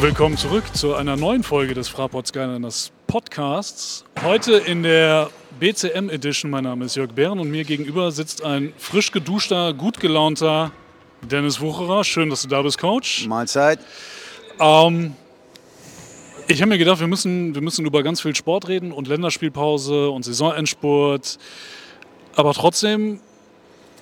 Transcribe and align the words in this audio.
Willkommen 0.00 0.36
zurück 0.36 0.62
zu 0.74 0.94
einer 0.94 1.16
neuen 1.16 1.42
Folge 1.42 1.74
des 1.74 1.88
Fraport 1.88 2.28
Skyliners 2.28 2.92
Podcasts. 3.08 4.04
Heute 4.22 4.52
in 4.52 4.84
der 4.84 5.28
BCM 5.58 6.08
Edition. 6.08 6.52
Mein 6.52 6.62
Name 6.62 6.84
ist 6.84 6.94
Jörg 6.94 7.10
Bären 7.10 7.40
und 7.40 7.50
mir 7.50 7.64
gegenüber 7.64 8.12
sitzt 8.12 8.44
ein 8.44 8.72
frisch 8.78 9.10
geduschter, 9.10 9.74
gut 9.74 9.98
gelaunter 9.98 10.70
Dennis 11.22 11.60
Wucherer. 11.60 12.04
Schön, 12.04 12.30
dass 12.30 12.42
du 12.42 12.48
da 12.48 12.62
bist, 12.62 12.78
Coach. 12.78 13.26
Mahlzeit. 13.26 13.80
Ähm, 14.60 15.16
ich 16.46 16.60
habe 16.62 16.68
mir 16.68 16.78
gedacht, 16.78 17.00
wir 17.00 17.08
müssen, 17.08 17.56
wir 17.56 17.62
müssen 17.62 17.84
über 17.84 18.04
ganz 18.04 18.20
viel 18.20 18.36
Sport 18.36 18.68
reden 18.68 18.92
und 18.92 19.08
Länderspielpause 19.08 20.10
und 20.10 20.24
Saisonendspurt. 20.24 21.38
Aber 22.36 22.54
trotzdem 22.54 23.18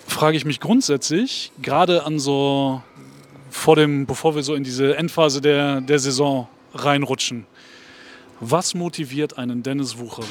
frage 0.06 0.36
ich 0.36 0.44
mich 0.44 0.60
grundsätzlich, 0.60 1.52
gerade 1.62 2.04
an 2.04 2.18
so 2.18 2.82
vor 3.50 3.76
dem, 3.76 4.06
bevor 4.06 4.34
wir 4.34 4.42
so 4.42 4.54
in 4.54 4.64
diese 4.64 4.96
Endphase 4.96 5.40
der, 5.40 5.80
der 5.80 5.98
Saison 5.98 6.48
reinrutschen, 6.74 7.46
was 8.40 8.74
motiviert 8.74 9.38
einen 9.38 9.62
Dennis 9.62 9.98
Wucherer? 9.98 10.26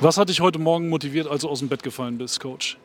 Was 0.00 0.18
hat 0.18 0.28
dich 0.28 0.40
heute 0.40 0.58
Morgen 0.58 0.88
motiviert, 0.88 1.26
als 1.26 1.42
du 1.42 1.48
aus 1.48 1.60
dem 1.60 1.68
Bett 1.68 1.82
gefallen 1.82 2.18
bist, 2.18 2.40
Coach? 2.40 2.78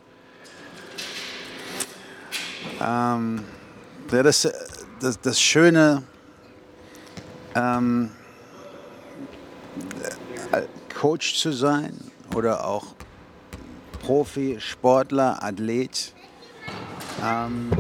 Ähm, 2.80 3.44
ja, 4.12 4.24
das, 4.24 4.50
das, 5.00 5.20
das 5.20 5.42
Schöne, 5.42 6.04
ähm, 7.56 8.12
äh, 10.52 10.62
Coach 10.94 11.36
zu 11.36 11.52
sein 11.52 11.98
oder 12.34 12.66
auch 12.66 12.88
Profi, 14.02 14.58
Sportler, 14.60 15.44
Athlet, 15.44 16.14
ähm, 17.24 17.72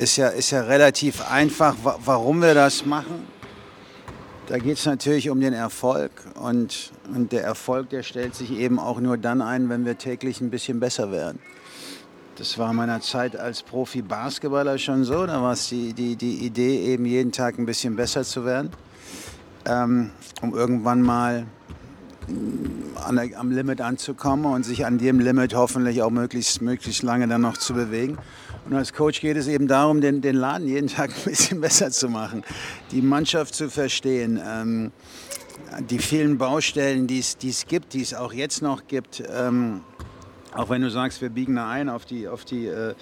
ist, 0.00 0.16
ja, 0.16 0.28
ist 0.28 0.50
ja 0.50 0.62
relativ 0.62 1.30
einfach, 1.30 1.76
wa 1.82 1.98
warum 2.04 2.40
wir 2.40 2.54
das 2.54 2.86
machen. 2.86 3.26
Da 4.46 4.58
geht 4.58 4.78
es 4.78 4.86
natürlich 4.86 5.28
um 5.28 5.40
den 5.40 5.52
Erfolg 5.52 6.10
und, 6.40 6.92
und 7.14 7.32
der 7.32 7.44
Erfolg, 7.44 7.90
der 7.90 8.02
stellt 8.02 8.34
sich 8.34 8.50
eben 8.50 8.78
auch 8.78 8.98
nur 8.98 9.18
dann 9.18 9.42
ein, 9.42 9.68
wenn 9.68 9.84
wir 9.84 9.98
täglich 9.98 10.40
ein 10.40 10.50
bisschen 10.50 10.80
besser 10.80 11.12
werden. 11.12 11.38
Das 12.36 12.56
war 12.56 12.72
meiner 12.72 13.02
Zeit 13.02 13.36
als 13.36 13.62
Profi-Basketballer 13.62 14.78
schon 14.78 15.04
so. 15.04 15.26
Da 15.26 15.42
war 15.42 15.52
es 15.52 15.68
die, 15.68 15.92
die, 15.92 16.16
die 16.16 16.46
Idee, 16.46 16.78
eben 16.86 17.04
jeden 17.04 17.30
Tag 17.30 17.58
ein 17.58 17.66
bisschen 17.66 17.94
besser 17.94 18.24
zu 18.24 18.46
werden, 18.46 18.70
ähm, 19.66 20.10
um 20.40 20.54
irgendwann 20.54 21.02
mal 21.02 21.46
an 23.04 23.16
der, 23.16 23.38
am 23.38 23.50
Limit 23.50 23.82
anzukommen 23.82 24.46
und 24.46 24.64
sich 24.64 24.86
an 24.86 24.96
dem 24.96 25.20
Limit 25.20 25.54
hoffentlich 25.54 26.00
auch 26.00 26.10
möglichst, 26.10 26.62
möglichst 26.62 27.02
lange 27.02 27.28
dann 27.28 27.42
noch 27.42 27.58
zu 27.58 27.74
bewegen. 27.74 28.16
Und 28.70 28.76
als 28.76 28.92
Coach 28.92 29.20
geht 29.20 29.36
es 29.36 29.48
eben 29.48 29.66
darum, 29.66 30.00
den, 30.00 30.20
den 30.20 30.36
Laden 30.36 30.68
jeden 30.68 30.86
Tag 30.86 31.10
ein 31.10 31.24
bisschen 31.24 31.60
besser 31.60 31.90
zu 31.90 32.08
machen, 32.08 32.44
die 32.92 33.02
Mannschaft 33.02 33.52
zu 33.52 33.68
verstehen, 33.68 34.40
ähm, 34.46 34.92
die 35.90 35.98
vielen 35.98 36.38
Baustellen, 36.38 37.08
die 37.08 37.18
es 37.18 37.66
gibt, 37.66 37.94
die 37.94 38.02
es 38.02 38.14
auch 38.14 38.32
jetzt 38.32 38.62
noch 38.62 38.86
gibt. 38.86 39.24
Ähm, 39.28 39.80
auch 40.54 40.70
wenn 40.70 40.82
du 40.82 40.90
sagst, 40.90 41.20
wir 41.20 41.30
biegen 41.30 41.56
da 41.56 41.68
ein 41.68 41.88
auf 41.88 42.04
die, 42.04 42.28
auf 42.28 42.44
die, 42.44 42.66
äh, 42.66 42.94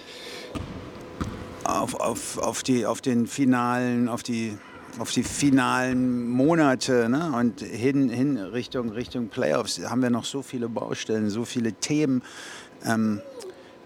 auf, 1.65 1.93
auf, 1.99 2.39
auf, 2.39 2.63
die, 2.63 2.87
auf 2.87 3.01
den 3.01 3.27
finalen, 3.27 4.09
auf 4.09 4.23
die, 4.23 4.57
auf 4.97 5.11
die 5.11 5.23
finalen 5.23 6.27
Monate 6.29 7.09
ne? 7.09 7.31
und 7.35 7.61
hin, 7.61 8.09
hin 8.09 8.37
Richtung, 8.37 8.89
Richtung 8.89 9.27
Playoffs 9.27 9.79
haben 9.87 10.01
wir 10.01 10.09
noch 10.09 10.25
so 10.25 10.41
viele 10.41 10.67
Baustellen, 10.67 11.29
so 11.29 11.45
viele 11.45 11.73
Themen, 11.73 12.23
ähm, 12.83 13.21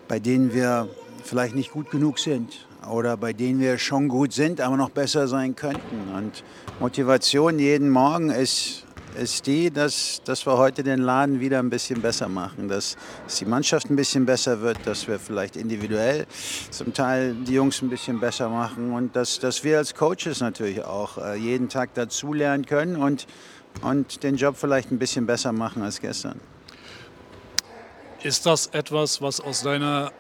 bei 0.08 0.20
denen 0.20 0.54
wir 0.54 0.88
vielleicht 1.26 1.56
nicht 1.56 1.72
gut 1.72 1.90
genug 1.90 2.20
sind 2.20 2.68
oder 2.90 3.18
bei 3.18 3.34
denen 3.34 3.60
wir 3.60 3.78
schon 3.78 4.08
gut 4.08 4.34
sind, 4.34 4.62
aber 4.62 4.78
noch 4.78 4.90
besser 4.90 5.28
sein 5.28 5.56
könnten. 5.56 6.14
Und 6.16 6.44
Motivation 6.80 7.60
jeden 7.60 7.90
Morgen 7.90 8.30
ist, 8.30 8.84
ist 9.16 9.46
die, 9.48 9.72
dass, 9.72 10.22
dass 10.26 10.46
wir 10.46 10.58
heute 10.58 10.84
den 10.84 11.00
Laden 11.00 11.40
wieder 11.40 11.60
ein 11.60 11.70
bisschen 11.70 12.02
besser 12.02 12.28
machen, 12.28 12.68
dass, 12.68 12.98
dass 13.26 13.38
die 13.38 13.46
Mannschaft 13.46 13.90
ein 13.90 13.96
bisschen 13.96 14.26
besser 14.26 14.62
wird, 14.62 14.78
dass 14.86 15.08
wir 15.08 15.20
vielleicht 15.20 15.56
individuell 15.56 16.26
zum 16.72 16.94
Teil 16.94 17.36
die 17.36 17.54
Jungs 17.54 17.82
ein 17.82 17.90
bisschen 17.90 18.20
besser 18.20 18.50
machen 18.50 18.92
und 18.92 19.16
dass, 19.16 19.40
dass 19.40 19.64
wir 19.64 19.78
als 19.78 19.94
Coaches 19.96 20.40
natürlich 20.42 20.84
auch 20.84 21.18
äh, 21.18 21.36
jeden 21.36 21.70
Tag 21.70 21.94
dazulernen 21.94 22.66
können 22.66 22.96
und, 22.96 23.28
und 23.82 24.24
den 24.24 24.36
Job 24.36 24.56
vielleicht 24.58 24.92
ein 24.92 25.00
bisschen 25.00 25.26
besser 25.26 25.52
machen 25.52 25.84
als 25.84 26.02
gestern. 26.02 26.40
Ist 28.24 28.46
das 28.46 28.68
etwas, 28.68 29.22
was 29.22 29.42
aus 29.42 29.64
deiner 29.64 30.12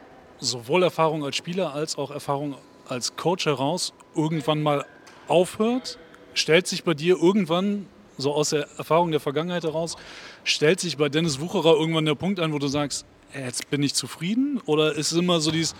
sowohl 0.43 0.83
Erfahrung 0.83 1.23
als 1.23 1.35
Spieler 1.35 1.73
als 1.73 1.97
auch 1.97 2.11
Erfahrung 2.11 2.55
als 2.87 3.15
Coach 3.15 3.45
heraus 3.45 3.93
irgendwann 4.15 4.61
mal 4.61 4.85
aufhört? 5.27 5.97
Stellt 6.33 6.67
sich 6.67 6.83
bei 6.83 6.93
dir 6.93 7.17
irgendwann, 7.21 7.87
so 8.17 8.33
aus 8.33 8.49
der 8.49 8.67
Erfahrung 8.77 9.11
der 9.11 9.19
Vergangenheit 9.19 9.63
heraus, 9.63 9.95
stellt 10.43 10.79
sich 10.79 10.97
bei 10.97 11.09
Dennis 11.09 11.39
Wucherer 11.39 11.73
irgendwann 11.73 12.05
der 12.05 12.15
Punkt 12.15 12.39
ein, 12.39 12.53
wo 12.53 12.59
du 12.59 12.67
sagst, 12.67 13.05
jetzt 13.33 13.69
bin 13.69 13.81
ich 13.83 13.93
zufrieden? 13.93 14.61
Oder 14.65 14.93
ist 14.93 15.11
es 15.11 15.17
immer 15.17 15.39
so 15.39 15.51
dieses, 15.51 15.75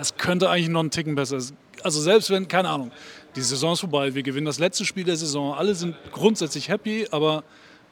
es 0.00 0.16
könnte 0.16 0.48
eigentlich 0.50 0.68
noch 0.68 0.80
einen 0.80 0.90
Ticken 0.90 1.14
besser? 1.14 1.38
Also 1.82 2.00
selbst 2.00 2.30
wenn, 2.30 2.48
keine 2.48 2.68
Ahnung, 2.68 2.90
die 3.36 3.42
Saison 3.42 3.74
ist 3.74 3.80
vorbei, 3.80 4.14
wir 4.14 4.22
gewinnen 4.22 4.46
das 4.46 4.58
letzte 4.58 4.84
Spiel 4.84 5.04
der 5.04 5.16
Saison, 5.16 5.54
alle 5.54 5.74
sind 5.74 5.94
grundsätzlich 6.12 6.68
happy, 6.68 7.06
aber 7.10 7.44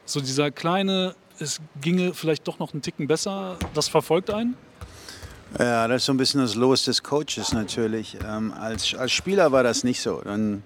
so 0.05 0.21
dieser 0.21 0.51
kleine, 0.51 1.15
es 1.39 1.61
ginge 1.81 2.15
vielleicht 2.15 2.49
doch 2.49 2.59
noch 2.59 2.73
einen 2.73 2.83
Ticken 2.83 3.07
besser, 3.07 3.59
das 3.75 3.89
verfolgt 3.89 4.31
einen? 4.31 4.57
Ja, 5.59 5.87
das 5.87 6.03
ist 6.03 6.07
so 6.07 6.13
ein 6.13 6.17
bisschen 6.17 6.41
das 6.41 6.57
Los 6.57 6.85
des 6.85 7.03
Coaches 7.03 7.53
natürlich. 7.53 8.17
Ähm, 8.27 8.53
als, 8.59 8.93
als 8.95 9.13
Spieler 9.13 9.53
war 9.53 9.63
das 9.63 9.85
nicht 9.85 10.01
so. 10.01 10.21
Dann 10.25 10.65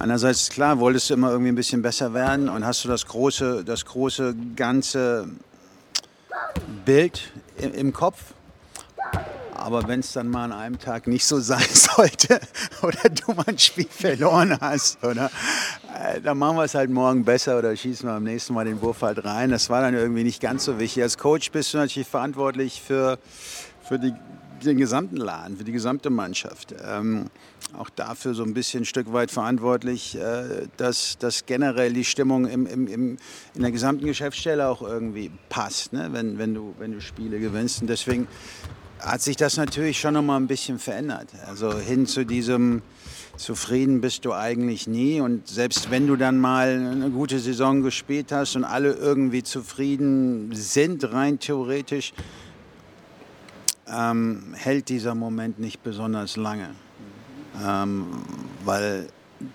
einerseits, 0.00 0.50
klar, 0.50 0.80
wolltest 0.80 1.10
du 1.10 1.14
immer 1.14 1.30
irgendwie 1.30 1.52
ein 1.52 1.54
bisschen 1.54 1.80
besser 1.80 2.12
werden 2.12 2.48
und 2.48 2.66
hast 2.66 2.82
du 2.84 2.88
das 2.88 3.06
große, 3.06 3.64
das 3.64 3.84
große 3.84 4.34
ganze 4.56 5.28
Bild 6.84 7.30
im, 7.58 7.72
im 7.72 7.92
Kopf. 7.92 8.34
Aber 9.54 9.86
wenn 9.86 10.00
es 10.00 10.12
dann 10.12 10.28
mal 10.28 10.44
an 10.44 10.52
einem 10.52 10.78
Tag 10.80 11.06
nicht 11.06 11.24
so 11.24 11.38
sein 11.40 11.66
sollte 11.72 12.40
oder 12.82 13.08
du 13.10 13.32
mal 13.32 13.44
ein 13.46 13.58
Spiel 13.58 13.88
verloren 13.88 14.58
hast, 14.60 15.04
oder, 15.04 15.30
dann 16.22 16.38
machen 16.38 16.56
wir 16.56 16.64
es 16.64 16.74
halt 16.74 16.90
morgen 16.90 17.24
besser 17.24 17.58
oder 17.58 17.74
schießen 17.74 18.08
wir 18.08 18.14
am 18.14 18.24
nächsten 18.24 18.54
Mal 18.54 18.64
den 18.64 18.80
Wurf 18.80 19.02
halt 19.02 19.24
rein. 19.24 19.50
Das 19.50 19.70
war 19.70 19.80
dann 19.80 19.94
irgendwie 19.94 20.24
nicht 20.24 20.40
ganz 20.40 20.64
so 20.64 20.78
wichtig. 20.78 21.02
Als 21.02 21.18
Coach 21.18 21.50
bist 21.50 21.74
du 21.74 21.78
natürlich 21.78 22.08
verantwortlich 22.08 22.82
für, 22.82 23.18
für 23.82 23.98
die, 23.98 24.12
den 24.64 24.78
gesamten 24.78 25.16
Laden, 25.16 25.56
für 25.56 25.64
die 25.64 25.72
gesamte 25.72 26.10
Mannschaft. 26.10 26.74
Ähm, 26.84 27.26
auch 27.76 27.90
dafür 27.90 28.34
so 28.34 28.42
ein 28.42 28.54
bisschen 28.54 28.82
ein 28.82 28.84
Stück 28.86 29.12
weit 29.12 29.30
verantwortlich, 29.30 30.16
äh, 30.16 30.68
dass, 30.76 31.18
dass 31.18 31.46
generell 31.46 31.92
die 31.92 32.04
Stimmung 32.04 32.46
im, 32.46 32.66
im, 32.66 32.86
im, 32.86 33.16
in 33.54 33.62
der 33.62 33.70
gesamten 33.70 34.06
Geschäftsstelle 34.06 34.68
auch 34.68 34.82
irgendwie 34.82 35.30
passt, 35.48 35.92
ne? 35.92 36.08
wenn, 36.12 36.38
wenn, 36.38 36.54
du, 36.54 36.74
wenn 36.78 36.92
du 36.92 37.00
Spiele 37.00 37.38
gewinnst. 37.38 37.80
Und 37.80 37.88
deswegen 37.88 38.28
hat 39.00 39.22
sich 39.22 39.36
das 39.36 39.56
natürlich 39.56 39.98
schon 40.00 40.14
noch 40.14 40.22
mal 40.22 40.36
ein 40.36 40.46
bisschen 40.46 40.78
verändert. 40.78 41.28
Also 41.46 41.78
hin 41.78 42.06
zu 42.06 42.24
diesem 42.24 42.82
zufrieden 43.36 44.00
bist 44.00 44.24
du 44.24 44.32
eigentlich 44.32 44.86
nie. 44.86 45.20
Und 45.20 45.48
selbst 45.48 45.90
wenn 45.90 46.06
du 46.06 46.16
dann 46.16 46.40
mal 46.40 46.68
eine 46.68 47.10
gute 47.10 47.38
Saison 47.38 47.82
gespielt 47.82 48.32
hast 48.32 48.56
und 48.56 48.64
alle 48.64 48.92
irgendwie 48.92 49.42
zufrieden 49.42 50.50
sind, 50.52 51.12
rein 51.12 51.38
theoretisch, 51.38 52.12
ähm, 53.88 54.54
hält 54.54 54.88
dieser 54.88 55.14
Moment 55.14 55.58
nicht 55.58 55.82
besonders 55.82 56.36
lange. 56.36 56.70
Ähm, 57.64 58.06
weil 58.64 59.08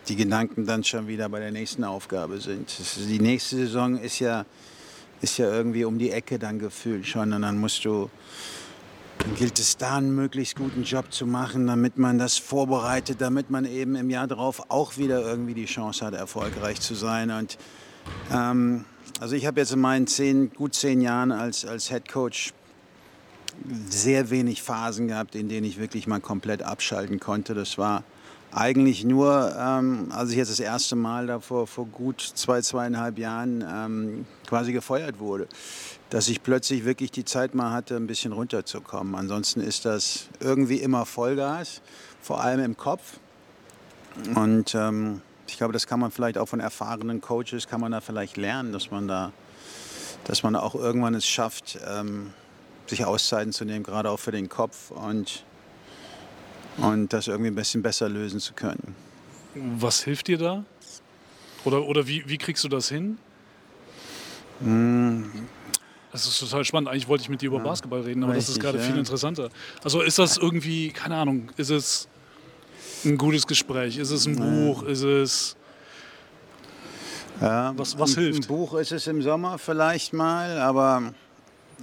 die 0.08 0.16
Gedanken 0.16 0.66
dann 0.66 0.84
schon 0.84 1.08
wieder 1.08 1.28
bei 1.30 1.40
der 1.40 1.52
nächsten 1.52 1.84
Aufgabe 1.84 2.40
sind. 2.40 2.72
Die 3.10 3.20
nächste 3.20 3.58
Saison 3.58 3.98
ist 3.98 4.20
ja, 4.20 4.46
ist 5.22 5.38
ja 5.38 5.52
irgendwie 5.52 5.86
um 5.86 5.98
die 5.98 6.12
Ecke 6.12 6.40
dann 6.40 6.60
gefühlt 6.60 7.06
schon 7.08 7.34
und 7.34 7.42
dann 7.42 7.58
musst 7.58 7.84
du 7.86 8.10
dann 9.24 9.36
gilt 9.36 9.60
es 9.60 9.78
da 9.78 9.98
einen 9.98 10.16
möglichst 10.16 10.56
guten 10.56 10.84
Job 10.84 11.12
zu 11.12 11.28
machen, 11.28 11.68
damit 11.68 11.98
man 11.98 12.18
das 12.18 12.38
vorbereitet, 12.38 13.22
damit 13.22 13.52
man 13.52 13.66
eben 13.66 13.96
im 13.96 14.10
Jahr 14.10 14.28
darauf 14.28 14.72
auch 14.72 14.98
wieder 14.98 15.22
irgendwie 15.22 15.54
die 15.54 15.66
Chance 15.66 16.06
hat, 16.06 16.14
erfolgreich 16.14 16.82
zu 16.82 16.96
sein. 16.96 17.30
Und 17.30 17.58
ähm, 18.32 18.86
also 19.20 19.36
ich 19.36 19.46
habe 19.46 19.60
jetzt 19.60 19.74
in 19.74 19.80
meinen 19.80 20.08
zehn, 20.08 20.52
gut 20.52 20.74
zehn 20.74 21.02
Jahren 21.02 21.32
als, 21.32 21.66
als 21.66 21.90
Head 21.90 22.10
Coach 22.10 22.54
sehr 23.90 24.32
wenig 24.32 24.64
Phasen 24.64 25.08
gehabt, 25.08 25.36
in 25.36 25.50
denen 25.50 25.68
ich 25.68 25.80
wirklich 25.80 26.08
mal 26.08 26.20
komplett 26.20 26.64
abschalten 26.64 27.20
konnte. 27.20 27.54
Das 27.54 27.78
war 27.78 28.04
eigentlich 28.52 29.06
nur, 29.06 29.56
ähm, 29.56 30.08
als 30.12 30.32
ich 30.32 30.38
jetzt 30.38 30.52
das 30.52 30.60
erste 30.60 30.96
Mal 30.96 31.28
da 31.28 31.40
vor, 31.40 31.68
vor 31.68 31.86
gut 31.86 32.22
zwei, 32.22 32.62
zweieinhalb 32.62 33.20
Jahren 33.20 33.64
ähm, 33.72 34.26
quasi 34.48 34.74
gefeuert 34.74 35.20
wurde 35.20 35.48
dass 36.12 36.28
ich 36.28 36.44
plötzlich 36.44 36.84
wirklich 36.84 37.10
die 37.10 37.24
Zeit 37.24 37.56
mal 37.56 37.72
hatte, 37.72 37.96
ein 37.96 38.06
bisschen 38.06 38.34
runterzukommen. 38.34 39.16
Ansonsten 39.16 39.62
ist 39.62 39.86
das 39.86 40.28
irgendwie 40.42 40.76
immer 40.76 41.06
Vollgas, 41.06 41.82
vor 42.22 42.44
allem 42.44 42.60
im 42.60 42.76
Kopf. 42.76 43.18
Und 44.36 44.76
ähm, 44.76 45.22
ich 45.48 45.58
glaube, 45.58 45.72
das 45.72 45.88
kann 45.88 46.02
man 46.02 46.12
vielleicht 46.12 46.38
auch 46.38 46.48
von 46.48 46.60
erfahrenen 46.60 47.22
Coaches, 47.22 47.66
kann 47.66 47.80
man 47.80 47.94
da 47.94 48.02
vielleicht 48.02 48.36
lernen, 48.36 48.74
dass 48.74 48.92
man 48.92 49.08
da, 49.08 49.32
dass 50.26 50.44
man 50.44 50.58
auch 50.58 50.76
irgendwann 50.76 51.16
es 51.16 51.26
schafft, 51.26 51.80
ähm, 51.88 52.34
sich 52.88 53.06
Auszeiten 53.06 53.54
zu 53.54 53.64
nehmen, 53.64 53.84
gerade 53.86 54.10
auch 54.10 54.20
für 54.20 54.34
den 54.34 54.50
Kopf 54.50 54.92
und, 54.92 55.46
und 56.76 57.14
das 57.14 57.28
irgendwie 57.28 57.52
ein 57.52 57.56
bisschen 57.56 57.82
besser 57.82 58.10
lösen 58.10 58.42
zu 58.42 58.52
können. 58.52 58.96
Was 59.56 60.04
hilft 60.04 60.28
dir 60.28 60.38
da? 60.38 60.66
Oder, 61.64 61.84
oder 61.84 62.06
wie, 62.06 62.28
wie 62.28 62.38
kriegst 62.38 62.66
du 62.66 62.68
das 62.68 62.90
hin? 62.90 63.18
Mm. 64.60 65.24
Das 66.12 66.28
ist 66.28 66.40
total 66.40 66.66
spannend. 66.66 66.90
Eigentlich 66.90 67.08
wollte 67.08 67.24
ich 67.24 67.30
mit 67.30 67.42
dir 67.42 67.48
über 67.48 67.58
Ja, 67.58 67.64
Basketball 67.64 68.02
reden, 68.02 68.24
aber 68.24 68.34
das 68.34 68.44
ist 68.50 68.50
richtig, 68.58 68.64
gerade 68.64 68.78
ja. 68.80 68.84
viel 68.84 68.98
interessanter. 68.98 69.50
Also 69.84 70.02
ist 70.02 70.20
das 70.20 70.38
irgendwie, 70.38 70.90
keine 70.90 71.16
Ahnung, 71.16 71.50
ist 71.58 71.70
es 71.70 72.08
ein 73.06 73.18
gutes 73.18 73.48
Gespräch? 73.48 73.98
Ist 73.98 74.12
es 74.12 74.26
ein 74.26 74.36
Buch? 74.36 74.84
Ist 74.84 75.04
es. 75.04 75.56
Ja, 77.40 77.74
Was- 77.78 77.98
was 77.98 78.16
ein, 78.18 78.24
hilft? 78.24 78.44
Ein 78.44 78.48
Buch 78.48 78.74
ist 78.76 78.92
es 78.92 79.08
im 79.08 79.22
Sommer 79.22 79.58
vielleicht 79.58 80.14
mal, 80.14 80.60
aber 80.60 81.14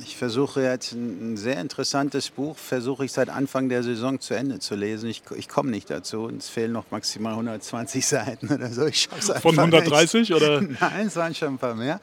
ich 0.03 0.17
versuche 0.17 0.63
jetzt 0.63 0.93
ein, 0.93 1.37
sehr 1.37 1.61
interessantes 1.61 2.31
Buch, 2.31 2.57
versuche 2.57 3.05
ich 3.05 3.13
seit 3.13 3.29
Anfang 3.29 3.69
der 3.69 3.83
Saison 3.83 4.21
zu 4.21 4.35
Ende 4.35 4.59
zu 4.59 4.75
lesen. 4.75 5.09
Ich, 5.09 5.23
ich 5.37 5.49
komme 5.49 5.71
nicht 5.71 5.91
dazu. 5.91 6.31
Es 6.37 6.49
fehlen 6.49 6.73
noch 6.73 6.91
maximal 6.91 7.33
120 7.33 8.07
Seiten 8.07 8.49
oder 8.49 8.71
so. 8.71 8.87
Ich 8.87 9.03
schaff's 9.03 9.31
Von 9.41 9.59
130 9.59 10.33
oder? 10.35 10.61
Nicht. 10.61 10.81
Nein, 10.81 11.07
es 11.07 11.17
waren 11.17 11.35
schon 11.35 11.55
ein 11.55 11.59
paar 11.59 11.75
mehr. 11.75 12.01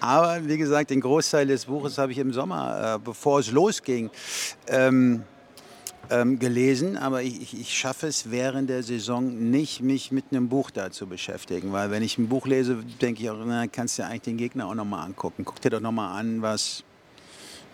Aber 0.00 0.46
wie 0.46 0.58
gesagt, 0.58 0.90
den 0.90 1.00
Großteil 1.00 1.46
des 1.46 1.64
Buches 1.66 1.98
habe 1.98 2.12
ich 2.12 2.18
im 2.18 2.32
Sommer, 2.32 2.96
äh, 2.96 2.98
bevor 2.98 3.40
es 3.40 3.50
losging, 3.50 4.10
ähm, 4.66 5.22
ähm, 6.10 6.38
gelesen, 6.38 6.98
aber 6.98 7.22
ich, 7.22 7.40
ich, 7.40 7.60
ich 7.60 7.72
schaffe 7.72 8.06
es 8.06 8.30
während 8.30 8.68
der 8.68 8.82
Saison 8.82 9.50
nicht, 9.50 9.80
mich 9.80 10.12
mit 10.12 10.26
einem 10.30 10.50
Buch 10.50 10.70
da 10.70 10.90
zu 10.90 11.06
beschäftigen. 11.06 11.72
Weil 11.72 11.90
wenn 11.90 12.02
ich 12.02 12.18
ein 12.18 12.28
Buch 12.28 12.46
lese, 12.46 12.84
denke 13.00 13.22
ich 13.22 13.30
auch, 13.30 13.38
na, 13.44 13.66
kannst 13.66 13.98
du 13.98 14.02
ja 14.02 14.08
eigentlich 14.08 14.22
den 14.22 14.36
Gegner 14.36 14.66
auch 14.66 14.74
nochmal 14.74 15.06
angucken. 15.06 15.44
Guck 15.46 15.60
dir 15.62 15.70
doch 15.70 15.80
nochmal 15.80 16.20
an, 16.20 16.42
was 16.42 16.84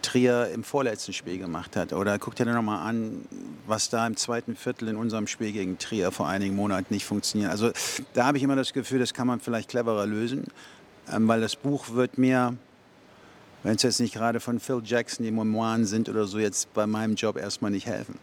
Trier 0.02 0.50
im 0.54 0.64
vorletzten 0.64 1.12
Spiel 1.12 1.38
gemacht 1.38 1.76
hat. 1.76 1.92
Oder 1.92 2.18
guck 2.18 2.34
dir 2.34 2.46
nochmal 2.46 2.88
an, 2.88 3.24
was 3.66 3.88
da 3.88 4.06
im 4.06 4.16
zweiten 4.16 4.56
Viertel 4.56 4.88
in 4.88 4.96
unserem 4.96 5.26
Spiel 5.26 5.52
gegen 5.52 5.78
Trier 5.78 6.12
vor 6.12 6.28
einigen 6.28 6.56
Monaten 6.56 6.92
nicht 6.92 7.04
funktioniert. 7.04 7.50
Also 7.50 7.70
da 8.14 8.26
habe 8.26 8.38
ich 8.38 8.44
immer 8.44 8.56
das 8.56 8.72
Gefühl, 8.72 8.98
das 8.98 9.14
kann 9.14 9.26
man 9.26 9.40
vielleicht 9.40 9.70
cleverer 9.70 10.06
lösen. 10.06 10.44
Ähm, 11.12 11.26
weil 11.28 11.40
das 11.40 11.56
Buch 11.56 11.90
wird 11.90 12.18
mir, 12.18 12.56
wenn 13.62 13.76
es 13.76 13.82
jetzt 13.82 14.00
nicht 14.00 14.14
gerade 14.14 14.40
von 14.40 14.60
Phil 14.60 14.82
Jackson 14.84 15.24
die 15.24 15.30
Memoiren 15.30 15.86
sind 15.86 16.08
oder 16.08 16.26
so, 16.26 16.38
jetzt 16.38 16.72
bei 16.74 16.86
meinem 16.86 17.14
Job 17.14 17.36
erstmal 17.36 17.70
nicht 17.70 17.86
helfen. 17.86 18.18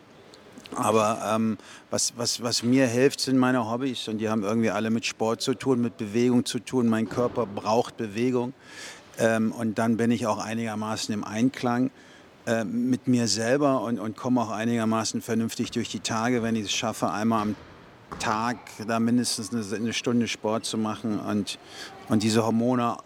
Aber 0.75 1.21
ähm, 1.33 1.57
was, 1.89 2.13
was, 2.17 2.41
was 2.43 2.63
mir 2.63 2.87
hilft, 2.87 3.21
sind 3.21 3.37
meine 3.37 3.69
Hobbys 3.69 4.07
und 4.07 4.17
die 4.17 4.29
haben 4.29 4.43
irgendwie 4.43 4.69
alle 4.69 4.89
mit 4.89 5.05
Sport 5.05 5.41
zu 5.41 5.53
tun, 5.53 5.81
mit 5.81 5.97
Bewegung 5.97 6.45
zu 6.45 6.59
tun. 6.59 6.87
Mein 6.87 7.07
Körper 7.07 7.45
braucht 7.45 7.97
Bewegung 7.97 8.53
ähm, 9.17 9.51
und 9.51 9.77
dann 9.77 9.97
bin 9.97 10.11
ich 10.11 10.27
auch 10.27 10.37
einigermaßen 10.37 11.13
im 11.13 11.23
Einklang 11.23 11.91
äh, 12.45 12.63
mit 12.63 13.07
mir 13.07 13.27
selber 13.27 13.81
und, 13.81 13.99
und 13.99 14.15
komme 14.15 14.41
auch 14.41 14.51
einigermaßen 14.51 15.21
vernünftig 15.21 15.71
durch 15.71 15.89
die 15.89 15.99
Tage, 15.99 16.43
wenn 16.43 16.55
ich 16.55 16.65
es 16.65 16.71
schaffe, 16.71 17.11
einmal 17.11 17.41
am 17.41 17.55
Tag 18.19 18.57
da 18.87 18.99
mindestens 18.99 19.51
eine, 19.51 19.65
eine 19.75 19.93
Stunde 19.93 20.27
Sport 20.27 20.65
zu 20.65 20.77
machen 20.77 21.19
und, 21.19 21.59
und 22.07 22.23
diese 22.23 22.45
Hormone, 22.45 22.97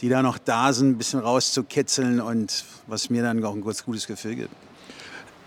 die 0.00 0.08
da 0.08 0.22
noch 0.22 0.38
da 0.38 0.72
sind, 0.72 0.90
ein 0.90 0.98
bisschen 0.98 1.20
rauszukitzeln 1.20 2.20
und 2.20 2.64
was 2.86 3.10
mir 3.10 3.22
dann 3.22 3.44
auch 3.44 3.54
ein 3.54 3.60
gutes 3.60 3.84
Gefühl 4.06 4.34
gibt. 4.34 4.54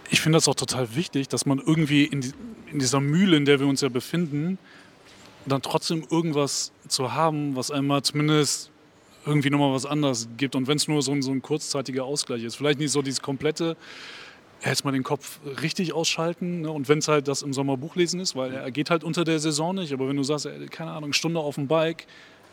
Ich 0.09 0.21
finde 0.21 0.37
das 0.37 0.47
auch 0.47 0.55
total 0.55 0.95
wichtig, 0.95 1.27
dass 1.27 1.45
man 1.45 1.59
irgendwie 1.59 2.05
in, 2.05 2.21
die, 2.21 2.33
in 2.71 2.79
dieser 2.79 2.99
Mühle, 2.99 3.35
in 3.35 3.45
der 3.45 3.59
wir 3.59 3.67
uns 3.67 3.81
ja 3.81 3.89
befinden, 3.89 4.59
dann 5.45 5.61
trotzdem 5.61 6.05
irgendwas 6.09 6.71
zu 6.87 7.13
haben, 7.13 7.55
was 7.55 7.71
einmal 7.71 8.03
zumindest 8.03 8.71
irgendwie 9.25 9.49
nochmal 9.49 9.73
was 9.73 9.85
anderes 9.85 10.27
gibt. 10.37 10.55
Und 10.55 10.67
wenn 10.67 10.77
es 10.77 10.87
nur 10.87 11.01
so 11.01 11.11
ein, 11.11 11.21
so 11.21 11.31
ein 11.31 11.41
kurzzeitiger 11.41 12.03
Ausgleich 12.05 12.43
ist. 12.43 12.55
Vielleicht 12.55 12.79
nicht 12.79 12.91
so 12.91 13.01
dieses 13.01 13.21
komplette, 13.21 13.77
jetzt 14.65 14.85
mal 14.85 14.91
den 14.91 15.03
Kopf 15.03 15.39
richtig 15.61 15.93
ausschalten. 15.93 16.61
Ne? 16.61 16.71
Und 16.71 16.89
wenn 16.89 16.99
es 16.99 17.07
halt 17.07 17.27
das 17.27 17.41
im 17.41 17.53
Sommer 17.53 17.77
Buchlesen 17.77 18.19
ist, 18.19 18.35
weil 18.35 18.53
er 18.53 18.71
geht 18.71 18.89
halt 18.89 19.03
unter 19.03 19.23
der 19.23 19.39
Saison 19.39 19.75
nicht. 19.75 19.93
Aber 19.93 20.07
wenn 20.07 20.17
du 20.17 20.23
sagst, 20.23 20.45
ey, 20.45 20.67
keine 20.67 20.91
Ahnung, 20.91 21.13
Stunde 21.13 21.39
auf 21.39 21.55
dem 21.55 21.67
Bike, 21.67 22.07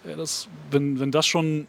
ja, 0.04 0.16
das, 0.16 0.48
wenn, 0.70 0.98
wenn 0.98 1.10
das 1.10 1.26
schon 1.26 1.66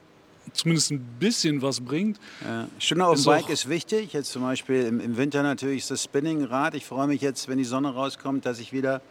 zumindest 0.53 0.91
ein 0.91 0.99
bisschen 1.19 1.61
was 1.61 1.81
bringt, 1.81 2.19
Ja. 2.43 2.67
Stunde 2.79 3.05
auf 3.05 3.15
dem 3.15 3.25
Bike 3.25 3.49
ist 3.49 3.69
wichtig. 3.69 4.13
Jetzt 4.13 4.31
zum 4.31 4.41
Beispiel 4.41 4.85
im, 4.85 4.99
im 4.99 5.17
Winter 5.17 5.43
natürlich 5.43 5.79
ist 5.79 5.91
das 5.91 6.03
Spinningrad. 6.03 6.75
Ich 6.75 6.85
freue 6.85 7.07
mich 7.07 7.21
jetzt, 7.21 7.47
wenn 7.47 7.57
die 7.57 7.63
Sonne 7.63 7.93
rauskommt, 7.93 8.45
dass 8.45 8.59
ich 8.59 8.73
wieder, 8.73 9.01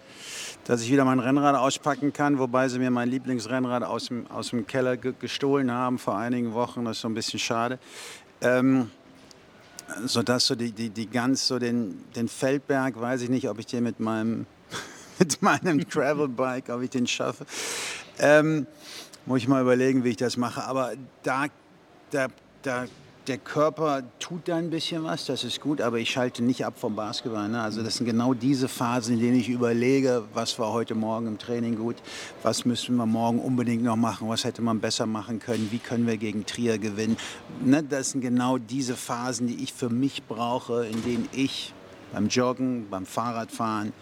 dass 0.65 0.83
ich 0.83 0.91
wieder 0.91 1.05
mein 1.05 1.19
Rennrad 1.19 1.57
auspacken 1.57 2.13
kann. 2.13 2.39
Wobei 2.39 2.69
sie 2.69 2.79
mir 2.79 2.91
mein 2.91 3.09
Lieblingsrennrad 3.09 3.83
aus 3.83 4.07
dem, 4.07 4.27
aus 4.31 4.51
dem 4.51 4.67
Keller 4.67 4.97
ge 4.97 5.15
gestohlen 5.19 5.71
haben 5.71 5.99
vor 5.99 6.17
einigen 6.17 6.53
Wochen. 6.55 6.85
Das 6.85 6.97
ist 6.97 7.03
so 7.03 7.09
ein 7.09 7.15
bisschen 7.15 7.39
schade. 7.39 7.79
Ähm, 8.41 8.91
sodass 10.05 10.47
so 10.47 10.55
die, 10.55 10.73
die, 10.73 10.91
die 10.91 11.07
ganz 11.07 11.47
so 11.47 11.59
den, 11.59 12.05
den 12.15 12.29
Feldberg, 12.29 13.01
weiß 13.01 13.23
ich 13.23 13.29
nicht, 13.29 13.49
ob 13.49 13.59
ich 13.59 13.67
den 13.67 13.85
mit 13.85 14.01
meinem, 14.01 14.47
mit 15.19 15.43
meinem 15.43 15.81
Gravelbike, 15.89 16.69
ob 16.71 16.83
ich 16.83 16.91
den 16.91 17.07
schaffe. 17.07 17.47
Ähm, 18.19 18.67
muss 19.27 19.41
ich 19.41 19.49
mal 19.49 19.63
überlegen, 19.63 20.05
wie 20.05 20.11
ich 20.11 20.17
das 20.17 20.37
mache. 20.37 20.65
Aber 20.65 20.93
da, 21.23 21.47
da, 22.11 22.29
da, 22.63 22.87
der 23.27 23.39
Körper 23.39 24.03
tut 24.19 24.49
da 24.49 24.57
ein 24.57 24.71
bisschen 24.71 25.05
was, 25.05 25.27
das 25.27 25.45
ist 25.45 25.61
gut, 25.61 25.81
aber 25.81 25.99
ich 25.99 26.11
schalte 26.11 26.43
nicht 26.43 26.65
ab 26.65 26.75
vom 26.79 26.97
Basketball. 26.97 27.49
Ne? 27.49 27.61
Also 27.61 27.83
das 27.83 27.97
sind 27.97 28.07
genau 28.07 28.35
diese 28.35 28.67
Phasen, 28.67 29.15
in 29.15 29.21
denen 29.21 29.39
ich 29.39 29.49
überlege, 29.49 30.25
was 30.35 30.59
war 30.59 30.73
heute 30.73 30.95
Morgen 30.95 31.27
im 31.27 31.39
Training 31.39 31.77
gut, 31.77 31.97
was 32.43 32.65
müssen 32.65 32.97
wir 32.97 33.07
morgen 33.07 33.39
unbedingt 33.39 33.85
noch 33.85 33.97
machen, 33.97 34.29
was 34.29 34.45
hätte 34.45 34.63
man 34.63 34.81
besser 34.81 35.07
machen 35.07 35.39
können, 35.39 35.69
wie 35.71 35.79
können 35.79 36.07
wir 36.07 36.17
gegen 36.17 36.47
Trier 36.47 36.79
gewinnen. 36.79 37.17
Ne? 37.65 37.83
Das 37.83 38.11
sind 38.11 38.23
genau 38.23 38.59
diese 38.59 38.97
Phasen, 38.97 39.47
die 39.47 39.63
ich 39.63 39.73
für 39.73 39.91
mich 39.91 40.25
brauche, 40.25 40.87
in 40.87 41.03
denen 41.05 41.29
ich 41.33 41.73
beim 42.13 42.29
Joggen, 42.29 42.89
beim 42.91 43.07
Fahrradfahren, 43.07 43.93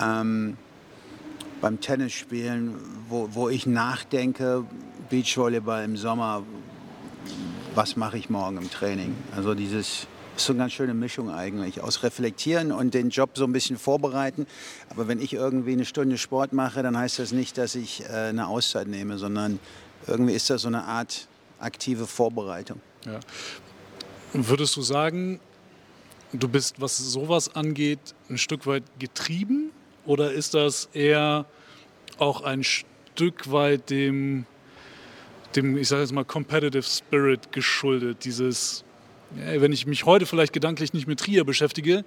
ähm, 0.00 0.56
beim 1.60 1.80
Tennisspielen, 1.80 2.74
wo, 3.08 3.28
wo 3.32 3.48
ich 3.48 3.66
nachdenke, 3.66 4.64
Beachvolleyball 5.10 5.84
im 5.84 5.96
Sommer, 5.96 6.42
was 7.74 7.96
mache 7.96 8.18
ich 8.18 8.30
morgen 8.30 8.58
im 8.58 8.70
Training? 8.70 9.14
Also 9.34 9.54
dieses 9.54 10.06
ist 10.38 10.46
so 10.46 10.52
eine 10.52 10.60
ganz 10.60 10.72
schöne 10.72 10.94
Mischung 10.94 11.30
eigentlich 11.30 11.80
aus 11.80 12.02
Reflektieren 12.02 12.70
und 12.70 12.94
den 12.94 13.10
Job 13.10 13.30
so 13.34 13.44
ein 13.44 13.52
bisschen 13.52 13.76
vorbereiten. 13.76 14.46
Aber 14.88 15.08
wenn 15.08 15.20
ich 15.20 15.32
irgendwie 15.32 15.72
eine 15.72 15.84
Stunde 15.84 16.16
Sport 16.16 16.52
mache, 16.52 16.82
dann 16.82 16.96
heißt 16.96 17.18
das 17.18 17.32
nicht, 17.32 17.58
dass 17.58 17.74
ich 17.74 18.04
äh, 18.04 18.28
eine 18.28 18.46
Auszeit 18.46 18.86
nehme, 18.86 19.18
sondern 19.18 19.58
irgendwie 20.06 20.34
ist 20.34 20.48
das 20.48 20.62
so 20.62 20.68
eine 20.68 20.84
Art 20.84 21.26
aktive 21.58 22.06
Vorbereitung. 22.06 22.80
Ja. 23.04 23.18
Würdest 24.32 24.76
du 24.76 24.82
sagen, 24.82 25.40
du 26.32 26.48
bist, 26.48 26.80
was 26.80 26.96
sowas 26.98 27.54
angeht, 27.54 28.14
ein 28.30 28.38
Stück 28.38 28.66
weit 28.66 28.84
getrieben? 28.98 29.72
Oder 30.08 30.32
ist 30.32 30.54
das 30.54 30.88
eher 30.94 31.44
auch 32.16 32.40
ein 32.40 32.64
Stück 32.64 33.52
weit 33.52 33.90
dem, 33.90 34.46
dem 35.54 35.76
ich 35.76 35.88
sage 35.88 36.00
jetzt 36.00 36.12
mal, 36.12 36.24
Competitive 36.24 36.82
Spirit 36.82 37.52
geschuldet? 37.52 38.24
Dieses, 38.24 38.84
wenn 39.32 39.70
ich 39.70 39.86
mich 39.86 40.06
heute 40.06 40.24
vielleicht 40.24 40.54
gedanklich 40.54 40.94
nicht 40.94 41.06
mit 41.06 41.20
Trier 41.20 41.44
beschäftige, 41.44 42.06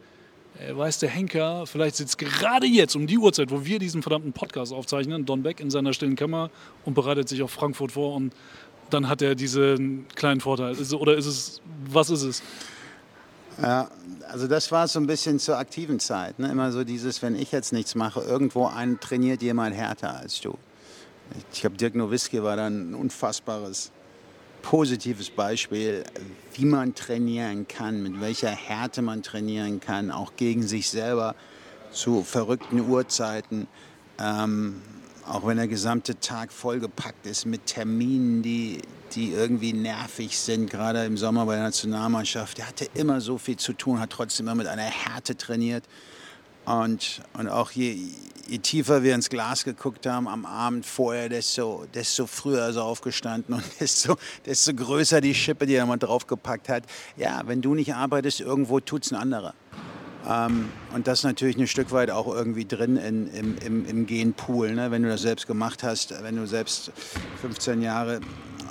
äh, 0.59 0.75
weiß 0.75 0.97
der 0.97 1.09
Henker, 1.09 1.67
vielleicht 1.67 1.95
sitzt 1.95 2.17
gerade 2.17 2.65
jetzt 2.65 2.95
um 2.95 3.05
die 3.05 3.19
Uhrzeit, 3.19 3.51
wo 3.51 3.65
wir 3.65 3.77
diesen 3.77 4.01
verdammten 4.01 4.33
Podcast 4.33 4.73
aufzeichnen, 4.73 5.27
Don 5.27 5.43
Beck 5.43 5.59
in 5.59 5.69
seiner 5.69 5.93
stillen 5.93 6.15
Kammer 6.15 6.49
und 6.85 6.95
bereitet 6.95 7.29
sich 7.29 7.43
auf 7.43 7.51
Frankfurt 7.51 7.91
vor 7.91 8.15
und 8.15 8.33
dann 8.89 9.09
hat 9.09 9.21
er 9.21 9.35
diesen 9.35 10.07
kleinen 10.15 10.41
Vorteil. 10.41 10.75
Oder 10.95 11.17
ist 11.17 11.27
es, 11.27 11.61
was 11.85 12.09
ist 12.09 12.23
es? 12.23 12.41
Ja, 13.61 13.89
also 14.29 14.47
das 14.47 14.71
war 14.71 14.87
so 14.87 14.99
ein 14.99 15.07
bisschen 15.07 15.39
zur 15.39 15.57
aktiven 15.57 15.99
Zeit. 15.99 16.39
Ne? 16.39 16.49
Immer 16.49 16.71
so 16.71 16.83
dieses, 16.83 17.21
wenn 17.21 17.35
ich 17.35 17.51
jetzt 17.51 17.73
nichts 17.73 17.95
mache, 17.95 18.21
irgendwo 18.21 18.67
einen 18.67 18.99
trainiert 18.99 19.41
jemand 19.41 19.75
härter 19.75 20.15
als 20.17 20.39
du. 20.41 20.57
Ich 21.53 21.61
glaube, 21.61 21.77
Dirk 21.77 21.95
Nowitzki 21.95 22.43
war 22.43 22.55
dann 22.55 22.91
ein 22.91 22.95
unfassbares, 22.95 23.91
positives 24.61 25.29
Beispiel, 25.29 26.03
wie 26.53 26.65
man 26.65 26.93
trainieren 26.93 27.67
kann, 27.67 28.03
mit 28.03 28.19
welcher 28.21 28.49
Härte 28.49 29.01
man 29.01 29.23
trainieren 29.23 29.79
kann, 29.79 30.11
auch 30.11 30.33
gegen 30.35 30.63
sich 30.63 30.89
selber 30.89 31.35
zu 31.91 32.23
verrückten 32.23 32.79
Uhrzeiten. 32.81 33.67
Ähm, 34.19 34.81
auch 35.31 35.47
wenn 35.47 35.55
der 35.55 35.69
gesamte 35.69 36.19
Tag 36.19 36.51
vollgepackt 36.51 37.25
ist 37.25 37.45
mit 37.45 37.65
Terminen, 37.65 38.41
die, 38.41 38.81
die 39.13 39.31
irgendwie 39.31 39.71
nervig 39.71 40.37
sind, 40.37 40.69
gerade 40.69 41.05
im 41.05 41.15
Sommer 41.15 41.45
bei 41.45 41.55
der 41.55 41.63
Nationalmannschaft. 41.63 42.57
Der 42.57 42.67
hatte 42.67 42.89
immer 42.95 43.21
so 43.21 43.37
viel 43.37 43.55
zu 43.55 43.71
tun, 43.71 44.01
hat 44.01 44.09
trotzdem 44.09 44.47
immer 44.47 44.55
mit 44.55 44.67
einer 44.67 44.81
Härte 44.83 45.37
trainiert. 45.37 45.85
Und, 46.65 47.21
und 47.33 47.47
auch 47.47 47.71
je, 47.71 47.97
je 48.45 48.57
tiefer 48.57 49.03
wir 49.03 49.15
ins 49.15 49.29
Glas 49.29 49.63
geguckt 49.63 50.05
haben 50.05 50.27
am 50.27 50.45
Abend 50.45 50.85
vorher, 50.85 51.29
desto, 51.29 51.85
desto 51.93 52.27
früher 52.27 52.67
ist 52.67 52.75
er 52.75 52.83
aufgestanden 52.83 53.55
und 53.55 53.63
desto, 53.79 54.17
desto 54.45 54.73
größer 54.73 55.21
die 55.21 55.33
Schippe, 55.33 55.65
die 55.65 55.75
er 55.75 55.85
mal 55.85 55.95
draufgepackt 55.95 56.67
hat. 56.67 56.83
Ja, 57.15 57.43
wenn 57.45 57.61
du 57.61 57.73
nicht 57.73 57.95
arbeitest, 57.95 58.41
irgendwo 58.41 58.81
tut 58.81 59.05
es 59.05 59.13
ein 59.13 59.17
anderer. 59.17 59.53
Ähm, 60.27 60.69
und 60.93 61.07
das 61.07 61.23
natürlich 61.23 61.57
ein 61.57 61.67
Stück 61.67 61.91
weit 61.91 62.11
auch 62.11 62.27
irgendwie 62.27 62.65
drin 62.65 62.97
in, 62.97 63.27
im, 63.33 63.57
im, 63.57 63.85
im 63.85 64.05
Genpool. 64.05 64.73
Ne? 64.73 64.91
Wenn 64.91 65.03
du 65.03 65.09
das 65.09 65.21
selbst 65.21 65.47
gemacht 65.47 65.83
hast, 65.83 66.13
wenn 66.23 66.35
du 66.35 66.45
selbst 66.45 66.91
15 67.41 67.81
Jahre 67.81 68.19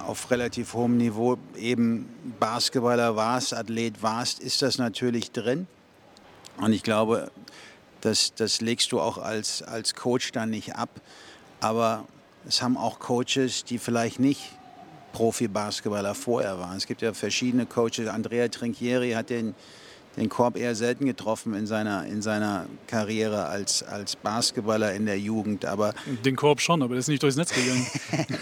auf 0.07 0.31
relativ 0.31 0.75
hohem 0.75 0.97
Niveau 0.97 1.39
eben 1.57 2.09
Basketballer 2.39 3.17
warst, 3.17 3.55
Athlet 3.55 4.03
warst, 4.03 4.41
ist 4.41 4.63
das 4.63 4.79
natürlich 4.79 5.33
drin. 5.33 5.67
Und 6.59 6.73
ich 6.73 6.83
glaube, 6.83 7.31
das, 8.01 8.35
das 8.35 8.61
legst 8.61 8.93
du 8.93 9.01
auch 9.01 9.19
als, 9.19 9.63
als 9.63 9.95
Coach 9.95 10.33
dann 10.33 10.51
nicht 10.51 10.77
ab. 10.77 10.89
aber 11.61 12.05
es 12.47 12.63
haben 12.63 12.79
auch 12.79 12.99
Coaches, 12.99 13.65
die 13.65 13.79
vielleicht 13.79 14.19
nicht 14.19 14.41
Profi-Basketballer 15.13 16.15
vorher 16.15 16.59
waren. 16.59 16.77
Es 16.77 16.87
gibt 16.87 17.03
ja 17.03 17.13
verschiedene 17.13 17.67
Coaches. 17.67 18.09
Andrea 18.09 18.49
Trinchieri 18.49 19.13
hat 19.13 19.31
den, 19.31 19.55
den 20.17 20.29
Korb 20.29 20.57
eher 20.57 20.75
selten 20.75 21.07
getroffen 21.07 21.55
in 21.55 21.67
seiner, 21.67 22.05
in 22.07 22.21
seiner 22.21 22.67
Karriere 22.87 23.47
als, 23.47 23.83
als 23.83 24.17
Basketballer 24.17 24.93
in 24.93 25.07
der 25.07 25.19
Jugend. 25.19 25.65
Aber 25.65 25.95
den 26.25 26.37
Korb 26.37 26.61
schon, 26.61 26.83
aber 26.83 26.95
er 26.95 27.01
ist 27.01 27.09
nicht 27.09 27.23
durchs 27.23 27.37
Netz 27.37 27.53
gegangen. 27.53 27.87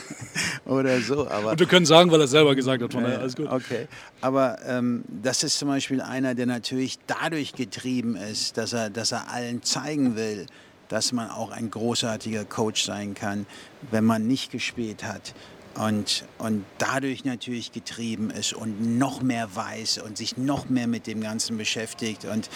Oder 0.65 1.01
so. 1.01 1.29
Aber, 1.29 1.53
Und 1.53 1.61
wir 1.61 1.67
können 1.67 1.87
sagen, 1.87 2.11
weil 2.11 2.21
er 2.21 2.29
selber 2.29 2.55
gesagt 2.55 2.83
hat. 2.83 2.93
Von 2.93 3.03
daher 3.03 3.21
alles 3.21 3.37
gut. 3.37 3.51
Okay. 3.51 3.87
Aber 4.21 4.59
ähm, 4.67 5.05
das 5.23 5.43
ist 5.43 5.59
zum 5.59 5.69
Beispiel 5.69 6.01
einer, 6.01 6.35
der 6.35 6.47
natürlich 6.47 6.99
dadurch 7.07 7.53
getrieben 7.53 8.17
ist, 8.17 8.57
dass 8.57 8.73
er, 8.73 8.89
dass 8.89 9.13
er 9.13 9.31
allen 9.31 9.63
zeigen 9.63 10.17
will, 10.17 10.47
dass 10.89 11.13
man 11.13 11.31
auch 11.31 11.51
ein 11.51 11.71
großartiger 11.71 12.47
Coach 12.47 12.83
sein 12.83 13.15
kann, 13.15 13.47
wenn 13.91 14.05
man 14.05 14.27
nicht 14.27 14.51
gespielt 14.51 15.05
hat 15.05 15.35
und, 15.79 16.25
und 16.39 16.65
dadurch 16.79 17.25
natürlich 17.25 17.71
getrieben 17.71 18.31
ist 18.31 18.53
und 18.53 18.99
noch 18.99 19.23
mehr 19.23 19.55
weiß 19.55 19.99
und 19.99 20.19
sich 20.19 20.37
noch 20.37 20.69
mehr 20.69 20.89
mit 20.89 21.07
dem 21.07 21.21
Ganzen 21.21 21.57
beschäftigt. 21.57 22.25
Und 22.25 22.51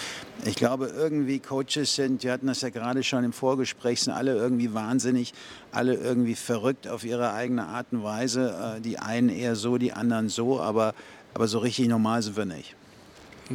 ich 0.45 0.57
glaube, 0.57 0.87
irgendwie 0.89 1.39
Coaches 1.39 1.95
sind, 1.95 2.25
wir 2.25 2.33
hatten 2.33 2.49
das 2.49 2.63
ja 2.63 2.71
gerade 2.71 3.05
schon 3.05 3.23
im 3.23 3.33
Vorgespräch, 3.33 4.03
sind 4.03 4.13
alle 4.13 4.35
irgendwie 4.35 4.75
wahnsinnig, 4.75 5.35
alle 5.71 5.95
irgendwie 5.95 6.35
verrückt 6.35 6.89
auf 6.89 7.05
ihre 7.05 7.33
eigene 7.33 7.67
Art 7.67 7.87
und 7.93 8.03
Weise. 8.03 8.77
Äh, 8.79 8.81
die 8.81 8.99
einen 8.99 9.29
eher 9.29 9.55
so, 9.55 9.79
die 9.79 9.93
anderen 9.93 10.29
so, 10.29 10.61
aber, 10.61 10.93
aber 11.33 11.47
so 11.47 11.61
richtig 11.61 11.87
normal 11.87 12.23
sind 12.23 12.37
wir 12.37 12.45
nicht. 12.45 12.75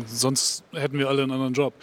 Sonst 0.06 0.64
hätten 0.72 0.98
wir 0.98 1.10
alle 1.10 1.24
einen 1.24 1.32
anderen 1.32 1.54
Job. 1.54 1.74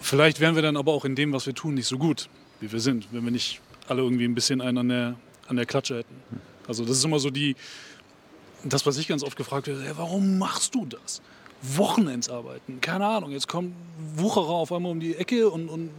Vielleicht 0.00 0.40
wären 0.40 0.56
wir 0.56 0.62
dann 0.62 0.76
aber 0.76 0.92
auch 0.92 1.04
in 1.04 1.14
dem, 1.14 1.32
was 1.32 1.46
wir 1.46 1.54
tun, 1.54 1.74
nicht 1.74 1.86
so 1.86 1.98
gut, 1.98 2.28
wie 2.58 2.72
wir 2.72 2.80
sind, 2.80 3.06
wenn 3.12 3.22
wir 3.22 3.30
nicht 3.30 3.60
alle 3.86 4.02
irgendwie 4.02 4.24
ein 4.24 4.34
bisschen 4.34 4.60
einen 4.60 4.78
an 4.78 4.88
der, 4.88 5.14
an 5.46 5.54
der 5.54 5.66
Klatsche 5.66 5.98
hätten. 5.98 6.49
Also 6.66 6.84
das 6.84 6.98
ist 6.98 7.04
immer 7.04 7.18
so 7.18 7.30
die, 7.30 7.56
das, 8.64 8.86
was 8.86 8.98
ich 8.98 9.08
ganz 9.08 9.22
oft 9.22 9.36
gefragt 9.36 9.66
werde, 9.66 9.82
hey, 9.82 9.92
warum 9.96 10.38
machst 10.38 10.74
du 10.74 10.86
das? 10.86 11.22
Wochenendsarbeiten, 11.62 12.80
keine 12.80 13.06
Ahnung, 13.06 13.32
jetzt 13.32 13.48
kommt 13.48 13.74
Wucherer 14.16 14.48
auf 14.48 14.72
einmal 14.72 14.92
um 14.92 15.00
die 15.00 15.14
Ecke 15.16 15.50
und, 15.50 15.68
und 15.68 15.90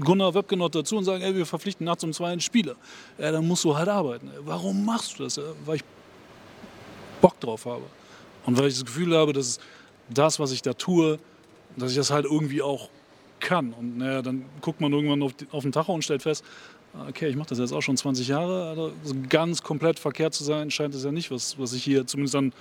Gunnar 0.00 0.32
Webke 0.34 0.56
noch 0.56 0.70
dazu 0.70 0.96
und 0.96 1.04
sagen, 1.04 1.22
ey, 1.22 1.34
wir 1.34 1.44
verpflichten 1.44 1.84
nachts 1.84 2.04
um 2.04 2.12
zwei 2.12 2.30
einen 2.30 2.40
Spieler. 2.40 2.76
Ja, 3.18 3.32
dann 3.32 3.46
musst 3.46 3.64
du 3.64 3.76
halt 3.76 3.88
arbeiten. 3.88 4.30
Warum 4.44 4.84
machst 4.84 5.18
du 5.18 5.24
das? 5.24 5.40
Weil 5.64 5.76
ich 5.76 5.84
Bock 7.20 7.38
drauf 7.40 7.66
habe. 7.66 7.82
Und 8.46 8.56
weil 8.58 8.68
ich 8.68 8.74
das 8.74 8.84
Gefühl 8.84 9.16
habe, 9.16 9.32
dass 9.32 9.58
das, 10.08 10.38
was 10.38 10.52
ich 10.52 10.62
da 10.62 10.72
tue, 10.72 11.18
dass 11.76 11.90
ich 11.90 11.96
das 11.96 12.10
halt 12.10 12.24
irgendwie 12.24 12.62
auch 12.62 12.88
kann. 13.40 13.72
Und 13.72 13.98
naja, 13.98 14.22
dann 14.22 14.44
guckt 14.60 14.80
man 14.80 14.92
irgendwann 14.92 15.22
auf, 15.22 15.34
die, 15.34 15.46
auf 15.50 15.62
den 15.62 15.72
Tacho 15.72 15.92
und 15.92 16.02
stellt 16.02 16.22
fest, 16.22 16.44
okay, 17.08 17.28
ich 17.28 17.36
mache 17.36 17.48
das 17.48 17.58
jetzt 17.58 17.72
auch 17.72 17.80
schon 17.80 17.96
20 17.96 18.28
Jahre, 18.28 18.68
also 18.68 18.92
ganz 19.28 19.62
komplett 19.62 19.98
verkehrt 19.98 20.34
zu 20.34 20.44
sein, 20.44 20.70
scheint 20.70 20.94
es 20.94 21.04
ja 21.04 21.12
nicht, 21.12 21.30
was, 21.30 21.58
was 21.58 21.72
ich 21.72 21.82
hier 21.82 22.06
zumindest 22.06 22.34
dann 22.34 22.52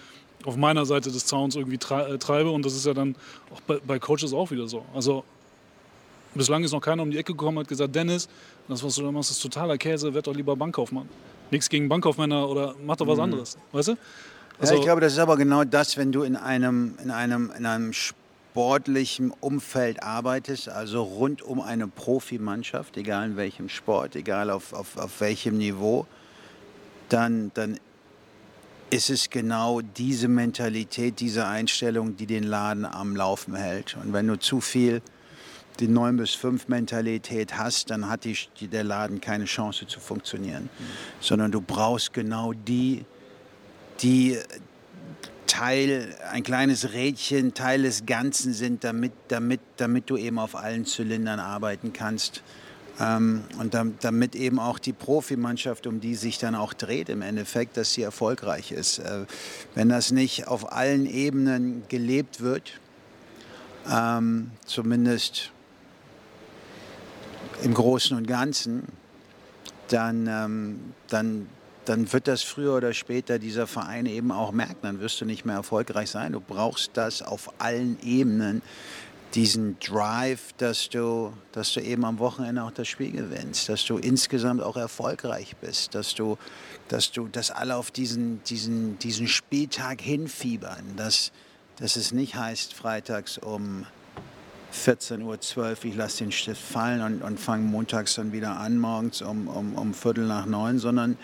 auf 0.45 0.55
meiner 0.57 0.85
Seite 0.85 1.11
des 1.11 1.25
Zauns 1.25 1.55
irgendwie 1.55 1.75
äh, 1.75 2.17
treibe. 2.17 2.49
Und 2.49 2.65
das 2.65 2.73
ist 2.73 2.85
ja 2.85 2.93
dann 2.93 3.15
auch 3.53 3.61
bei, 3.61 3.79
bei 3.85 3.99
Coaches 3.99 4.33
auch 4.33 4.51
wieder 4.51 4.67
so. 4.67 4.85
Also 4.93 5.23
bislang 6.33 6.63
ist 6.63 6.71
noch 6.71 6.81
keiner 6.81 7.03
um 7.03 7.11
die 7.11 7.17
Ecke 7.17 7.33
gekommen 7.33 7.57
und 7.57 7.63
hat 7.63 7.69
gesagt, 7.69 7.95
Dennis, 7.95 8.27
das, 8.67 8.83
was 8.83 8.95
du 8.95 9.03
da 9.03 9.11
machst, 9.11 9.31
ist 9.31 9.41
totaler 9.41 9.77
Käse, 9.77 10.13
werd 10.13 10.27
doch 10.27 10.35
lieber 10.35 10.55
Bankkaufmann. 10.55 11.07
Nichts 11.51 11.69
gegen 11.69 11.89
Bankkaufmänner 11.89 12.47
oder 12.47 12.75
mach 12.85 12.95
doch 12.95 13.07
was 13.07 13.17
mhm. 13.17 13.23
anderes, 13.23 13.57
weißt 13.71 13.89
du? 13.89 13.97
Also, 14.59 14.73
ja, 14.73 14.79
ich 14.79 14.85
glaube, 14.85 15.01
das 15.01 15.13
ist 15.13 15.19
aber 15.19 15.37
genau 15.37 15.63
das, 15.63 15.97
wenn 15.97 16.11
du 16.11 16.21
in 16.21 16.35
einem, 16.35 16.95
in 17.03 17.09
einem, 17.09 17.51
in 17.57 17.65
einem 17.65 17.93
sportlichem 18.51 19.33
Umfeld 19.39 20.03
arbeitest, 20.03 20.67
also 20.67 21.03
rund 21.03 21.41
um 21.41 21.61
eine 21.61 21.87
Profimannschaft, 21.87 22.97
egal 22.97 23.27
in 23.27 23.37
welchem 23.37 23.69
Sport, 23.69 24.17
egal 24.17 24.49
auf, 24.49 24.73
auf, 24.73 24.97
auf 24.97 25.21
welchem 25.21 25.57
Niveau, 25.57 26.05
dann, 27.07 27.51
dann 27.53 27.79
ist 28.89 29.09
es 29.09 29.29
genau 29.29 29.79
diese 29.79 30.27
Mentalität, 30.27 31.21
diese 31.21 31.47
Einstellung, 31.47 32.17
die 32.17 32.25
den 32.25 32.43
Laden 32.43 32.83
am 32.83 33.15
Laufen 33.15 33.55
hält. 33.55 33.95
Und 33.95 34.11
wenn 34.11 34.27
du 34.27 34.37
zu 34.37 34.59
viel 34.59 35.01
die 35.79 35.87
9 35.87 36.17
bis 36.17 36.31
5 36.31 36.67
Mentalität 36.67 37.57
hast, 37.57 37.89
dann 37.89 38.09
hat 38.09 38.25
die, 38.25 38.35
der 38.67 38.83
Laden 38.83 39.21
keine 39.21 39.45
Chance 39.45 39.87
zu 39.87 40.01
funktionieren. 40.01 40.63
Mhm. 40.63 40.85
Sondern 41.21 41.53
du 41.53 41.61
brauchst 41.61 42.11
genau 42.11 42.51
die, 42.51 43.05
die 44.01 44.37
Teil, 45.51 46.15
ein 46.31 46.43
kleines 46.43 46.93
Rädchen, 46.93 47.53
Teil 47.53 47.81
des 47.83 48.05
Ganzen 48.05 48.53
sind, 48.53 48.85
damit, 48.85 49.11
damit, 49.27 49.59
damit 49.75 50.09
du 50.09 50.15
eben 50.15 50.39
auf 50.39 50.55
allen 50.55 50.85
Zylindern 50.85 51.41
arbeiten 51.41 51.91
kannst. 51.91 52.41
Ähm, 53.01 53.43
und 53.59 53.75
damit 53.99 54.35
eben 54.35 54.59
auch 54.59 54.79
die 54.79 54.93
Profimannschaft, 54.93 55.87
um 55.87 55.99
die 55.99 56.15
sich 56.15 56.37
dann 56.37 56.55
auch 56.55 56.71
dreht 56.71 57.09
im 57.09 57.21
Endeffekt, 57.21 57.75
dass 57.75 57.93
sie 57.93 58.01
erfolgreich 58.01 58.71
ist. 58.71 58.99
Äh, 58.99 59.25
wenn 59.75 59.89
das 59.89 60.11
nicht 60.11 60.47
auf 60.47 60.71
allen 60.71 61.05
Ebenen 61.05 61.83
gelebt 61.89 62.39
wird, 62.39 62.79
ähm, 63.91 64.51
zumindest 64.65 65.51
im 67.61 67.73
Großen 67.73 68.15
und 68.15 68.25
Ganzen, 68.25 68.87
dann, 69.89 70.27
ähm, 70.27 70.79
dann, 71.09 71.49
dann 71.85 72.11
wird 72.13 72.27
das 72.27 72.43
früher 72.43 72.75
oder 72.75 72.93
später 72.93 73.39
dieser 73.39 73.67
Verein 73.67 74.05
eben 74.05 74.31
auch 74.31 74.51
merken. 74.51 74.79
Dann 74.83 74.99
wirst 74.99 75.19
du 75.21 75.25
nicht 75.25 75.45
mehr 75.45 75.55
erfolgreich 75.55 76.09
sein. 76.09 76.33
Du 76.33 76.39
brauchst 76.39 76.91
das 76.93 77.21
auf 77.21 77.51
allen 77.59 77.97
Ebenen, 78.03 78.61
diesen 79.33 79.79
Drive, 79.79 80.53
dass 80.57 80.89
du, 80.89 81.33
dass 81.51 81.73
du 81.73 81.79
eben 81.79 82.05
am 82.05 82.19
Wochenende 82.19 82.63
auch 82.63 82.71
das 82.71 82.87
Spiel 82.87 83.11
gewinnst, 83.11 83.69
dass 83.69 83.85
du 83.85 83.97
insgesamt 83.97 84.61
auch 84.61 84.77
erfolgreich 84.77 85.55
bist, 85.57 85.95
dass 85.95 86.13
du, 86.13 86.37
dass 86.89 87.11
du, 87.11 87.27
dass 87.27 87.49
alle 87.51 87.77
auf 87.77 87.91
diesen, 87.91 88.43
diesen, 88.43 88.99
diesen 88.99 89.27
Spieltag 89.27 90.01
hinfiebern, 90.01 90.83
dass, 90.97 91.31
dass 91.77 91.95
es 91.95 92.11
nicht 92.11 92.35
heißt, 92.35 92.73
freitags 92.73 93.37
um 93.37 93.85
14.12 94.73 95.57
Uhr, 95.57 95.75
ich 95.83 95.95
lasse 95.95 96.19
den 96.19 96.31
Stift 96.31 96.61
fallen 96.61 97.01
und, 97.01 97.21
und 97.21 97.39
fange 97.39 97.63
montags 97.63 98.15
dann 98.15 98.31
wieder 98.31 98.57
an, 98.57 98.77
morgens 98.77 99.21
um, 99.21 99.47
um, 99.47 99.75
um 99.75 99.93
Viertel 99.93 100.25
nach 100.25 100.45
neun, 100.45 100.79
sondern 100.79 101.17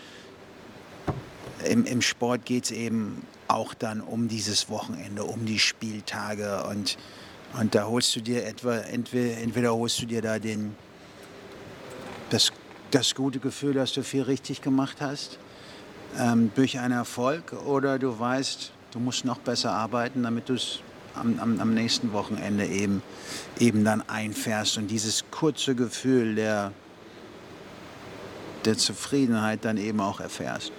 im, 1.65 1.85
im 1.85 2.01
Sport 2.01 2.45
geht 2.45 2.65
es 2.65 2.71
eben 2.71 3.23
auch 3.47 3.73
dann 3.73 4.01
um 4.01 4.27
dieses 4.27 4.69
Wochenende, 4.69 5.23
um 5.23 5.45
die 5.45 5.59
Spieltage 5.59 6.63
und, 6.65 6.97
und 7.59 7.75
da 7.75 7.85
holst 7.85 8.15
du 8.15 8.21
dir 8.21 8.45
etwa, 8.45 8.75
entweder, 8.75 9.37
entweder 9.37 9.75
holst 9.75 10.01
du 10.01 10.05
dir 10.05 10.21
da 10.21 10.39
den, 10.39 10.75
das, 12.29 12.51
das 12.91 13.15
gute 13.15 13.39
Gefühl, 13.39 13.73
dass 13.73 13.93
du 13.93 14.03
viel 14.03 14.23
richtig 14.23 14.61
gemacht 14.61 14.97
hast 14.99 15.39
ähm, 16.19 16.51
durch 16.55 16.79
einen 16.79 16.93
Erfolg 16.93 17.53
oder 17.65 17.99
du 17.99 18.17
weißt, 18.19 18.71
du 18.91 18.99
musst 18.99 19.25
noch 19.25 19.39
besser 19.39 19.71
arbeiten, 19.71 20.23
damit 20.23 20.49
du 20.49 20.53
es 20.53 20.79
am, 21.15 21.39
am, 21.39 21.59
am, 21.59 21.73
nächsten 21.73 22.13
Wochenende 22.13 22.65
eben, 22.65 23.01
eben 23.59 23.83
dann 23.83 24.07
einfährst 24.07 24.77
und 24.77 24.87
dieses 24.89 25.25
kurze 25.31 25.73
Gefühl 25.73 26.35
der, 26.35 26.71
der 28.65 28.77
Zufriedenheit 28.77 29.65
dann 29.65 29.77
eben 29.77 29.99
auch 29.99 30.19
erfährst. 30.19 30.71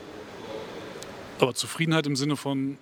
Aber 1.41 1.55
Zufriedenheit 1.55 2.07
im 2.07 2.17
Sinne 2.17 2.37
von, 2.37 2.79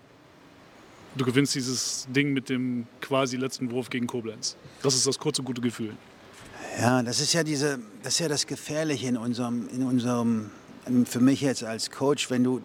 du 1.17 1.25
gewinnst 1.25 1.55
dieses 1.55 2.07
Ding 2.11 2.33
mit 2.33 2.49
dem 2.49 2.87
quasi 3.01 3.37
letzten 3.37 3.71
Wurf 3.71 3.91
gegen 3.91 4.07
Koblenz. 4.07 4.57
Das 4.83 4.95
ist 4.95 5.07
das 5.07 5.19
kurze, 5.19 5.43
gute 5.43 5.61
Gefühl. 5.61 5.97
Ja, 6.81 7.03
das 7.03 7.21
ist 7.21 7.33
ja 7.33 7.43
diese, 7.43 7.79
das 8.03 8.15
ist 8.15 8.21
ja 8.21 8.29
das 8.29 8.47
Gefährliche 8.47 9.09
in 9.09 9.17
unserem, 9.17 9.69
in 9.69 9.83
unserem, 9.83 10.51
für 11.05 11.21
mich 11.21 11.41
jetzt 11.41 11.65
als 11.65 11.91
Coach, 11.91 12.31
wenn 12.31 12.45
du 12.45 12.61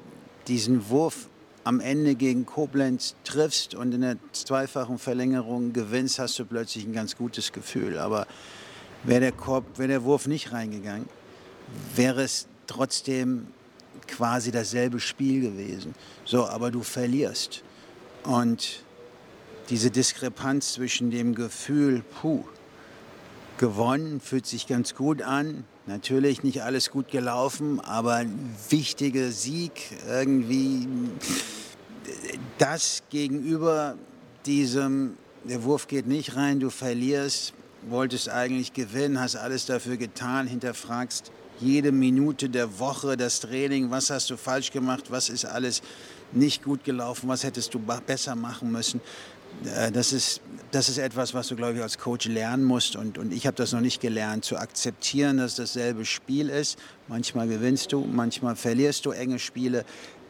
diesen 0.48 0.90
Wurf 0.90 1.28
am 1.64 1.80
Ende 1.80 2.16
gegen 2.16 2.46
Koblenz 2.46 3.16
triffst 3.24 3.76
und 3.76 3.94
in 3.94 4.02
der 4.02 4.18
zweifachen 4.32 4.98
Verlängerung 4.98 5.74
gewinnst, 5.74 6.20
hast 6.20 6.40
du 6.40 6.46
plötzlich 6.46 6.86
ein 6.86 6.94
ganz 6.94 7.16
gutes 7.16 7.52
Gefühl. 7.52 8.00
Aber 8.00 8.28
wäre 9.04 9.22
der 9.22 9.32
Korb, 9.32 9.78
wäre 9.78 9.90
der 9.90 10.04
Wurf 10.04 10.28
nicht 10.28 10.52
reingegangen, 10.52 11.08
wäre 11.96 12.24
es 12.24 12.48
trotzdem 12.68 13.48
quasi 14.12 14.52
dasselbe 14.52 15.00
Spiel 15.00 15.42
gewesen. 15.42 15.96
So, 16.26 16.46
aber 16.46 16.70
du 16.72 16.84
verlierst. 16.84 17.64
Und 18.24 18.84
diese 19.70 19.90
Diskrepanz 19.90 20.74
zwischen 20.74 21.12
dem 21.12 21.34
Gefühl, 21.34 22.04
puh, 22.22 22.44
gewonnen, 23.58 24.20
fühlt 24.20 24.46
sich 24.46 24.68
ganz 24.68 24.96
gut 24.96 25.22
an. 25.22 25.64
Natürlich 25.88 26.44
nicht 26.44 26.64
alles 26.64 26.92
gut 26.92 27.10
gelaufen, 27.10 27.80
aber 27.80 28.16
ein 28.16 28.56
wichtiger 28.70 29.32
Sieg, 29.32 29.92
irgendwie 30.08 30.88
das 32.58 33.04
gegenüber 33.10 33.96
diesem, 34.46 35.18
der 35.44 35.64
Wurf 35.64 35.88
geht 35.88 36.08
nicht 36.08 36.36
rein, 36.36 36.60
du 36.60 36.70
verlierst, 36.70 37.54
wolltest 37.90 38.30
eigentlich 38.30 38.74
gewinnen, 38.74 39.20
hast 39.20 39.36
alles 39.36 39.66
dafür 39.66 39.98
getan, 39.98 40.48
hinterfragst 40.48 41.32
jede 41.62 41.92
Minute 41.92 42.50
der 42.50 42.80
Woche 42.80 43.18
das 43.18 43.40
Training, 43.40 43.92
was 43.92 44.10
hast 44.10 44.30
du 44.30 44.38
falsch 44.38 44.72
gemacht, 44.72 45.12
was 45.12 45.30
ist 45.30 45.46
alles 45.46 45.82
nicht 46.32 46.64
gut 46.64 46.84
gelaufen, 46.84 47.28
was 47.30 47.44
hättest 47.44 47.74
du 47.74 47.80
besser 47.80 48.36
machen 48.36 48.72
müssen. 48.72 49.02
äh, 49.66 49.92
das 49.92 50.14
ist, 50.14 50.42
das 50.72 50.90
ist 50.90 50.98
etwas, 50.98 51.34
was 51.34 51.48
du, 51.48 51.56
glaube 51.56 51.76
ich, 51.76 51.82
als 51.82 51.98
Coach 51.98 52.28
lernen 52.28 52.64
musst. 52.64 52.96
Und, 52.96 53.18
und 53.18 53.34
ich 53.34 53.46
habe 53.46 53.56
das 53.58 53.74
noch 53.74 53.82
nicht 53.82 54.02
gelernt, 54.02 54.46
zu 54.46 54.58
akzeptieren, 54.58 55.38
dass 55.38 55.56
dasselbe 55.56 56.06
Spiel 56.06 56.50
ist. 56.50 56.80
Manchmal 57.08 57.48
gewinnst 57.48 57.92
du, 57.92 58.02
manchmal 58.02 58.56
verlierst 58.56 59.06
du 59.06 59.12
enge 59.12 59.40
Spiele. 59.40 59.86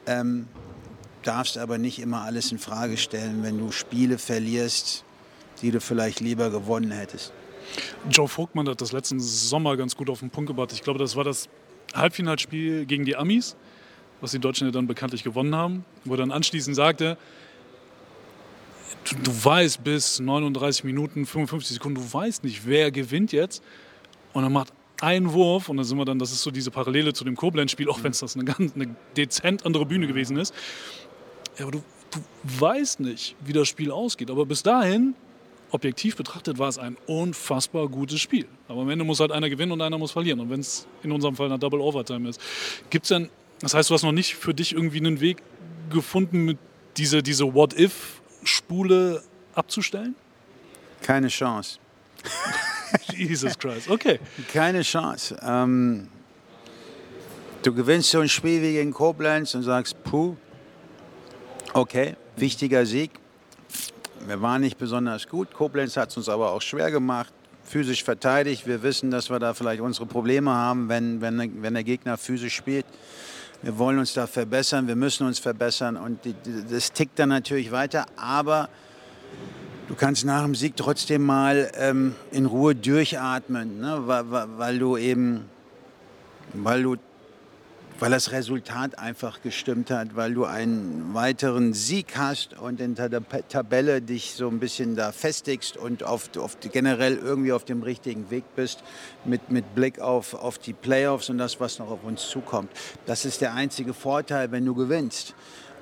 Ähm, 0.08 0.48
darfst 1.24 1.58
aber 1.58 1.78
nicht 1.78 2.00
immer 2.00 2.22
alles 2.22 2.52
in 2.52 2.58
Frage 2.58 2.98
stellen, 2.98 3.44
wenn 3.44 3.60
du 3.60 3.72
Spiele 3.72 4.18
verlierst, 4.18 5.04
die 5.62 5.72
du 5.72 5.80
vielleicht 5.80 6.20
lieber 6.20 6.50
gewonnen 6.50 6.92
hättest. 6.92 7.32
Joe 8.10 8.28
Vogtmann 8.28 8.68
hat 8.68 8.82
das 8.82 8.92
letzten 8.92 9.20
Sommer 9.20 9.78
ganz 9.78 9.96
gut 9.96 10.10
auf 10.10 10.20
den 10.20 10.30
Punkt 10.30 10.48
gebracht. 10.48 10.72
Ich 10.74 10.84
glaube, 10.84 11.00
das 11.00 11.16
war 11.16 11.24
das 11.24 11.50
Halbfinalspiel 11.94 12.86
gegen 12.86 13.06
die 13.06 13.16
Amis, 13.16 13.56
was 14.22 14.32
die 14.32 14.40
Deutschen 14.40 14.68
ja 14.68 14.72
dann 14.72 14.88
bekanntlich 14.88 15.24
gewonnen 15.24 15.56
haben, 15.56 15.86
wo 16.06 16.14
er 16.14 16.18
dann 16.18 16.32
anschließend 16.32 16.76
sagte, 16.76 17.18
du, 19.06 19.16
du 19.16 19.46
weißt 19.46 19.84
bis 19.84 20.20
39 20.20 20.84
Minuten, 20.84 21.26
55 21.26 21.76
Sekunden, 21.76 22.02
du 22.02 22.14
weißt 22.14 22.44
nicht, 22.44 22.66
wer 22.66 22.92
gewinnt 22.92 23.32
jetzt. 23.32 23.64
Und 24.34 24.44
er 24.44 24.50
macht 24.50 24.74
einen 25.02 25.34
Wurf 25.34 25.70
und 25.70 25.78
dann 25.78 25.86
sind 25.86 25.98
wir 25.98 26.06
dann, 26.06 26.20
das 26.20 26.32
ist 26.32 26.42
so 26.42 26.52
diese 26.52 26.72
Parallele 26.72 27.14
zu 27.14 27.24
dem 27.24 27.36
Koblenz-Spiel, 27.36 27.90
auch 27.90 28.04
wenn 28.04 28.12
es 28.12 28.20
das 28.20 28.36
eine 28.36 28.46
ganz 28.46 28.76
eine 28.76 28.96
dezent 29.18 29.66
andere 29.66 29.86
Bühne 29.86 30.08
gewesen 30.08 30.38
ist. 30.38 30.54
Ja, 31.58 31.66
aber 31.66 31.72
du, 31.72 31.84
du 32.12 32.20
weißt 32.62 33.00
nicht, 33.00 33.36
wie 33.42 33.54
das 33.54 33.68
Spiel 33.68 33.92
ausgeht. 33.92 34.30
Aber 34.30 34.46
bis 34.46 34.64
dahin, 34.64 35.16
objektiv 35.72 36.16
betrachtet, 36.16 36.60
war 36.60 36.70
es 36.70 36.78
ein 36.78 36.98
unfassbar 37.08 37.88
gutes 37.88 38.20
Spiel. 38.20 38.48
Aber 38.68 38.82
am 38.82 38.90
Ende 38.90 39.06
muss 39.06 39.20
halt 39.20 39.32
einer 39.32 39.50
gewinnen 39.50 39.72
und 39.72 39.82
einer 39.82 39.98
muss 39.98 40.12
verlieren. 40.12 40.40
Und 40.40 40.50
wenn 40.50 40.60
es 40.60 40.88
in 41.04 41.12
unserem 41.12 41.36
Fall 41.36 41.48
eine 41.48 41.60
Double 41.60 41.80
Overtime 41.80 42.30
ist, 42.30 42.42
gibt 42.90 43.06
es 43.06 43.10
dann, 43.10 43.30
das 43.62 43.74
heißt, 43.74 43.90
du 43.90 43.94
hast 43.94 44.04
noch 44.04 44.12
nicht 44.12 44.36
für 44.36 44.54
dich 44.54 44.74
irgendwie 44.74 44.98
einen 44.98 45.20
Weg 45.22 45.42
gefunden, 45.90 46.46
mit 46.46 46.58
diese, 46.98 47.24
diese 47.24 47.54
What-If-Spule 47.54 49.24
abzustellen? 49.54 50.16
Keine 51.02 51.28
Chance. 51.30 51.80
Jesus 53.16 53.58
Christ, 53.58 53.90
okay. 53.90 54.20
Keine 54.52 54.82
Chance. 54.82 55.38
Ähm, 55.42 56.10
du 57.64 57.74
gewinnst 57.74 58.12
so 58.12 58.20
ein 58.20 58.30
Spiel 58.30 58.62
wie 58.62 58.74
gegen 58.74 58.92
Koblenz 58.92 59.56
und 59.56 59.64
sagst, 59.64 60.04
puh, 60.04 60.36
okay, 61.74 62.16
wichtiger 62.36 62.86
Sieg. 62.86 63.21
Wir 64.28 64.42
waren 64.42 64.62
nicht 64.62 64.78
besonders 64.78 65.28
gut. 65.28 65.54
Koblenz 65.54 65.98
hat 65.98 66.10
es 66.10 66.18
uns 66.18 66.30
aber 66.30 66.52
auch 66.52 66.62
schwer 66.62 66.92
gemacht. 66.92 67.34
Physisch 67.64 68.04
verteidigt. 68.04 68.68
Wir 68.68 68.84
wissen, 68.84 69.12
dass 69.12 69.30
wir 69.30 69.40
da 69.40 69.54
vielleicht 69.54 69.82
unsere 69.82 70.06
Probleme 70.06 70.52
haben, 70.52 70.90
wenn, 70.90 71.22
wenn, 71.22 71.62
wenn 71.62 71.74
der 71.74 71.84
Gegner 71.84 72.18
physisch 72.18 72.56
spielt. 72.56 72.86
Wir 73.64 73.78
wollen 73.78 74.00
uns 74.00 74.14
da 74.14 74.26
verbessern, 74.26 74.88
wir 74.88 74.96
müssen 74.96 75.28
uns 75.28 75.38
verbessern 75.38 75.96
und 75.96 76.26
die, 76.26 76.34
das 76.70 76.94
tickt 76.94 77.20
dann 77.20 77.30
natürlich 77.30 77.72
weiter. 77.72 78.08
Aber 78.16 78.70
du 79.88 79.94
kannst 79.94 80.26
nach 80.26 80.44
dem 80.44 80.56
Sieg 80.56 80.76
trotzdem 80.76 81.24
mal 81.24 81.72
ähm, 81.76 82.16
in 82.32 82.48
Ruhe 82.48 82.74
durchatmen, 82.74 83.80
ne? 83.80 84.02
weil, 84.08 84.48
weil, 84.58 84.80
du 84.80 84.98
eben, 84.98 85.46
weil 86.54 86.82
du 86.82 86.96
weil 88.02 88.10
das 88.10 88.32
Resultat 88.32 88.98
einfach 88.98 89.44
gestimmt 89.44 89.92
hat, 89.92 90.16
weil 90.16 90.34
du 90.34 90.46
einen 90.46 91.14
weiteren 91.14 91.74
Sieg 91.74 92.18
hast 92.18 92.58
und 92.58 92.82
in 92.82 92.96
der 92.96 93.22
Tabelle 93.48 94.02
dich 94.02 94.34
so 94.34 94.48
ein 94.48 94.60
bisschen 94.60 94.96
da 94.96 95.12
festigst 95.12 95.78
und 95.78 96.04
auf, 96.04 96.36
auf 96.36 96.58
generell 96.60 97.18
irgendwie 97.18 97.54
auf 97.54 97.64
dem 97.64 97.84
richtigen 97.84 98.32
Weg 98.32 98.44
bist 98.56 98.84
mit, 99.24 99.52
mit 99.52 99.76
Blick 99.76 100.00
auf, 100.00 100.34
auf 100.34 100.58
die 100.58 100.74
Playoffs 100.74 101.30
und 101.30 101.38
das, 101.38 101.60
was 101.60 101.78
noch 101.78 101.92
auf 101.92 102.04
uns 102.04 102.28
zukommt. 102.28 102.72
Das 103.06 103.24
ist 103.24 103.40
der 103.40 103.54
einzige 103.54 103.94
Vorteil, 103.94 104.52
wenn 104.52 104.66
du 104.66 104.74
gewinnst. 104.74 105.36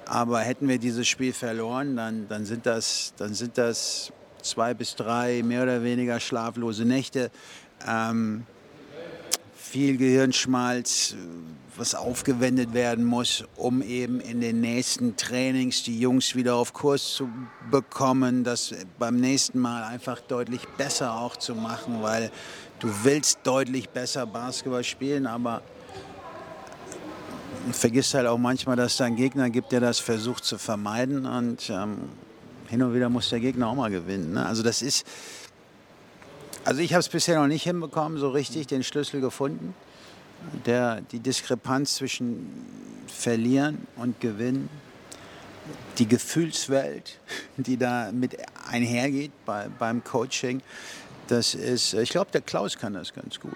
Aber 0.05 0.39
hätten 0.39 0.67
wir 0.67 0.77
dieses 0.77 1.07
Spiel 1.07 1.31
verloren, 1.31 1.95
dann, 1.95 2.27
dann, 2.27 2.43
sind, 2.43 2.65
das, 2.65 3.13
dann 3.15 3.34
sind 3.34 3.58
das 3.58 4.12
zwei 4.41 4.73
bis 4.73 4.97
drei 4.97 5.41
mehr 5.41 5.63
oder 5.63 5.84
weniger 5.84 6.19
schlaflose 6.19 6.84
Nächte. 6.84 7.32
Ähm, 7.88 8.45
viel 9.69 9.97
Gehirnschmalz, 9.97 11.15
was 11.77 11.93
aufgewendet 11.93 12.73
werden 12.73 13.05
muss, 13.05 13.43
um 13.55 13.84
eben 13.84 14.19
in 14.19 14.41
den 14.41 14.62
nächsten 14.62 15.15
Trainings 15.15 15.84
die 15.84 15.99
Jungs 15.99 16.36
wieder 16.36 16.55
auf 16.55 16.73
Kurs 16.73 17.13
zu 17.13 17.29
bekommen, 17.69 18.43
das 18.43 18.73
beim 18.97 19.17
nächsten 19.17 19.60
Mal 19.60 19.84
einfach 19.84 20.21
deutlich 20.21 20.67
besser 20.77 21.13
auch 21.13 21.38
zu 21.38 21.53
machen, 21.53 22.01
weil 22.01 22.32
du 22.79 22.89
willst 23.03 23.39
deutlich 23.43 23.89
besser 23.89 24.25
Basketball 24.25 24.84
spielen, 24.84 25.27
aber 25.27 25.62
vergisst 27.71 28.15
halt 28.15 28.25
auch 28.25 28.39
manchmal, 28.39 28.75
dass 28.75 28.95
es 28.95 29.01
einen 29.01 29.17
Gegner 29.17 29.51
gibt, 29.51 29.71
der 29.71 29.82
das 29.82 29.99
versucht 29.99 30.45
zu 30.45 30.58
vermeiden 30.58 31.27
und 31.27 31.69
ähm, 31.69 32.10
hin 32.69 32.82
und 32.82 32.95
wieder 32.95 33.10
muss 33.10 33.29
der 33.29 33.39
Gegner 33.39 33.67
auch 33.67 33.75
mal 33.75 33.91
gewinnen. 33.91 34.34
Ne? 34.34 34.45
Also 34.45 34.63
das 34.63 34.82
ist, 34.82 35.05
also 36.65 36.82
ich 36.82 36.93
habe 36.93 37.00
es 37.00 37.10
bisher 37.10 37.39
noch 37.39 37.48
nicht 37.48 37.63
hinbekommen, 37.63 38.17
so 38.17 38.30
richtig 38.30 38.67
den 38.67 38.84
Schlüssel 38.84 39.22
gefunden 39.22 39.74
der, 40.65 41.02
die 41.02 41.19
Diskrepanz 41.19 41.95
zwischen 41.95 42.48
Verlieren 43.08 43.88
und 43.95 44.19
Gewinnen, 44.19 44.69
die 45.98 46.08
Gefühlswelt, 46.08 47.19
die 47.58 47.78
da 47.78 48.12
mit 48.12 48.38
einhergeht 48.69 49.32
bei, 49.45 49.67
beim 49.80 50.04
Coaching, 50.04 50.62
das 51.29 51.53
ist, 51.53 51.93
ich 51.93 52.09
glaube, 52.09 52.31
der 52.31 52.41
Klaus 52.41 52.77
kann 52.77 52.93
das 52.93 53.13
ganz 53.13 53.39
gut. 53.39 53.53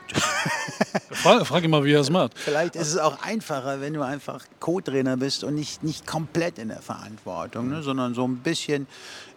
Frage, 1.12 1.44
frage 1.44 1.68
mal, 1.68 1.84
wie 1.84 1.94
er 1.94 2.02
es 2.02 2.12
macht. 2.12 2.38
Vielleicht 2.38 2.76
ist 2.76 2.90
es 2.90 2.98
auch 2.98 3.24
einfacher, 3.24 3.82
wenn 3.82 3.94
du 3.94 4.04
einfach 4.04 4.46
Co-Trainer 4.60 5.18
bist 5.18 5.44
und 5.44 5.56
nicht, 5.56 5.84
nicht 5.84 6.06
komplett 6.06 6.60
in 6.60 6.68
der 6.68 6.84
Verantwortung, 6.84 7.70
ne, 7.70 7.82
sondern 7.82 8.14
so 8.14 8.28
ein 8.28 8.38
bisschen 8.38 8.86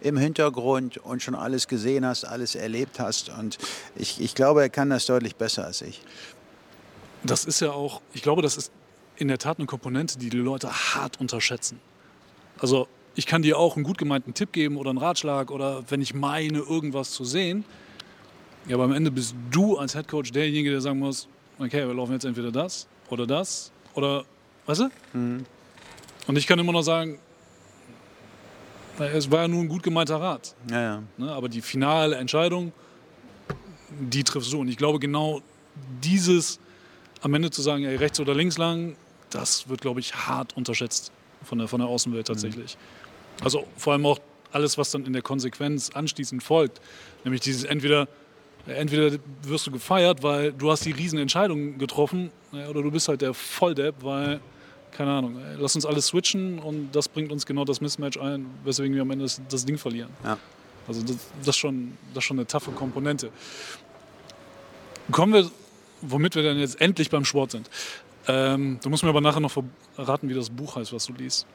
im 0.00 0.18
Hintergrund 0.18 0.98
und 0.98 1.22
schon 1.22 1.34
alles 1.34 1.66
gesehen 1.66 2.04
hast, 2.04 2.24
alles 2.24 2.54
erlebt 2.54 3.00
hast. 3.00 3.30
Und 3.30 3.56
ich, 3.94 4.20
ich 4.20 4.34
glaube, 4.34 4.60
er 4.60 4.68
kann 4.68 4.90
das 4.90 5.06
deutlich 5.06 5.36
besser 5.36 5.64
als 5.64 5.80
ich. 5.80 6.02
Das 7.22 7.46
ist 7.46 7.60
ja 7.60 7.72
auch, 7.72 8.02
ich 8.12 8.22
glaube, 8.22 8.42
das 8.42 8.58
ist 8.58 8.70
in 9.16 9.28
der 9.28 9.38
Tat 9.38 9.58
eine 9.58 9.66
Komponente, 9.66 10.18
die 10.18 10.28
die 10.28 10.36
Leute 10.36 10.70
hart 10.70 11.20
unterschätzen. 11.20 11.80
Also 12.58 12.86
ich 13.14 13.24
kann 13.24 13.40
dir 13.40 13.58
auch 13.58 13.76
einen 13.76 13.84
gut 13.84 13.96
gemeinten 13.96 14.34
Tipp 14.34 14.52
geben 14.52 14.76
oder 14.76 14.90
einen 14.90 14.98
Ratschlag 14.98 15.50
oder 15.50 15.84
wenn 15.88 16.02
ich 16.02 16.12
meine, 16.12 16.58
irgendwas 16.58 17.12
zu 17.12 17.24
sehen. 17.24 17.64
Ja, 18.68 18.74
aber 18.74 18.84
am 18.84 18.92
Ende 18.92 19.10
bist 19.10 19.34
du 19.50 19.78
als 19.78 19.94
Headcoach 19.94 20.32
derjenige, 20.32 20.70
der 20.70 20.80
sagen 20.80 20.98
muss, 20.98 21.28
okay, 21.58 21.86
wir 21.86 21.94
laufen 21.94 22.12
jetzt 22.12 22.24
entweder 22.24 22.50
das 22.50 22.86
oder 23.08 23.26
das 23.26 23.70
oder, 23.94 24.24
weißt 24.66 24.80
du? 24.80 24.90
Mhm. 25.12 25.46
Und 26.26 26.36
ich 26.36 26.46
kann 26.46 26.58
immer 26.58 26.72
noch 26.72 26.82
sagen, 26.82 27.18
es 28.98 29.30
war 29.30 29.42
ja 29.42 29.48
nur 29.48 29.60
ein 29.60 29.68
gut 29.68 29.82
gemeinter 29.82 30.20
Rat. 30.20 30.54
Ja, 30.70 30.82
ja. 30.82 31.02
Ne, 31.16 31.30
aber 31.30 31.48
die 31.48 31.60
finale 31.60 32.16
Entscheidung, 32.16 32.72
die 34.00 34.24
triffst 34.24 34.52
du. 34.52 34.60
Und 34.60 34.68
ich 34.68 34.76
glaube, 34.76 34.98
genau 34.98 35.42
dieses 36.02 36.58
am 37.22 37.34
Ende 37.34 37.50
zu 37.50 37.62
sagen, 37.62 37.84
ey, 37.84 37.96
rechts 37.96 38.20
oder 38.20 38.34
links 38.34 38.58
lang, 38.58 38.96
das 39.30 39.68
wird, 39.68 39.80
glaube 39.80 40.00
ich, 40.00 40.14
hart 40.14 40.56
unterschätzt 40.56 41.12
von 41.44 41.58
der, 41.58 41.68
von 41.68 41.80
der 41.80 41.88
Außenwelt 41.88 42.26
tatsächlich. 42.26 42.76
Mhm. 42.76 43.44
Also 43.44 43.66
vor 43.76 43.92
allem 43.92 44.06
auch 44.06 44.18
alles, 44.52 44.78
was 44.78 44.90
dann 44.90 45.04
in 45.04 45.12
der 45.12 45.22
Konsequenz 45.22 45.90
anschließend 45.90 46.42
folgt. 46.42 46.80
Nämlich 47.24 47.42
dieses 47.42 47.64
entweder, 47.64 48.08
entweder 48.66 49.18
wirst 49.42 49.66
du 49.66 49.70
gefeiert, 49.70 50.22
weil 50.22 50.52
du 50.52 50.70
hast 50.70 50.84
die 50.84 50.92
riesen 50.92 51.18
Entscheidungen 51.18 51.78
getroffen, 51.78 52.30
oder 52.52 52.82
du 52.82 52.90
bist 52.90 53.08
halt 53.08 53.20
der 53.20 53.34
Volldepp, 53.34 53.96
weil, 54.00 54.40
keine 54.92 55.10
Ahnung, 55.12 55.36
ey, 55.38 55.56
lass 55.58 55.74
uns 55.74 55.84
alles 55.84 56.06
switchen 56.06 56.58
und 56.58 56.90
das 56.92 57.08
bringt 57.08 57.30
uns 57.30 57.44
genau 57.46 57.64
das 57.64 57.80
Mismatch 57.80 58.18
ein, 58.18 58.46
weswegen 58.64 58.94
wir 58.94 59.02
am 59.02 59.10
Ende 59.10 59.24
das, 59.24 59.40
das 59.48 59.64
Ding 59.64 59.78
verlieren. 59.78 60.10
Ja. 60.24 60.38
Also 60.88 61.02
das, 61.02 61.16
das, 61.40 61.48
ist 61.48 61.56
schon, 61.56 61.96
das 62.14 62.22
ist 62.22 62.28
schon 62.28 62.38
eine 62.38 62.46
taffe 62.46 62.70
Komponente. 62.70 63.30
Kommen 65.10 65.32
wir 65.34 65.50
womit 66.02 66.34
wir 66.34 66.42
dann 66.42 66.58
jetzt 66.58 66.80
endlich 66.80 67.10
beim 67.10 67.24
Sport 67.24 67.52
sind. 67.52 67.70
Ähm, 68.28 68.78
du 68.82 68.90
musst 68.90 69.02
mir 69.02 69.08
aber 69.08 69.20
nachher 69.20 69.40
noch 69.40 69.52
verraten, 69.94 70.28
wie 70.28 70.34
das 70.34 70.50
Buch 70.50 70.76
heißt, 70.76 70.92
was 70.92 71.06
du 71.06 71.12
liest. 71.14 71.46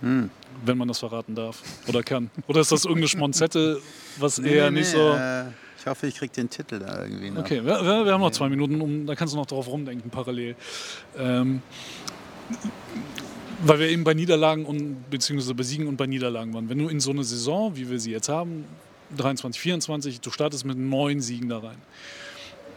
Hm. 0.00 0.30
Wenn 0.64 0.78
man 0.78 0.88
das 0.88 0.98
verraten 0.98 1.34
darf 1.34 1.62
oder 1.86 2.02
kann. 2.02 2.30
Oder 2.46 2.60
ist 2.60 2.72
das 2.72 2.84
irgendeine 2.84 3.08
Schmonzette, 3.08 3.80
was 4.18 4.38
nee, 4.38 4.54
eher 4.54 4.70
nee, 4.70 4.80
nicht 4.80 4.90
so. 4.90 5.10
Äh, 5.10 5.44
ich 5.80 5.86
hoffe, 5.86 6.06
ich 6.06 6.16
kriege 6.16 6.32
den 6.32 6.50
Titel 6.50 6.78
da 6.78 7.04
irgendwie 7.04 7.30
noch. 7.30 7.40
Okay, 7.40 7.64
wir, 7.64 8.04
wir, 8.04 8.12
haben 8.12 8.20
noch 8.20 8.32
zwei 8.32 8.50
Minuten, 8.50 8.80
um, 8.80 9.06
da 9.06 9.14
kannst 9.14 9.32
du 9.32 9.38
noch 9.38 9.46
drauf 9.46 9.66
rumdenken, 9.66 10.10
parallel. 10.10 10.54
Ähm, 11.16 11.62
weil 13.62 13.78
wir 13.78 13.88
eben 13.88 14.04
bei 14.04 14.14
Niederlagen 14.14 14.66
und 14.66 15.08
beziehungsweise 15.08 15.54
bei 15.54 15.62
Siegen 15.62 15.86
und 15.86 15.96
bei 15.96 16.06
Niederlagen 16.06 16.52
waren. 16.52 16.68
Wenn 16.68 16.78
du 16.78 16.88
in 16.88 17.00
so 17.00 17.10
eine 17.10 17.24
Saison, 17.24 17.76
wie 17.76 17.88
wir 17.90 17.98
sie 17.98 18.10
jetzt 18.10 18.28
haben, 18.28 18.64
23, 19.16 19.60
24, 19.60 20.20
du 20.20 20.30
startest 20.30 20.64
mit 20.64 20.76
neun 20.76 21.20
Siegen 21.20 21.48
da 21.48 21.58
rein 21.58 21.78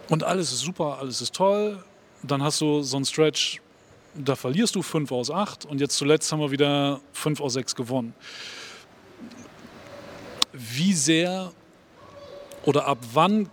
und 0.10 0.24
alles 0.24 0.52
ist 0.52 0.60
super, 0.60 0.98
alles 1.00 1.22
ist 1.22 1.34
toll. 1.36 1.84
Dann 2.24 2.42
hast 2.42 2.62
du 2.62 2.82
so 2.84 2.96
einen 2.96 3.06
Stretch, 3.06 3.60
da 4.16 4.36
verlierst 4.36 4.76
du 4.76 4.82
5 4.82 5.12
aus 5.12 5.30
8 5.30 5.66
und 5.66 5.82
jetzt 5.82 5.98
zuletzt 5.98 6.32
haben 6.32 6.40
wir 6.40 6.52
wieder 6.52 7.02
5 7.14 7.42
aus 7.42 7.54
6 7.54 7.76
gewonnen. 7.76 8.14
Wie 10.54 10.94
sehr 10.94 11.52
oder 12.64 12.88
ab 12.88 13.00
wann 13.14 13.50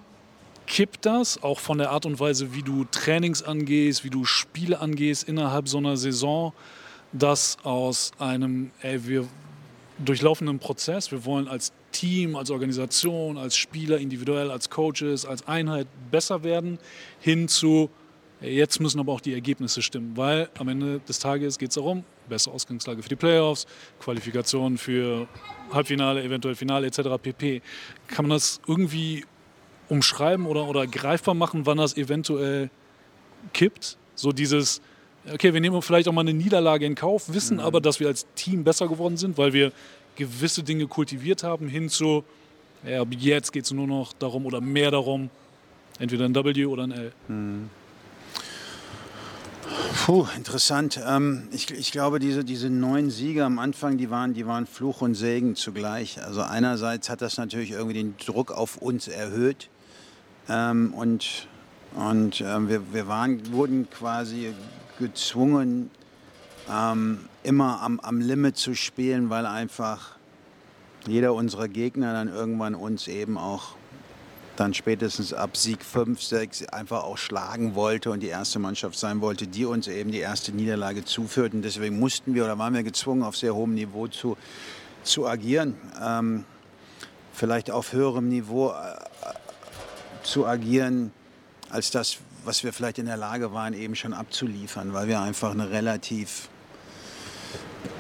kippt 0.67 1.05
das, 1.05 1.43
auch 1.43 1.59
von 1.59 1.79
der 1.79 1.91
Art 1.91 2.07
und 2.07 2.21
Weise, 2.21 2.55
wie 2.55 2.63
du 2.63 2.85
Trainings 2.85 3.43
angehst, 3.43 4.05
wie 4.05 4.11
du 4.11 4.25
Spiele 4.25 4.81
angehst 4.81 5.29
innerhalb 5.29 5.69
so 5.69 5.79
einer 5.79 5.97
Saison, 5.97 6.53
dass 7.13 7.59
aus 7.65 8.13
einem, 8.19 8.71
ey, 8.83 9.07
wir 9.07 9.27
durchlaufen 9.99 10.49
einen 10.49 10.61
Prozess, 10.61 11.11
wir 11.11 11.25
wollen 11.25 11.49
als 11.49 11.73
Team, 11.93 12.37
als 12.37 12.51
Organisation, 12.51 13.37
als 13.37 13.57
Spieler, 13.57 13.99
individuell, 13.99 14.51
als 14.51 14.71
Coaches, 14.71 15.27
als 15.27 15.47
Einheit 15.49 15.89
besser 16.11 16.45
werden, 16.45 16.79
hin 17.19 17.49
zu, 17.49 17.91
jetzt 18.41 18.81
müssen 18.81 19.01
aber 19.01 19.13
auch 19.13 19.21
die 19.21 19.35
Ergebnisse 19.35 19.83
stimmen, 19.83 20.17
weil 20.17 20.49
am 20.59 20.69
Ende 20.69 21.01
des 21.01 21.19
Tages 21.19 21.59
geht 21.59 21.71
es 21.71 21.75
darum, 21.75 22.05
bessere 22.31 22.55
Ausgangslage 22.55 23.03
für 23.03 23.09
die 23.11 23.17
Playoffs, 23.17 23.67
Qualifikation 24.01 24.79
für 24.79 25.29
Halbfinale, 25.73 26.23
eventuell 26.23 26.55
Finale 26.55 26.87
etc. 26.87 27.01
pp. 27.23 27.61
Kann 28.09 28.25
man 28.25 28.31
das 28.31 28.61
irgendwie 28.67 29.25
umschreiben 29.89 30.47
oder, 30.47 30.67
oder 30.67 30.87
greifbar 30.87 31.35
machen, 31.35 31.67
wann 31.67 31.79
das 31.79 31.97
eventuell 31.97 32.71
kippt? 33.53 33.99
So 34.15 34.33
dieses, 34.33 34.81
okay, 35.33 35.53
wir 35.53 35.61
nehmen 35.61 35.81
vielleicht 35.83 36.09
auch 36.09 36.13
mal 36.13 36.23
eine 36.23 36.33
Niederlage 36.33 36.87
in 36.87 36.95
Kauf, 36.95 37.33
wissen 37.35 37.59
mhm. 37.59 37.65
aber, 37.65 37.81
dass 37.81 38.01
wir 38.01 38.09
als 38.09 38.27
Team 38.35 38.65
besser 38.65 38.89
geworden 38.89 39.17
sind, 39.17 39.37
weil 39.37 39.53
wir 39.53 39.73
gewisse 40.17 40.63
Dinge 40.63 40.87
kultiviert 40.87 41.43
haben, 41.43 41.69
hin 41.69 41.89
zu, 41.89 42.25
ja, 42.87 43.05
jetzt 43.05 43.53
geht 43.53 43.65
es 43.65 43.73
nur 43.73 43.87
noch 43.87 44.13
darum 44.13 44.47
oder 44.47 44.61
mehr 44.61 44.91
darum, 44.91 45.31
entweder 45.99 46.25
ein 46.25 46.35
W 46.35 46.65
oder 46.67 46.85
ein 46.85 46.93
L. 46.93 47.13
Mhm. 47.29 47.71
Puh, 50.05 50.27
interessant. 50.37 51.01
Ähm, 51.07 51.49
ich, 51.53 51.71
ich, 51.71 51.93
glaube, 51.93 52.19
diese, 52.19 52.45
diese 52.45 52.71
neun 52.71 53.11
Siege 53.11 53.45
am 53.45 53.59
Anfang, 53.59 53.99
die 53.99 54.11
waren, 54.11 54.35
die 54.35 54.47
waren 54.47 54.67
Fluch 54.67 55.01
und 55.01 55.15
Segen 55.15 55.57
zugleich. 55.57 56.23
Also 56.23 56.43
einerseits 56.43 57.09
hat 57.09 57.23
das 57.23 57.37
natürlich 57.37 57.73
irgendwie 57.73 57.95
den 57.95 58.17
Druck 58.17 58.51
auf 58.51 58.79
uns 58.79 59.09
erhöht 59.09 59.69
ähm, 60.49 60.93
und, 60.95 61.47
und 61.95 62.41
ähm, 62.41 62.69
wir, 62.69 62.93
wir 62.93 63.07
waren, 63.09 63.53
wurden 63.53 63.89
quasi 63.91 64.55
gezwungen, 64.99 65.91
ähm, 66.71 67.21
immer 67.43 67.81
am, 67.83 68.01
am 68.01 68.21
Limit 68.21 68.57
zu 68.57 68.75
spielen, 68.75 69.31
weil 69.31 69.47
einfach 69.47 70.17
jeder 71.07 71.35
unserer 71.35 71.69
Gegner 71.69 72.13
dann 72.13 72.29
irgendwann 72.29 72.75
uns 72.75 73.09
eben 73.09 73.39
auch 73.39 73.77
dann 74.61 74.75
spätestens 74.75 75.33
ab 75.33 75.57
Sieg 75.57 75.83
5, 75.83 76.23
6 76.23 76.67
einfach 76.67 77.03
auch 77.05 77.17
schlagen 77.17 77.75
wollte 77.75 78.11
und 78.11 78.21
die 78.21 78.29
erste 78.29 78.59
Mannschaft 78.59 78.99
sein 78.99 79.23
wollte, 79.23 79.47
die 79.47 79.65
uns 79.65 79.89
eben 79.89 80.13
die 80.13 80.19
erste 80.19 80.53
Niederlage 80.53 81.05
zuführt. 81.05 81.55
Und 81.55 81.63
deswegen 81.63 81.99
mussten 81.99 82.35
wir 82.35 82.45
oder 82.45 82.59
waren 82.59 82.75
wir 82.75 82.83
gezwungen, 82.83 83.23
auf 83.23 83.37
sehr 83.37 83.55
hohem 83.55 83.75
Niveau 83.75 84.07
zu, 84.07 84.37
zu 85.03 85.27
agieren. 85.27 85.77
Ähm, 86.05 86.45
vielleicht 87.33 87.71
auf 87.71 87.95
höherem 87.95 88.29
Niveau 88.29 88.71
äh, 88.71 88.75
zu 90.23 90.47
agieren, 90.47 91.11
als 91.71 91.91
das, 91.91 92.19
was 92.45 92.63
wir 92.63 92.75
vielleicht 92.75 92.99
in 92.99 93.07
der 93.07 93.17
Lage 93.17 93.55
waren, 93.55 93.73
eben 93.73 93.97
schon 93.97 94.13
abzuliefern, 94.13 94.93
weil 94.93 95.09
wir 95.09 95.23
einfach 95.23 95.53
eine 95.53 95.71
relativ 95.71 96.51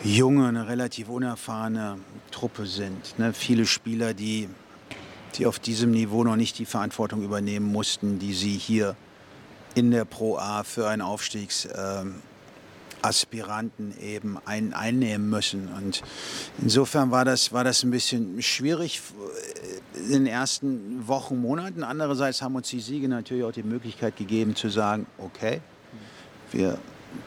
junge, 0.05 0.49
eine 0.49 0.68
relativ 0.68 1.09
unerfahrene 1.09 1.99
Truppe 2.31 2.66
sind. 2.66 3.18
Ne? 3.18 3.33
Viele 3.33 3.64
Spieler, 3.64 4.12
die, 4.12 4.51
die 5.37 5.47
auf 5.47 5.59
diesem 5.59 5.90
Niveau 5.90 6.25
noch 6.25 6.37
nicht 6.37 6.59
die 6.59 6.66
Verantwortung 6.66 7.23
übernehmen 7.23 7.66
mussten, 7.66 8.19
die 8.19 8.35
sie 8.35 8.57
hier 8.57 8.97
in 9.75 9.90
der 9.90 10.05
Pro 10.05 10.37
A 10.37 10.64
für 10.64 10.88
einen 10.88 11.03
Aufstiegsaspiranten 11.03 13.95
ähm, 13.99 14.05
eben 14.05 14.38
ein, 14.45 14.75
einnehmen 14.75 15.31
müssen. 15.31 15.69
Und 15.69 16.03
insofern 16.61 17.11
war 17.11 17.25
das, 17.25 17.53
war 17.53 17.64
das 17.64 17.83
ein 17.83 17.90
bisschen 17.90 18.43
schwierig 18.43 19.01
in 20.07 20.11
den 20.11 20.27
ersten 20.27 21.07
Wochen, 21.07 21.40
Monaten. 21.40 21.85
Andererseits 21.85 22.43
haben 22.43 22.57
uns 22.57 22.69
die 22.69 22.81
Siege 22.81 23.09
natürlich 23.09 23.45
auch 23.45 23.53
die 23.53 23.62
Möglichkeit 23.62 24.16
gegeben 24.16 24.57
zu 24.57 24.69
sagen, 24.69 25.07
okay, 25.19 25.61
wir 26.51 26.79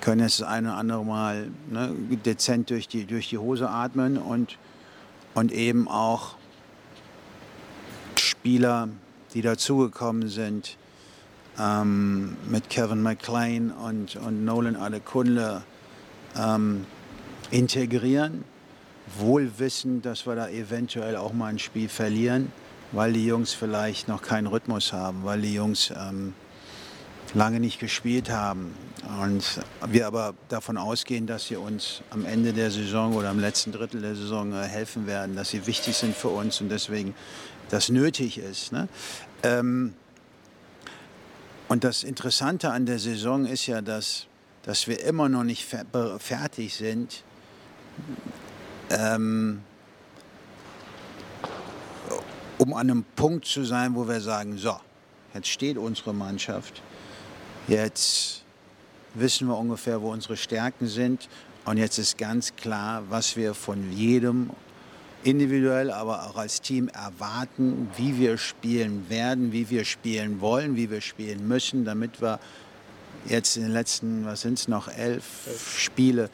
können 0.01 0.21
jetzt 0.21 0.39
das 0.39 0.47
eine 0.47 0.69
oder 0.69 0.77
andere 0.77 1.05
Mal 1.05 1.49
ne, 1.69 1.93
dezent 2.25 2.69
durch 2.69 2.87
die, 2.87 3.05
durch 3.05 3.29
die 3.29 3.37
Hose 3.37 3.69
atmen 3.69 4.17
und, 4.17 4.57
und 5.33 5.51
eben 5.51 5.87
auch 5.87 6.35
Spieler, 8.43 8.89
die 9.33 9.41
dazugekommen 9.41 10.27
sind, 10.27 10.77
ähm, 11.57 12.35
mit 12.49 12.69
Kevin 12.69 13.01
McLean 13.01 13.71
und, 13.71 14.17
und 14.17 14.43
Nolan 14.43 14.75
Adekunle 14.75 15.63
ähm, 16.37 16.85
integrieren, 17.51 18.43
wohl 19.17 19.49
wissend, 19.59 20.05
dass 20.05 20.27
wir 20.27 20.35
da 20.35 20.49
eventuell 20.49 21.15
auch 21.15 21.31
mal 21.31 21.47
ein 21.47 21.57
Spiel 21.57 21.87
verlieren 21.87 22.51
weil 22.93 23.11
die 23.11 23.25
Jungs 23.25 23.53
vielleicht 23.53 24.07
noch 24.07 24.21
keinen 24.21 24.47
Rhythmus 24.47 24.93
haben, 24.93 25.23
weil 25.23 25.41
die 25.41 25.55
Jungs 25.55 25.91
ähm, 25.97 26.33
lange 27.33 27.59
nicht 27.59 27.79
gespielt 27.79 28.29
haben. 28.29 28.73
Und 29.21 29.59
wir 29.87 30.07
aber 30.07 30.33
davon 30.49 30.77
ausgehen, 30.77 31.27
dass 31.27 31.47
sie 31.47 31.55
uns 31.55 32.01
am 32.09 32.25
Ende 32.25 32.53
der 32.53 32.71
Saison 32.71 33.13
oder 33.15 33.29
am 33.29 33.39
letzten 33.39 33.71
Drittel 33.71 34.01
der 34.01 34.15
Saison 34.15 34.53
äh, 34.53 34.63
helfen 34.63 35.07
werden, 35.07 35.35
dass 35.35 35.49
sie 35.49 35.65
wichtig 35.67 35.95
sind 35.95 36.15
für 36.15 36.29
uns 36.29 36.61
und 36.61 36.69
deswegen 36.69 37.13
das 37.69 37.89
nötig 37.89 38.37
ist. 38.37 38.71
Ne? 38.71 38.87
Ähm, 39.43 39.93
und 41.67 41.83
das 41.83 42.03
Interessante 42.03 42.71
an 42.71 42.85
der 42.85 42.99
Saison 42.99 43.45
ist 43.45 43.67
ja, 43.67 43.81
dass, 43.81 44.27
dass 44.63 44.87
wir 44.87 45.03
immer 45.03 45.27
noch 45.27 45.43
nicht 45.43 45.65
fertig 46.19 46.75
sind. 46.75 47.23
Ähm, 48.89 49.61
um 52.57 52.73
an 52.73 52.89
einem 52.89 53.03
Punkt 53.15 53.45
zu 53.45 53.63
sein, 53.63 53.95
wo 53.95 54.07
wir 54.07 54.21
sagen, 54.21 54.57
so, 54.57 54.79
jetzt 55.33 55.47
steht 55.47 55.77
unsere 55.77 56.13
Mannschaft, 56.13 56.81
jetzt 57.67 58.43
wissen 59.13 59.47
wir 59.47 59.57
ungefähr, 59.57 60.01
wo 60.01 60.11
unsere 60.11 60.37
Stärken 60.37 60.87
sind 60.87 61.29
und 61.65 61.77
jetzt 61.77 61.97
ist 61.97 62.17
ganz 62.17 62.55
klar, 62.55 63.03
was 63.09 63.37
wir 63.37 63.53
von 63.53 63.91
jedem 63.91 64.49
individuell, 65.23 65.91
aber 65.91 66.23
auch 66.23 66.35
als 66.35 66.61
Team 66.61 66.89
erwarten, 66.89 67.89
wie 67.95 68.17
wir 68.17 68.37
spielen 68.37 69.09
werden, 69.09 69.51
wie 69.53 69.69
wir 69.69 69.85
spielen 69.85 70.41
wollen, 70.41 70.75
wie 70.75 70.89
wir 70.89 71.01
spielen 71.01 71.47
müssen, 71.47 71.85
damit 71.85 72.21
wir 72.21 72.39
jetzt 73.25 73.55
in 73.55 73.63
den 73.63 73.71
letzten, 73.71 74.25
was 74.25 74.41
sind 74.41 74.59
es 74.59 74.67
noch, 74.67 74.89
elf. 74.89 75.23
Spiele 75.77 76.29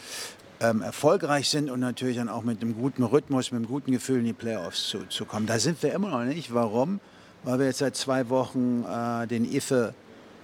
ähm, 0.60 0.82
erfolgreich 0.82 1.50
sind 1.50 1.70
und 1.70 1.80
natürlich 1.80 2.18
dann 2.18 2.30
auch 2.30 2.44
mit 2.44 2.62
einem 2.62 2.74
guten 2.74 3.04
Rhythmus, 3.04 3.52
mit 3.52 3.60
einem 3.60 3.68
guten 3.68 3.92
Gefühl 3.92 4.20
in 4.20 4.26
die 4.26 4.34
Playoffs 4.34 4.90
zu, 4.90 5.06
zu 5.08 5.26
kommen. 5.26 5.46
Da 5.46 5.60
sind 5.60 5.82
wir 5.84 5.94
immer 5.94 6.10
noch 6.10 6.24
nicht. 6.24 6.54
Warum? 6.54 7.00
Weil 7.44 7.60
wir 7.60 7.68
jetzt 7.68 7.80
seit 7.80 7.96
zwei 7.96 8.30
Wochen 8.30 8.84
äh, 8.84 9.28
den 9.28 9.46
IFE 9.46 9.94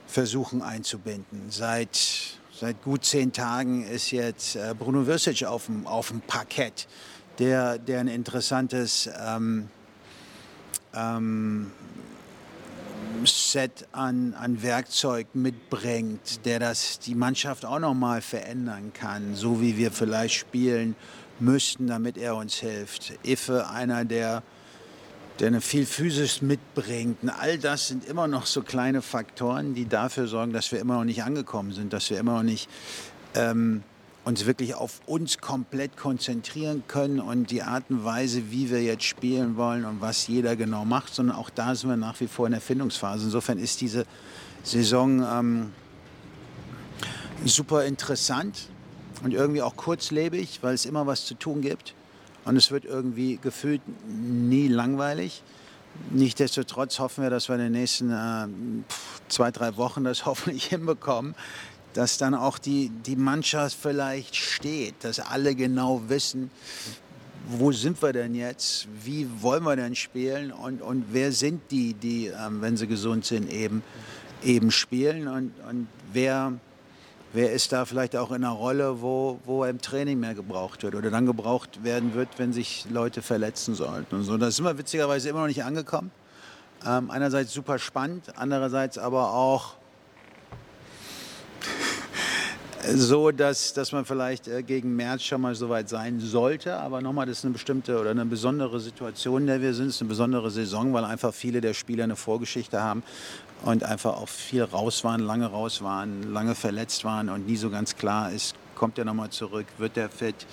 versuchen 0.08 0.62
einzubinden. 0.62 1.50
Seit, 1.50 2.40
seit 2.54 2.82
gut 2.84 3.06
zehn 3.06 3.32
Tagen 3.32 3.86
ist 3.88 4.12
jetzt 4.12 4.56
äh, 4.56 4.74
Bruno 4.78 5.08
Virsic 5.08 5.44
auf 5.44 5.66
dem, 5.66 5.88
auf 5.88 6.10
dem 6.10 6.22
Parkett, 6.22 6.88
der, 7.40 7.78
der 7.78 8.00
ein 8.00 8.08
interessantes 8.08 9.10
ähm, 9.26 9.70
ähm, 10.94 11.72
Set 13.24 13.88
an, 13.92 14.34
an 14.34 14.62
Werkzeug 14.62 15.28
mitbringt, 15.34 16.46
der 16.46 16.60
das 16.60 17.00
die 17.00 17.16
Mannschaft 17.16 17.66
auch 17.66 17.80
noch 17.80 17.94
mal 17.94 18.22
verändern 18.22 18.92
kann, 18.94 19.36
so 19.36 19.62
wie 19.62 19.78
wir 19.78 19.92
vielleicht 19.92 20.36
spielen 20.36 20.96
müssten, 21.40 21.88
damit 21.88 22.18
er 22.18 22.36
uns 22.36 22.56
hilft. 22.56 23.14
Iffe, 23.24 23.70
einer, 23.70 24.06
der, 24.06 24.44
der 25.40 25.62
viel 25.62 25.86
Physis 25.86 26.42
mitbringt. 26.42 27.24
Und 27.24 27.30
all 27.30 27.58
das 27.58 27.88
sind 27.90 28.06
immer 28.06 28.28
noch 28.28 28.46
so 28.46 28.62
kleine 28.62 29.02
Faktoren, 29.02 29.74
die 29.74 29.88
dafür 29.88 30.28
sorgen, 30.28 30.54
dass 30.54 30.72
wir 30.72 30.80
immer 30.80 30.96
noch 30.96 31.04
nicht 31.04 31.24
angekommen 31.24 31.72
sind, 31.74 31.92
dass 31.94 32.10
wir 32.10 32.20
immer 32.20 32.36
noch 32.38 32.44
nicht 32.44 32.70
ähm, 33.34 33.84
uns 34.24 34.46
wirklich 34.46 34.74
auf 34.76 35.02
uns 35.06 35.38
komplett 35.40 35.98
konzentrieren 35.98 36.84
können 36.88 37.20
und 37.20 37.52
die 37.52 37.64
Art 37.64 37.84
und 37.90 38.06
Weise, 38.06 38.50
wie 38.50 38.72
wir 38.72 38.82
jetzt 38.82 39.04
spielen 39.04 39.58
wollen 39.58 39.86
und 39.86 40.02
was 40.02 40.28
jeder 40.28 40.56
genau 40.56 40.86
macht, 40.86 41.14
sondern 41.14 41.36
auch 41.36 41.50
da 41.50 41.76
sind 41.76 41.90
wir 41.90 41.98
nach 41.98 42.20
wie 42.22 42.28
vor 42.28 42.46
in 42.48 42.54
der 42.54 42.62
Findungsphase. 42.62 43.26
Insofern 43.26 43.60
ist 43.60 43.82
diese 43.82 44.06
Saison 44.64 45.22
ähm, 45.22 45.74
super 47.46 47.86
interessant 47.86 48.70
und 49.24 49.34
irgendwie 49.34 49.62
auch 49.62 49.76
kurzlebig, 49.76 50.60
weil 50.62 50.74
es 50.74 50.86
immer 50.86 51.06
was 51.06 51.26
zu 51.26 51.36
tun 51.36 51.62
gibt 51.62 51.94
und 52.46 52.56
es 52.56 52.72
wird 52.72 52.86
irgendwie 52.86 53.38
gefühlt 53.42 53.82
nie 54.08 54.68
langweilig. 54.68 55.44
Nichtsdestotrotz 56.12 57.00
hoffen 57.00 57.24
wir, 57.24 57.30
dass 57.30 57.50
wir 57.50 57.56
in 57.56 57.62
den 57.62 57.72
nächsten 57.72 58.12
äh, 58.12 58.48
zwei, 59.28 59.52
drei 59.52 59.76
Wochen 59.78 60.04
das 60.04 60.26
hoffentlich 60.26 60.66
hinbekommen, 60.66 61.36
dass 61.94 62.18
dann 62.18 62.36
auch 62.36 62.58
die, 62.58 62.90
die 63.06 63.16
Mannschaft 63.16 63.78
vielleicht 63.82 64.36
steht, 64.36 64.96
dass 65.04 65.20
alle 65.20 65.56
genau 65.56 66.04
wissen, 66.08 66.52
wo 67.48 67.72
sind 67.72 68.02
wir 68.02 68.12
denn 68.12 68.36
jetzt, 68.36 68.88
wie 69.04 69.28
wollen 69.42 69.64
wir 69.64 69.76
denn 69.76 69.96
spielen? 69.96 70.52
Und, 70.52 70.82
und 70.82 71.06
wer 71.12 71.32
sind 71.32 71.62
die, 71.72 71.94
die, 71.94 72.28
ähm, 72.28 72.62
wenn 72.62 72.76
sie 72.76 72.88
gesund 72.88 73.26
sind, 73.26 73.52
eben, 73.52 73.84
eben 74.44 74.72
spielen? 74.72 75.28
Und, 75.28 75.54
und 75.70 75.88
wer, 76.12 76.54
wer 77.36 77.52
ist 77.52 77.74
da 77.74 77.86
vielleicht 77.86 78.16
auch 78.16 78.32
in 78.32 78.44
einer 78.44 78.54
Rolle, 78.54 79.02
wo, 79.02 79.40
wo 79.44 79.66
im 79.66 79.82
Training 79.82 80.20
mehr 80.20 80.34
gebraucht 80.34 80.84
wird 80.84 80.96
oder 80.96 81.12
dann 81.12 81.26
gebraucht 81.26 81.84
werden 81.84 82.14
wird, 82.16 82.30
wenn 82.38 82.54
sich 82.54 82.86
Leute 82.90 83.22
verletzen 83.22 83.76
sollten. 83.76 84.16
Und 84.16 84.24
so. 84.24 84.38
Da 84.38 84.50
sind 84.50 84.64
wir 84.64 84.78
witzigerweise 84.78 85.30
immer 85.30 85.42
noch 85.42 85.48
nicht 85.48 85.64
angekommen. 85.64 86.12
Ähm, 86.86 87.12
einerseits 87.12 87.54
super 87.54 87.78
spannend, 87.78 88.34
andererseits 88.38 88.98
aber 88.98 89.34
auch 89.34 89.74
so, 92.94 93.32
dass, 93.32 93.74
dass 93.74 93.92
man 93.92 94.06
vielleicht 94.06 94.48
äh, 94.48 94.64
gegen 94.64 94.96
März 94.96 95.24
schon 95.24 95.42
mal 95.42 95.56
so 95.56 95.70
weit 95.70 95.90
sein 95.90 96.20
sollte. 96.20 96.78
Aber 96.78 97.02
nochmal, 97.02 97.26
das 97.26 97.40
ist 97.40 97.46
eine 97.46 97.54
bestimmte 97.54 98.00
oder 98.00 98.12
eine 98.12 98.26
besondere 98.26 98.80
Situation, 98.80 99.42
in 99.42 99.48
der 99.48 99.62
wir 99.62 99.74
sind. 99.74 99.88
Es 99.88 99.96
ist 99.96 100.02
eine 100.02 100.10
besondere 100.10 100.52
Saison, 100.52 100.94
weil 100.94 101.04
einfach 101.04 101.34
viele 101.34 101.62
der 101.62 101.74
Spieler 101.74 102.04
eine 102.06 102.16
Vorgeschichte 102.16 102.82
haben 102.82 103.04
und 103.64 103.84
einfach 103.84 104.18
auch 104.18 104.30
viel 104.30 104.64
raus 104.64 105.04
waren, 105.04 105.22
lange 105.22 105.48
raus 105.48 105.82
waren, 105.82 106.32
lange 106.34 106.56
verletzt 106.56 107.04
waren 107.04 107.30
und 107.30 107.48
nie 107.48 107.58
so 107.58 107.70
ganz 107.70 107.96
klar 107.96 108.32
ist, 108.32 108.56
kommt 108.76 108.98
er 108.98 109.06
nochmal 109.06 109.30
zurück, 109.30 109.66
wird 109.78 109.98
er 109.98 110.10
fit 110.10 110.46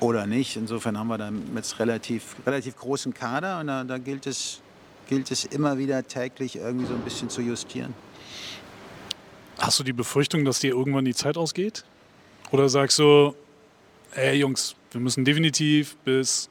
oder 0.00 0.26
nicht. 0.26 0.56
Insofern 0.56 0.98
haben 0.98 1.08
wir 1.08 1.18
da 1.18 1.30
jetzt 1.54 1.78
relativ, 1.78 2.36
relativ 2.46 2.76
großen 2.76 3.12
Kader 3.12 3.60
und 3.60 3.66
da, 3.66 3.84
da 3.84 3.98
gilt, 3.98 4.26
es, 4.26 4.60
gilt 5.08 5.30
es 5.30 5.44
immer 5.44 5.78
wieder 5.78 6.06
täglich 6.06 6.56
irgendwie 6.56 6.86
so 6.86 6.94
ein 6.94 7.02
bisschen 7.02 7.28
zu 7.28 7.42
justieren. 7.42 7.94
Hast 9.58 9.80
du 9.80 9.82
die 9.82 9.92
Befürchtung, 9.92 10.44
dass 10.44 10.60
dir 10.60 10.70
irgendwann 10.70 11.04
die 11.04 11.14
Zeit 11.14 11.36
ausgeht? 11.36 11.84
Oder 12.52 12.68
sagst 12.68 12.98
du, 13.00 13.34
ey 14.14 14.38
Jungs, 14.38 14.76
wir 14.92 15.00
müssen 15.00 15.24
definitiv 15.24 15.96
bis, 16.04 16.48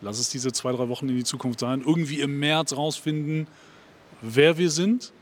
lass 0.00 0.18
es 0.18 0.30
diese 0.30 0.52
zwei, 0.52 0.72
drei 0.72 0.88
Wochen 0.88 1.08
in 1.08 1.16
die 1.16 1.24
Zukunft 1.24 1.60
sein, 1.60 1.82
irgendwie 1.84 2.20
im 2.20 2.38
März 2.38 2.72
rausfinden, 2.74 3.48
wer 4.22 4.56
wir 4.56 4.70
sind, 4.70 5.12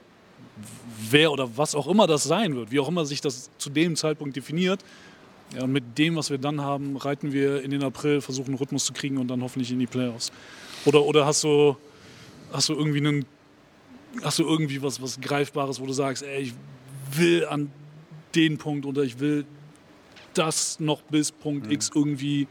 wer 1.11 1.33
oder 1.33 1.57
was 1.57 1.75
auch 1.75 1.89
immer 1.89 2.07
das 2.07 2.25
sein 2.25 2.55
wird, 2.55 2.71
wie 2.71 2.81
auch 2.81 2.89
immer 2.89 3.07
sich 3.07 3.23
das 3.23 3.51
zu 3.57 3.71
dem 3.71 3.97
Zeitpunkt 3.97 4.37
definiert. 4.37 4.85
Ja, 5.55 5.65
und 5.65 5.73
mit 5.73 5.99
dem, 5.99 6.17
was 6.17 6.31
wir 6.31 6.39
dann 6.39 6.61
haben, 6.61 6.97
reiten 6.97 7.33
wir 7.33 7.63
in 7.63 7.71
den 7.71 7.83
April, 7.83 8.21
versuchen 8.21 8.49
einen 8.49 8.59
Rhythmus 8.59 8.85
zu 8.85 8.93
kriegen 8.93 9.19
und 9.19 9.29
dann 9.29 9.43
hoffentlich 9.43 9.71
in 9.71 9.79
die 9.79 9.87
Playoffs. 9.87 10.33
Oder, 10.85 11.03
oder 11.03 11.27
hast, 11.27 11.45
du, 11.45 11.77
hast 12.53 12.69
du 12.69 12.75
irgendwie 12.75 12.99
einen 12.99 13.27
hast 14.23 14.39
du 14.39 14.45
irgendwie 14.45 14.83
was, 14.83 15.01
was 15.01 15.21
Greifbares, 15.21 15.81
wo 15.81 15.87
du 15.87 15.93
sagst, 15.93 16.23
ey, 16.23 16.43
ich 16.43 16.55
will 17.17 17.47
an 17.47 17.71
den 18.35 18.59
Punkt 18.59 18.87
oder 18.87 19.03
ich 19.03 19.21
will 19.21 19.45
das 20.35 20.81
noch 20.81 21.03
bis 21.03 21.33
Punkt 21.33 21.67
mhm. 21.67 21.73
X 21.73 21.91
irgendwie 21.95 22.49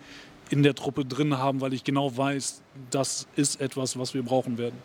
in 0.50 0.64
der 0.64 0.76
Truppe 0.76 1.06
drin 1.06 1.38
haben, 1.38 1.62
weil 1.62 1.74
ich 1.74 1.84
genau 1.84 2.16
weiß, 2.16 2.62
das 2.90 3.28
ist 3.36 3.62
etwas, 3.62 3.98
was 3.98 4.14
wir 4.14 4.24
brauchen 4.24 4.58
werden. 4.58 4.78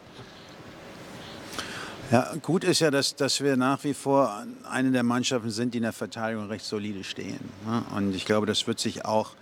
Ja, 2.12 2.34
gut 2.40 2.62
ist 2.62 2.78
ja, 2.78 2.92
dass, 2.92 3.16
dass 3.16 3.40
wir 3.40 3.56
nach 3.56 3.82
wie 3.82 3.92
vor 3.92 4.46
eine 4.70 4.92
der 4.92 5.02
Mannschaften 5.02 5.50
sind, 5.50 5.74
die 5.74 5.78
in 5.78 5.82
der 5.82 5.92
Verteidigung 5.92 6.46
recht 6.46 6.64
solide 6.64 7.02
stehen. 7.02 7.40
Ne? 7.66 7.82
Und 7.96 8.14
ich 8.14 8.24
glaube, 8.24 8.46
das 8.46 8.68
wird 8.68 8.78
sich 8.78 9.04
auch 9.04 9.32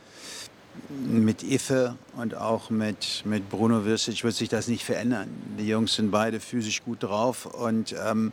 mit 0.88 1.42
Ife 1.42 1.96
und 2.16 2.34
auch 2.34 2.70
mit, 2.70 3.22
mit 3.26 3.50
Bruno 3.50 3.84
Virsic 3.84 4.24
wird 4.24 4.34
sich 4.34 4.48
das 4.48 4.66
nicht 4.66 4.82
verändern. 4.82 5.28
Die 5.58 5.68
Jungs 5.68 5.94
sind 5.94 6.10
beide 6.10 6.40
physisch 6.40 6.82
gut 6.82 7.02
drauf 7.02 7.46
und 7.46 7.94
ähm, 8.02 8.32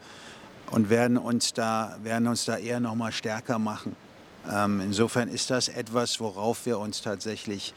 und 0.71 0.89
werden 0.89 1.17
uns 1.17 1.53
da, 1.53 1.97
werden 2.01 2.27
uns 2.27 2.45
da 2.45 2.57
eher 2.57 2.79
noch 2.79 2.95
mal 2.95 3.11
stärker 3.11 3.59
machen. 3.59 3.95
Ähm, 4.51 4.81
insofern 4.81 5.27
ist 5.27 5.51
das 5.51 5.67
etwas, 5.67 6.19
worauf 6.19 6.65
wir 6.65 6.79
uns 6.79 7.01
tatsächlich 7.01 7.73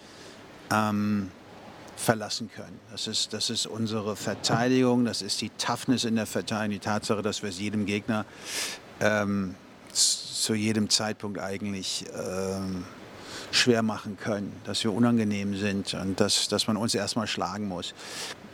ähm, 0.72 1.30
verlassen 1.96 2.50
können. 2.54 2.78
Das 2.90 3.06
ist, 3.06 3.32
das 3.32 3.50
ist 3.50 3.66
unsere 3.66 4.16
Verteidigung, 4.16 5.04
das 5.04 5.22
ist 5.22 5.40
die 5.40 5.50
Toughness 5.50 6.04
in 6.04 6.16
der 6.16 6.26
Verteidigung, 6.26 6.70
die 6.70 6.78
Tatsache, 6.78 7.22
dass 7.22 7.42
wir 7.42 7.50
es 7.50 7.60
jedem 7.60 7.86
Gegner 7.86 8.24
ähm, 9.00 9.54
zu 9.92 10.54
jedem 10.54 10.90
Zeitpunkt 10.90 11.38
eigentlich 11.38 12.04
ähm, 12.16 12.84
schwer 13.50 13.82
machen 13.82 14.16
können, 14.16 14.52
dass 14.64 14.82
wir 14.82 14.92
unangenehm 14.92 15.56
sind 15.56 15.94
und 15.94 16.18
dass, 16.20 16.48
dass 16.48 16.66
man 16.66 16.76
uns 16.76 16.94
erstmal 16.94 17.26
schlagen 17.26 17.68
muss. 17.68 17.94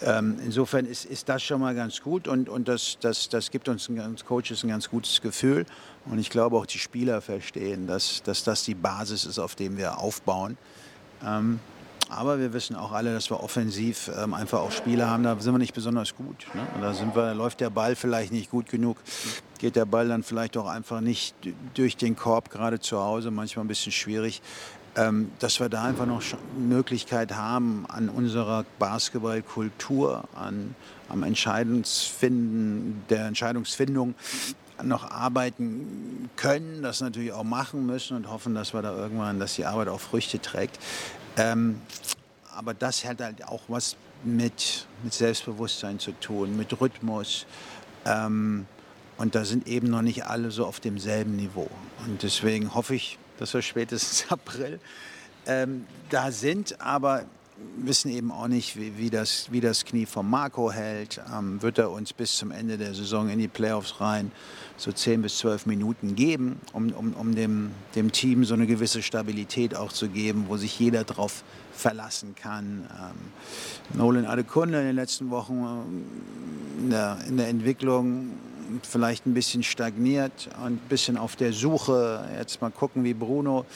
Ähm, 0.02 0.38
insofern 0.44 0.86
ist, 0.86 1.04
ist 1.04 1.28
das 1.28 1.42
schon 1.42 1.60
mal 1.60 1.74
ganz 1.74 2.00
gut 2.00 2.26
und, 2.26 2.48
und 2.48 2.68
das, 2.68 2.96
das, 3.00 3.28
das 3.28 3.50
gibt 3.50 3.68
uns 3.68 3.88
als 3.98 4.24
Coaches 4.24 4.62
ein 4.64 4.68
ganz 4.68 4.88
gutes 4.88 5.20
Gefühl. 5.20 5.66
Und 6.06 6.18
ich 6.18 6.30
glaube 6.30 6.56
auch 6.56 6.66
die 6.66 6.78
Spieler 6.78 7.20
verstehen, 7.20 7.86
dass, 7.86 8.22
dass 8.22 8.42
das 8.44 8.64
die 8.64 8.74
Basis 8.74 9.26
ist, 9.26 9.38
auf 9.38 9.54
dem 9.54 9.76
wir 9.76 9.98
aufbauen. 9.98 10.56
Ähm, 11.24 11.60
aber 12.10 12.40
wir 12.40 12.52
wissen 12.52 12.74
auch 12.74 12.90
alle, 12.90 13.12
dass 13.12 13.30
wir 13.30 13.40
offensiv 13.40 14.10
ähm, 14.20 14.34
einfach 14.34 14.58
auch 14.58 14.72
Spieler 14.72 15.08
haben, 15.08 15.22
da 15.22 15.38
sind 15.38 15.54
wir 15.54 15.58
nicht 15.58 15.74
besonders 15.74 16.16
gut. 16.16 16.46
Ne? 16.54 16.66
Da 16.80 16.92
sind 16.92 17.14
wir, 17.14 17.34
läuft 17.34 17.60
der 17.60 17.70
Ball 17.70 17.94
vielleicht 17.94 18.32
nicht 18.32 18.50
gut 18.50 18.68
genug, 18.68 18.96
geht 19.58 19.76
der 19.76 19.84
Ball 19.84 20.08
dann 20.08 20.24
vielleicht 20.24 20.56
auch 20.56 20.66
einfach 20.66 21.00
nicht 21.00 21.36
durch 21.74 21.96
den 21.96 22.16
Korb, 22.16 22.50
gerade 22.50 22.80
zu 22.80 22.98
Hause, 22.98 23.30
manchmal 23.30 23.64
ein 23.64 23.68
bisschen 23.68 23.92
schwierig. 23.92 24.42
Ähm, 24.96 25.30
dass 25.38 25.60
wir 25.60 25.68
da 25.68 25.84
einfach 25.84 26.06
noch 26.06 26.20
Möglichkeit 26.58 27.36
haben, 27.36 27.86
an 27.88 28.08
unserer 28.08 28.64
Basketballkultur, 28.80 30.24
an, 30.34 30.74
am 31.08 31.22
Entscheidungsfinden, 31.22 33.04
der 33.08 33.26
Entscheidungsfindung 33.26 34.16
noch 34.82 35.08
arbeiten 35.08 36.28
können, 36.36 36.82
das 36.82 37.00
natürlich 37.00 37.32
auch 37.32 37.44
machen 37.44 37.86
müssen 37.86 38.16
und 38.16 38.28
hoffen, 38.28 38.54
dass 38.54 38.74
wir 38.74 38.82
da 38.82 38.96
irgendwann, 38.96 39.38
dass 39.38 39.54
die 39.54 39.64
Arbeit 39.64 39.88
auch 39.88 40.00
Früchte 40.00 40.40
trägt. 40.40 40.78
Ähm, 41.36 41.80
aber 42.56 42.74
das 42.74 43.04
hat 43.04 43.20
halt 43.20 43.46
auch 43.46 43.62
was 43.68 43.96
mit, 44.24 44.86
mit 45.02 45.14
Selbstbewusstsein 45.14 45.98
zu 45.98 46.12
tun, 46.12 46.56
mit 46.56 46.80
Rhythmus. 46.80 47.46
Ähm, 48.04 48.66
und 49.18 49.34
da 49.34 49.44
sind 49.44 49.68
eben 49.68 49.88
noch 49.88 50.02
nicht 50.02 50.26
alle 50.26 50.50
so 50.50 50.66
auf 50.66 50.80
demselben 50.80 51.36
Niveau. 51.36 51.68
Und 52.06 52.22
deswegen 52.22 52.74
hoffe 52.74 52.94
ich, 52.94 53.18
dass 53.40 53.52
wir 53.54 53.62
spätestens 53.62 54.26
April 54.30 54.78
ähm, 55.46 55.86
da 56.10 56.30
sind, 56.30 56.80
aber 56.80 57.24
wissen 57.76 58.10
eben 58.10 58.30
auch 58.30 58.48
nicht, 58.48 58.76
wie, 58.76 58.96
wie, 58.96 59.10
das, 59.10 59.48
wie 59.50 59.60
das 59.60 59.84
Knie 59.84 60.06
von 60.06 60.28
Marco 60.28 60.70
hält. 60.70 61.20
Ähm, 61.36 61.60
wird 61.62 61.78
er 61.78 61.90
uns 61.90 62.12
bis 62.12 62.36
zum 62.36 62.50
Ende 62.50 62.78
der 62.78 62.94
Saison 62.94 63.28
in 63.28 63.38
die 63.38 63.48
Playoffs 63.48 64.00
rein 64.00 64.30
so 64.76 64.92
10 64.92 65.20
bis 65.22 65.38
12 65.38 65.66
Minuten 65.66 66.14
geben, 66.16 66.58
um, 66.72 66.90
um, 66.92 67.12
um 67.12 67.34
dem, 67.34 67.72
dem 67.94 68.12
Team 68.12 68.44
so 68.44 68.54
eine 68.54 68.66
gewisse 68.66 69.02
Stabilität 69.02 69.74
auch 69.74 69.92
zu 69.92 70.08
geben, 70.08 70.46
wo 70.48 70.56
sich 70.56 70.78
jeder 70.78 71.04
drauf 71.04 71.44
verlassen 71.72 72.34
kann. 72.34 72.88
Ähm, 72.90 73.98
Nolan 73.98 74.24
Adekunde 74.24 74.80
in 74.80 74.86
den 74.86 74.96
letzten 74.96 75.30
Wochen 75.30 75.54
ähm, 75.54 76.04
in 76.78 76.90
der, 76.90 77.18
in 77.28 77.36
der 77.36 77.48
Entwicklung 77.48 78.30
vielleicht 78.82 79.26
ein 79.26 79.34
bisschen 79.34 79.62
stagniert 79.62 80.48
und 80.64 80.74
ein 80.74 80.88
bisschen 80.88 81.16
auf 81.16 81.36
der 81.36 81.52
Suche. 81.52 82.28
Jetzt 82.36 82.60
mal 82.60 82.70
gucken, 82.70 83.04
wie 83.04 83.14
Bruno 83.14 83.66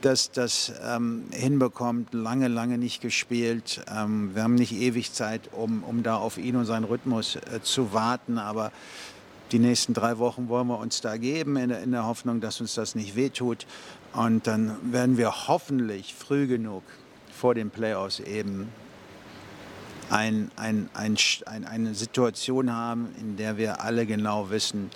das, 0.00 0.30
das 0.30 0.72
ähm, 0.84 1.24
hinbekommt. 1.32 2.14
Lange, 2.14 2.48
lange 2.48 2.78
nicht 2.78 3.00
gespielt. 3.00 3.84
Ähm, 3.94 4.34
wir 4.34 4.42
haben 4.42 4.54
nicht 4.54 4.72
ewig 4.72 5.12
Zeit, 5.12 5.50
um, 5.52 5.82
um 5.82 6.02
da 6.02 6.16
auf 6.16 6.38
ihn 6.38 6.56
und 6.56 6.66
seinen 6.66 6.84
Rhythmus 6.84 7.36
äh, 7.36 7.60
zu 7.62 7.92
warten. 7.92 8.38
Aber 8.38 8.72
die 9.52 9.58
nächsten 9.58 9.94
drei 9.94 10.18
Wochen 10.18 10.48
wollen 10.48 10.68
wir 10.68 10.78
uns 10.78 11.00
da 11.00 11.16
geben, 11.16 11.56
in 11.56 11.70
in 11.70 11.92
der 11.92 12.06
Hoffnung, 12.06 12.40
dass 12.40 12.60
uns 12.60 12.74
das 12.74 12.94
nicht 12.94 13.16
wehtut. 13.16 13.66
Und 14.12 14.46
dann 14.46 14.76
werden 14.92 15.16
wir 15.16 15.48
hoffentlich 15.48 16.14
früh 16.14 16.46
genug 16.46 16.82
vor 17.32 17.54
den 17.54 17.70
Playoffs 17.70 18.20
eben 18.20 18.68
ein, 20.10 20.50
ein, 20.56 20.88
ein, 20.94 21.16
eine 21.64 21.94
Situation 21.94 22.72
haben, 22.72 23.14
in 23.20 23.36
der 23.36 23.56
wir 23.56 23.82
alle 23.82 24.06
genau 24.06 24.50
wissen, 24.50 24.90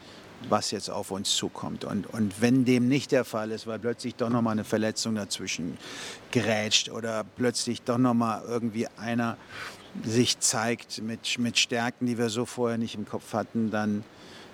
was 0.49 0.71
jetzt 0.71 0.91
auf 0.91 1.11
uns 1.11 1.37
zukommt. 1.37 1.85
Und, 1.85 2.07
und 2.13 2.41
wenn 2.41 2.65
dem 2.65 2.89
nicht 2.89 3.13
der 3.13 3.25
Fall 3.25 3.51
ist, 3.51 3.67
weil 3.67 3.79
plötzlich 3.79 4.15
doch 4.15 4.29
nochmal 4.29 4.53
eine 4.53 4.65
Verletzung 4.65 5.15
dazwischen 5.15 5.77
gerätscht 6.31 6.91
oder 6.91 7.25
plötzlich 7.37 7.83
doch 7.83 7.99
nochmal 7.99 8.43
irgendwie 8.47 8.89
einer 8.97 9.37
sich 10.05 10.39
zeigt 10.41 11.03
mit, 11.03 11.39
mit 11.39 11.59
Stärken, 11.59 12.07
die 12.07 12.19
wir 12.19 12.31
so 12.31 12.47
vorher 12.47 12.79
nicht 12.79 12.95
im 12.95 13.07
Kopf 13.07 13.35
hatten, 13.35 13.71
dann, 13.71 14.05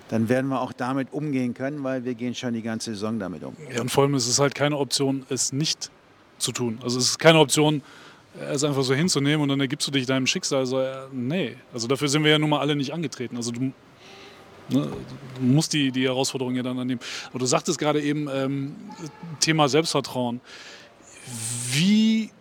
dann 0.09 0.27
werden 0.27 0.49
wir 0.49 0.61
auch 0.61 0.73
damit 0.73 1.13
umgehen 1.13 1.53
können, 1.53 1.83
weil 1.83 2.03
wir 2.03 2.13
gehen 2.13 2.35
schon 2.35 2.53
die 2.53 2.61
ganze 2.61 2.91
Saison 2.91 3.19
damit 3.19 3.43
um. 3.43 3.55
Ja, 3.73 3.81
und 3.81 3.89
vor 3.89 4.03
allem 4.03 4.15
ist 4.15 4.27
es 4.27 4.39
halt 4.39 4.53
keine 4.53 4.77
Option, 4.77 5.25
es 5.29 5.53
nicht 5.53 5.91
zu 6.37 6.51
tun. 6.51 6.79
Also 6.83 6.99
es 6.99 7.05
ist 7.05 7.19
keine 7.19 7.39
Option, 7.39 7.81
es 8.37 8.63
einfach 8.63 8.83
so 8.83 8.93
hinzunehmen 8.93 9.41
und 9.41 9.49
dann 9.49 9.59
ergibst 9.59 9.87
du 9.87 9.91
dich 9.91 10.05
deinem 10.05 10.27
Schicksal. 10.27 10.59
Also, 10.59 10.83
nee, 11.11 11.55
also 11.73 11.87
dafür 11.87 12.07
sind 12.07 12.23
wir 12.23 12.31
ja 12.31 12.39
nun 12.39 12.49
mal 12.49 12.59
alle 12.59 12.75
nicht 12.75 12.93
angetreten. 12.93 13.35
Also 13.35 13.51
du, 13.51 13.61
ne, 13.61 13.73
du 14.69 15.41
musst 15.41 15.73
die, 15.73 15.91
die 15.91 16.05
Herausforderung 16.05 16.55
ja 16.55 16.63
dann 16.63 16.77
annehmen. 16.77 17.01
Aber 17.29 17.39
du 17.39 17.45
sagtest 17.45 17.79
gerade 17.79 18.01
eben, 18.01 18.27
ähm, 18.31 18.75
Thema 19.39 19.67
Selbstvertrauen. 19.67 20.41
Wie 21.71 22.31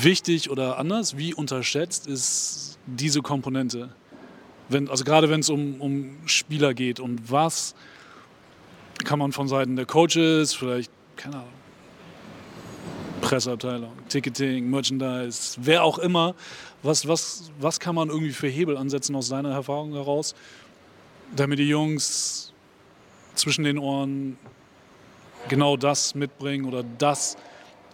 wichtig 0.00 0.50
oder 0.50 0.78
anders, 0.78 1.16
wie 1.16 1.34
unterschätzt 1.34 2.06
ist 2.06 2.78
diese 2.86 3.22
Komponente? 3.22 3.90
Wenn, 4.68 4.88
also 4.88 5.04
gerade 5.04 5.28
wenn 5.28 5.40
es 5.40 5.50
um, 5.50 5.80
um 5.80 6.16
Spieler 6.26 6.74
geht 6.74 7.00
und 7.00 7.30
was 7.30 7.74
kann 9.04 9.18
man 9.18 9.32
von 9.32 9.48
Seiten 9.48 9.76
der 9.76 9.84
Coaches, 9.84 10.54
vielleicht, 10.54 10.90
keine 11.16 11.36
Ahnung, 11.36 11.63
Presseabteilung, 13.24 13.92
Ticketing, 14.10 14.68
Merchandise, 14.68 15.56
wer 15.62 15.82
auch 15.82 15.98
immer. 15.98 16.34
Was, 16.82 17.08
was, 17.08 17.50
was 17.58 17.80
kann 17.80 17.94
man 17.94 18.10
irgendwie 18.10 18.32
für 18.32 18.48
Hebel 18.48 18.76
ansetzen 18.76 19.16
aus 19.16 19.28
seiner 19.28 19.50
Erfahrung 19.50 19.94
heraus, 19.94 20.34
damit 21.34 21.58
die 21.58 21.68
Jungs 21.68 22.52
zwischen 23.34 23.64
den 23.64 23.78
Ohren 23.78 24.36
genau 25.48 25.78
das 25.78 26.14
mitbringen 26.14 26.66
oder 26.66 26.84
das 26.98 27.38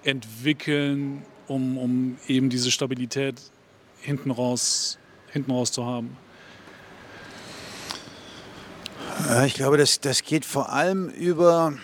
entwickeln, 0.02 1.22
um, 1.46 1.78
um 1.78 2.18
eben 2.26 2.50
diese 2.50 2.72
Stabilität 2.72 3.40
hinten 4.00 4.32
raus, 4.32 4.98
hinten 5.30 5.52
raus 5.52 5.70
zu 5.70 5.86
haben? 5.86 6.16
Ich 9.46 9.54
glaube, 9.54 9.76
das, 9.76 10.00
das 10.00 10.24
geht 10.24 10.44
vor 10.44 10.72
allem 10.72 11.08
über 11.08 11.74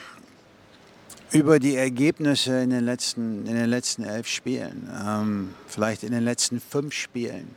über 1.33 1.59
die 1.59 1.77
Ergebnisse 1.77 2.63
in 2.63 2.71
den 2.71 2.85
letzten, 2.85 3.47
in 3.47 3.55
den 3.55 3.69
letzten 3.69 4.05
elf 4.05 4.29
Spielen, 4.29 4.91
ähm, 5.05 5.55
vielleicht 5.67 6.03
in 6.05 6.13
den 6.13 6.25
letzten 6.25 6.61
fünf 6.61 6.95
Spielen, 6.95 7.55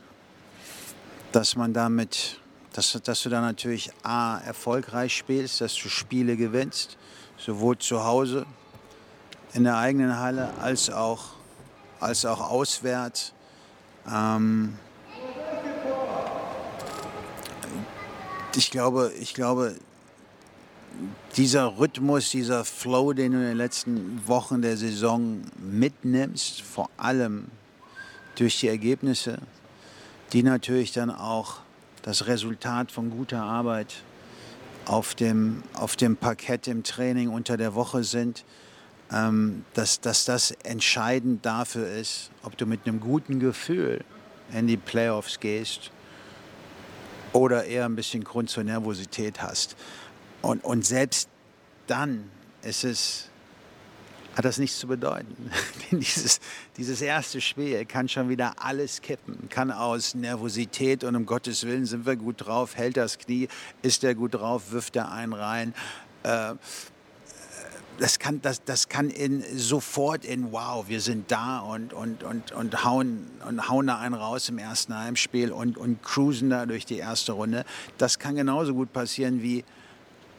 dass 1.32 1.56
man 1.56 1.72
damit, 1.72 2.40
dass, 2.72 2.98
dass 3.04 3.22
du 3.22 3.28
da 3.28 3.40
natürlich 3.40 3.90
A, 4.02 4.38
erfolgreich 4.38 5.16
spielst, 5.16 5.60
dass 5.60 5.74
du 5.74 5.88
Spiele 5.88 6.36
gewinnst, 6.36 6.96
sowohl 7.36 7.78
zu 7.78 8.04
Hause 8.04 8.44
in 9.54 9.64
der 9.64 9.76
eigenen 9.76 10.18
Halle 10.18 10.52
als 10.60 10.90
auch, 10.90 11.34
als 12.00 12.24
auch 12.24 12.40
auswärts. 12.40 13.32
Ähm, 14.10 14.78
ich 18.56 18.70
glaube, 18.70 19.12
ich 19.18 19.34
glaube, 19.34 19.76
dieser 21.36 21.78
Rhythmus, 21.78 22.30
dieser 22.30 22.64
Flow, 22.64 23.12
den 23.12 23.32
du 23.32 23.38
in 23.38 23.44
den 23.44 23.56
letzten 23.56 24.26
Wochen 24.26 24.62
der 24.62 24.76
Saison 24.76 25.42
mitnimmst, 25.58 26.62
vor 26.62 26.90
allem 26.96 27.46
durch 28.34 28.60
die 28.60 28.68
Ergebnisse, 28.68 29.38
die 30.32 30.42
natürlich 30.42 30.92
dann 30.92 31.10
auch 31.10 31.58
das 32.02 32.26
Resultat 32.26 32.92
von 32.92 33.10
guter 33.10 33.42
Arbeit 33.42 34.02
auf 34.86 35.14
dem, 35.14 35.62
auf 35.74 35.96
dem 35.96 36.16
Parkett 36.16 36.66
im 36.66 36.82
Training 36.82 37.28
unter 37.28 37.56
der 37.56 37.74
Woche 37.74 38.02
sind, 38.04 38.44
ähm, 39.12 39.64
dass, 39.74 40.00
dass 40.00 40.24
das 40.24 40.52
entscheidend 40.62 41.44
dafür 41.44 41.88
ist, 41.90 42.30
ob 42.42 42.56
du 42.56 42.66
mit 42.66 42.86
einem 42.86 43.00
guten 43.00 43.40
Gefühl 43.40 44.04
in 44.52 44.66
die 44.66 44.76
Playoffs 44.76 45.40
gehst 45.40 45.90
oder 47.32 47.64
eher 47.64 47.84
ein 47.84 47.96
bisschen 47.96 48.24
Grund 48.24 48.50
zur 48.50 48.64
Nervosität 48.64 49.42
hast. 49.42 49.76
Und, 50.42 50.64
und 50.64 50.86
selbst 50.86 51.28
dann 51.86 52.30
ist 52.62 52.84
es, 52.84 53.28
hat 54.34 54.44
das 54.44 54.58
nichts 54.58 54.78
zu 54.78 54.86
bedeuten. 54.86 55.50
dieses, 55.90 56.40
dieses 56.76 57.02
erste 57.02 57.40
Spiel 57.40 57.84
kann 57.84 58.08
schon 58.08 58.28
wieder 58.28 58.54
alles 58.58 59.02
kippen. 59.02 59.48
Kann 59.48 59.70
aus 59.70 60.14
Nervosität 60.14 61.04
und 61.04 61.16
um 61.16 61.26
Gottes 61.26 61.66
Willen 61.66 61.84
sind 61.84 62.06
wir 62.06 62.16
gut 62.16 62.46
drauf, 62.46 62.76
hält 62.76 62.96
das 62.96 63.18
Knie, 63.18 63.48
ist 63.82 64.04
er 64.04 64.14
gut 64.14 64.34
drauf, 64.34 64.72
wirft 64.72 64.96
er 64.96 65.12
einen 65.12 65.32
rein. 65.32 65.74
Äh, 66.22 66.54
das 67.98 68.18
kann, 68.18 68.40
das, 68.40 68.64
das 68.64 68.88
kann 68.88 69.10
in, 69.10 69.44
sofort 69.58 70.24
in 70.24 70.52
wow, 70.52 70.88
wir 70.88 71.02
sind 71.02 71.30
da 71.30 71.58
und, 71.58 71.92
und, 71.92 72.22
und, 72.24 72.50
und, 72.52 72.84
hauen, 72.84 73.30
und 73.46 73.68
hauen 73.68 73.86
da 73.88 73.98
einen 73.98 74.14
raus 74.14 74.48
im 74.48 74.56
ersten 74.56 74.96
Heimspiel 74.96 75.52
und, 75.52 75.76
und 75.76 76.02
cruisen 76.02 76.48
da 76.48 76.64
durch 76.64 76.86
die 76.86 76.96
erste 76.96 77.32
Runde. 77.32 77.66
Das 77.98 78.18
kann 78.18 78.36
genauso 78.36 78.72
gut 78.72 78.94
passieren 78.94 79.42
wie 79.42 79.64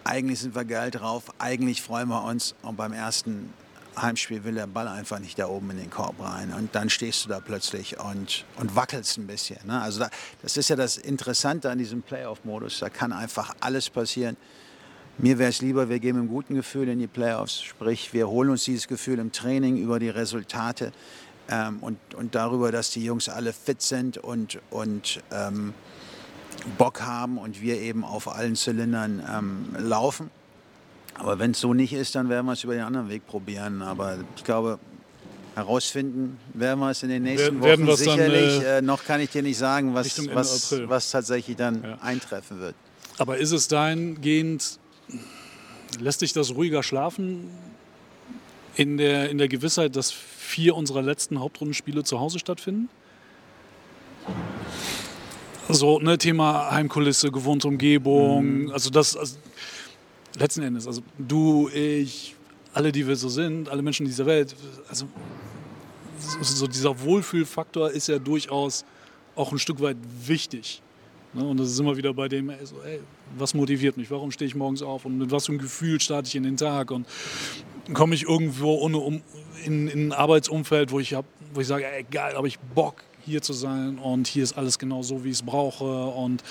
eigentlich 0.04 0.40
sind 0.40 0.56
wir 0.56 0.66
geil 0.66 0.92
drauf, 0.92 1.26
eigentlich 1.40 1.82
freuen 1.82 2.10
wir 2.10 2.24
uns 2.24 2.56
und 2.62 2.76
beim 2.78 2.94
ersten 2.94 3.54
Heimspiel 4.00 4.44
will 4.44 4.56
der 4.56 4.68
Ball 4.68 4.88
einfach 4.88 5.20
nicht 5.20 5.38
da 5.38 5.48
oben 5.48 5.72
in 5.72 5.78
den 5.78 5.90
Korb 5.90 6.16
rein. 6.20 6.54
Und 6.54 6.74
dann 6.76 6.90
stehst 6.90 7.26
du 7.26 7.30
da 7.30 7.40
plötzlich 7.40 8.00
und, 8.00 8.46
und 8.58 8.76
wackelst 8.76 9.18
ein 9.18 9.28
bisschen. 9.28 9.58
Ne? 9.66 9.82
Also 9.82 10.00
da, 10.00 10.10
das 10.42 10.58
ist 10.58 10.70
ja 10.70 10.76
das 10.76 10.98
Interessante 10.98 11.70
an 11.70 11.78
diesem 11.78 12.02
Playoff-Modus. 12.02 12.80
Da 12.80 12.90
kann 12.90 13.12
einfach 13.12 13.54
alles 13.60 13.90
passieren. 13.90 14.38
Mir 15.18 15.38
wäre 15.38 15.50
es 15.50 15.62
lieber, 15.62 15.90
wir 15.90 16.00
gehen 16.00 16.16
mit 16.16 16.22
einem 16.22 16.30
guten 16.30 16.56
Gefühl 16.56 16.88
in 16.88 17.00
die 17.00 17.08
Playoffs. 17.08 17.62
Sprich, 17.62 18.14
wir 18.14 18.30
holen 18.30 18.50
uns 18.50 18.64
dieses 18.64 18.88
Gefühl 18.88 19.20
im 19.20 19.32
Training 19.32 19.78
über 19.78 20.00
die 20.00 20.10
Resultate 20.10 20.94
ähm, 21.50 21.80
und, 21.82 22.00
und 22.16 22.34
darüber, 22.34 22.72
dass 22.72 22.92
die 22.92 23.04
Jungs 23.04 23.28
alle 23.28 23.52
fit 23.52 23.82
sind 23.82 24.18
und, 24.18 24.60
und 24.70 25.22
ähm, 25.32 25.74
Bock 26.78 27.02
haben 27.02 27.38
und 27.38 27.62
wir 27.62 27.80
eben 27.80 28.04
auf 28.04 28.28
allen 28.28 28.56
Zylindern 28.56 29.24
ähm, 29.30 29.76
laufen. 29.78 30.30
Aber 31.16 31.40
wenn 31.40 31.52
es 31.52 31.60
so 31.60 31.74
nicht 31.74 31.94
ist, 31.94 32.16
dann 32.16 32.30
werden 32.30 32.46
wir 32.46 32.54
es 32.54 32.64
über 32.64 32.74
den 32.74 32.84
anderen 32.84 33.10
Weg 33.10 33.28
probieren. 33.28 33.82
Aber 33.82 34.18
ich 34.36 34.44
glaube, 34.44 34.80
herausfinden 35.56 36.40
werden 36.54 36.80
wir 36.80 36.90
es 36.90 37.04
in 37.04 37.10
den 37.10 37.24
nächsten 37.24 37.62
werden 37.62 37.88
Wochen 37.88 37.98
sicherlich. 37.98 38.58
Dann, 38.58 38.66
äh, 38.66 38.78
äh, 38.78 38.82
noch 38.82 39.04
kann 39.04 39.22
ich 39.22 39.30
dir 39.30 39.44
nicht 39.44 39.58
sagen, 39.58 39.94
was, 39.94 40.18
was, 40.34 40.82
was 40.86 41.12
tatsächlich 41.12 41.58
dann 41.58 41.84
ja. 41.84 41.98
eintreffen 42.02 42.60
wird. 42.60 42.76
Aber 43.18 43.38
ist 43.38 43.52
es 43.52 43.68
dahingehend, 43.68 44.80
lässt 46.00 46.22
dich 46.22 46.34
das 46.34 46.56
ruhiger 46.56 46.84
schlafen 46.84 47.50
in 48.76 48.98
der, 48.98 49.30
in 49.30 49.38
der 49.38 49.48
Gewissheit, 49.48 49.96
dass 49.96 50.12
vier 50.12 50.76
unserer 50.76 51.02
letzten 51.02 51.40
Hauptrundenspiele 51.40 52.04
zu 52.04 52.20
Hause 52.20 52.40
stattfinden? 52.40 52.90
So, 55.74 56.00
ne, 56.00 56.18
Thema 56.18 56.70
Heimkulisse, 56.72 57.32
gewohnte 57.32 57.68
Umgebung, 57.68 58.64
mhm. 58.64 58.72
also 58.72 58.90
das, 58.90 59.16
also, 59.16 59.38
letzten 60.38 60.64
Endes, 60.64 60.88
also 60.88 61.02
du, 61.18 61.70
ich, 61.70 62.36
alle, 62.74 62.92
die 62.92 63.08
wir 63.08 63.16
so 63.16 63.30
sind, 63.30 63.70
alle 63.70 63.82
Menschen 63.82 64.06
dieser 64.06 64.26
Welt, 64.26 64.56
also 64.90 65.06
so 66.42 66.68
dieser 66.68 67.00
Wohlfühlfaktor 67.02 67.90
ist 67.92 68.08
ja 68.08 68.20
durchaus 68.20 68.86
auch 69.36 69.52
ein 69.52 69.60
Stück 69.60 69.82
weit 69.82 69.98
wichtig. 70.26 70.82
Ne? 71.34 71.44
Und 71.46 71.60
das 71.60 71.70
ist 71.70 71.80
immer 71.80 71.96
wieder 71.96 72.14
bei 72.14 72.28
dem, 72.28 72.50
ey, 72.50 72.66
so, 72.66 72.76
ey, 72.86 73.00
was 73.38 73.54
motiviert 73.54 73.98
mich, 73.98 74.12
warum 74.12 74.32
stehe 74.32 74.48
ich 74.48 74.56
morgens 74.56 74.82
auf 74.82 75.06
und 75.06 75.18
mit 75.18 75.32
was 75.32 75.46
für 75.46 75.54
einem 75.54 75.62
Gefühl 75.62 76.00
starte 76.00 76.28
ich 76.28 76.36
in 76.36 76.44
den 76.44 76.58
Tag 76.58 76.92
und 76.92 77.08
komme 77.94 78.16
ich 78.16 78.24
irgendwo 78.24 78.76
ohne 78.76 78.98
um, 78.98 79.22
in, 79.66 79.88
in 79.88 80.10
ein 80.10 80.14
Arbeitsumfeld, 80.14 80.92
wo 80.92 81.00
ich, 81.00 81.14
hab, 81.14 81.26
wo 81.54 81.62
ich 81.62 81.68
sage, 81.68 81.86
ey, 81.86 82.06
geil, 82.10 82.36
habe 82.36 82.48
ich 82.48 82.60
Bock, 82.60 83.04
hier 83.26 83.42
zu 83.42 83.54
sein 83.54 84.00
und 84.00 84.28
hier 84.28 84.44
ist 84.44 84.58
alles 84.58 84.80
genau 84.80 85.02
so, 85.04 85.24
wie 85.24 85.30
ich 85.30 85.36
es 85.36 85.42
brauche 85.44 86.06
und 86.06 86.44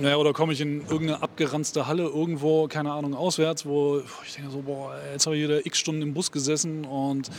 ja, 0.00 0.16
oder 0.16 0.34
komme 0.34 0.52
ich 0.52 0.60
in 0.60 0.82
irgendeine 0.82 1.22
abgeranzte 1.22 1.86
Halle 1.86 2.02
irgendwo, 2.02 2.68
keine 2.68 2.92
Ahnung, 2.92 3.14
auswärts, 3.14 3.64
wo 3.64 4.02
ich 4.26 4.34
denke 4.34 4.50
so, 4.50 4.60
boah, 4.60 4.94
jetzt 5.12 5.24
habe 5.26 5.36
ich 5.36 5.44
wieder 5.44 5.64
x 5.64 5.78
Stunden 5.78 6.02
im 6.02 6.12
Bus 6.12 6.30
gesessen 6.30 6.84
und 6.84 7.30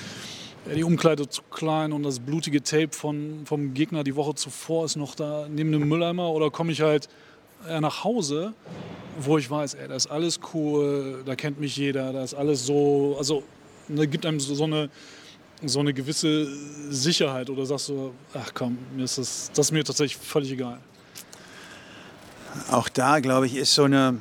die 0.75 0.83
Umkleide 0.83 1.29
zu 1.29 1.43
klein 1.43 1.93
und 1.93 2.03
das 2.03 2.19
blutige 2.19 2.63
Tape 2.63 2.89
von, 2.91 3.41
vom 3.45 3.73
Gegner 3.73 4.03
die 4.03 4.15
Woche 4.15 4.35
zuvor 4.35 4.85
ist 4.85 4.95
noch 4.95 5.15
da 5.15 5.47
neben 5.49 5.71
dem 5.71 5.87
Mülleimer 5.87 6.29
oder 6.29 6.49
komme 6.49 6.71
ich 6.71 6.81
halt 6.81 7.07
nach 7.79 8.03
Hause, 8.03 8.53
wo 9.19 9.37
ich 9.37 9.49
weiß, 9.49 9.75
ey, 9.75 9.87
da 9.87 9.95
ist 9.95 10.07
alles 10.07 10.39
cool, 10.53 11.23
da 11.25 11.35
kennt 11.35 11.59
mich 11.59 11.75
jeder, 11.75 12.13
da 12.13 12.23
ist 12.23 12.33
alles 12.33 12.65
so, 12.65 13.15
also 13.17 13.43
da 13.87 14.05
gibt 14.05 14.25
einem 14.25 14.39
so, 14.39 14.53
so 14.55 14.65
eine 14.65 14.89
so 15.63 15.79
eine 15.79 15.93
gewisse 15.93 16.47
Sicherheit 16.91 17.49
oder 17.49 17.65
sagst 17.65 17.89
du, 17.89 18.13
ach 18.33 18.51
komm, 18.53 18.77
mir 18.95 19.03
ist 19.03 19.17
das, 19.17 19.51
das 19.53 19.67
ist 19.67 19.71
mir 19.71 19.83
tatsächlich 19.83 20.17
völlig 20.17 20.51
egal? 20.51 20.79
Auch 22.71 22.89
da, 22.89 23.19
glaube 23.19 23.47
ich, 23.47 23.55
ist 23.55 23.73
so 23.73 23.83
eine, 23.83 24.19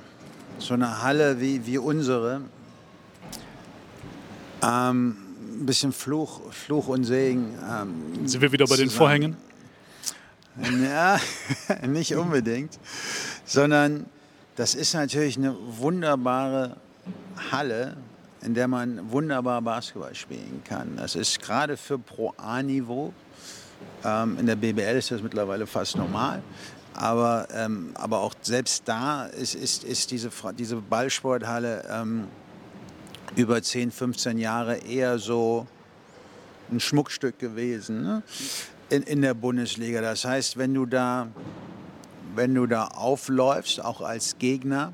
so 0.58 0.74
eine 0.74 1.02
Halle 1.02 1.40
wie, 1.40 1.66
wie 1.66 1.78
unsere 1.78 2.42
ähm, 4.62 5.16
ein 5.60 5.66
bisschen 5.66 5.92
Fluch, 5.92 6.52
Fluch 6.52 6.88
und 6.88 7.04
Segen. 7.04 7.54
Ähm, 7.68 8.26
Sind 8.26 8.40
wir 8.40 8.52
wieder 8.52 8.64
bei 8.64 8.76
zusammen. 8.76 8.88
den 8.88 8.96
Vorhängen? 8.96 9.36
Ja, 10.82 11.20
nicht 11.86 12.14
unbedingt, 12.14 12.78
sondern 13.44 14.06
das 14.56 14.74
ist 14.74 14.94
natürlich 14.94 15.36
eine 15.36 15.54
wunderbare 15.78 16.76
Halle, 17.52 17.96
in 18.46 18.54
der 18.54 18.68
man 18.68 19.10
wunderbar 19.10 19.60
Basketball 19.60 20.14
spielen 20.14 20.62
kann. 20.64 20.96
Das 20.96 21.16
ist 21.16 21.42
gerade 21.42 21.76
für 21.76 21.98
Pro 21.98 22.32
A-Niveau. 22.36 23.12
Ähm, 24.04 24.38
in 24.38 24.46
der 24.46 24.54
BBL 24.54 24.96
ist 24.96 25.10
das 25.10 25.20
mittlerweile 25.20 25.66
fast 25.66 25.96
normal. 25.96 26.42
Aber, 26.94 27.48
ähm, 27.52 27.90
aber 27.94 28.20
auch 28.20 28.34
selbst 28.40 28.84
da 28.86 29.26
ist, 29.26 29.56
ist, 29.56 29.82
ist 29.82 30.12
diese, 30.12 30.30
diese 30.56 30.76
Ballsporthalle 30.76 31.82
ähm, 31.90 32.28
über 33.34 33.60
10, 33.60 33.90
15 33.90 34.38
Jahre 34.38 34.76
eher 34.76 35.18
so 35.18 35.66
ein 36.70 36.78
Schmuckstück 36.78 37.40
gewesen 37.40 38.02
ne? 38.02 38.22
in, 38.90 39.02
in 39.02 39.22
der 39.22 39.34
Bundesliga. 39.34 40.00
Das 40.00 40.24
heißt, 40.24 40.56
wenn 40.56 40.72
du 40.72 40.86
da, 40.86 41.26
wenn 42.36 42.54
du 42.54 42.66
da 42.66 42.86
aufläufst, 42.86 43.84
auch 43.84 44.02
als 44.02 44.38
Gegner, 44.38 44.92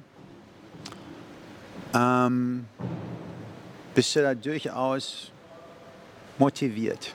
ähm, 1.95 2.65
bist 3.95 4.17
du 4.17 4.23
da 4.23 4.35
durchaus 4.35 5.31
motiviert. 6.39 7.13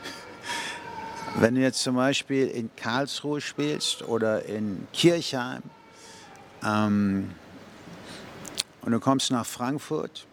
Wenn 1.35 1.55
du 1.55 1.61
jetzt 1.61 1.81
zum 1.81 1.95
Beispiel 1.95 2.47
in 2.47 2.69
Karlsruhe 2.75 3.41
spielst 3.41 4.03
oder 4.03 4.45
in 4.45 4.87
Kirchheim 4.93 5.61
ähm, 6.63 7.31
und 8.81 8.91
du 8.91 8.99
kommst 8.99 9.31
nach 9.31 9.45
Frankfurt 9.45 10.25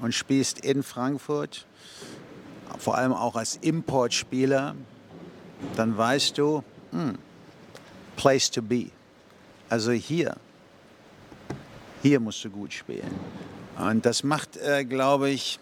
und 0.00 0.12
spielst 0.14 0.60
in 0.64 0.82
Frankfurt, 0.82 1.66
vor 2.78 2.96
allem 2.96 3.12
auch 3.12 3.36
als 3.36 3.56
Importspieler, 3.56 4.74
dann 5.76 5.96
weißt 5.96 6.36
du, 6.38 6.64
hm, 6.90 7.18
place 8.16 8.50
to 8.50 8.62
be. 8.62 8.90
Also 9.68 9.92
hier, 9.92 10.36
hier 12.02 12.20
musst 12.20 12.44
du 12.44 12.50
gut 12.50 12.72
spielen. 12.72 13.14
Und 13.78 14.04
das 14.04 14.22
macht, 14.22 14.56
äh, 14.58 14.84
glaube 14.84 15.30
ich, 15.30 15.58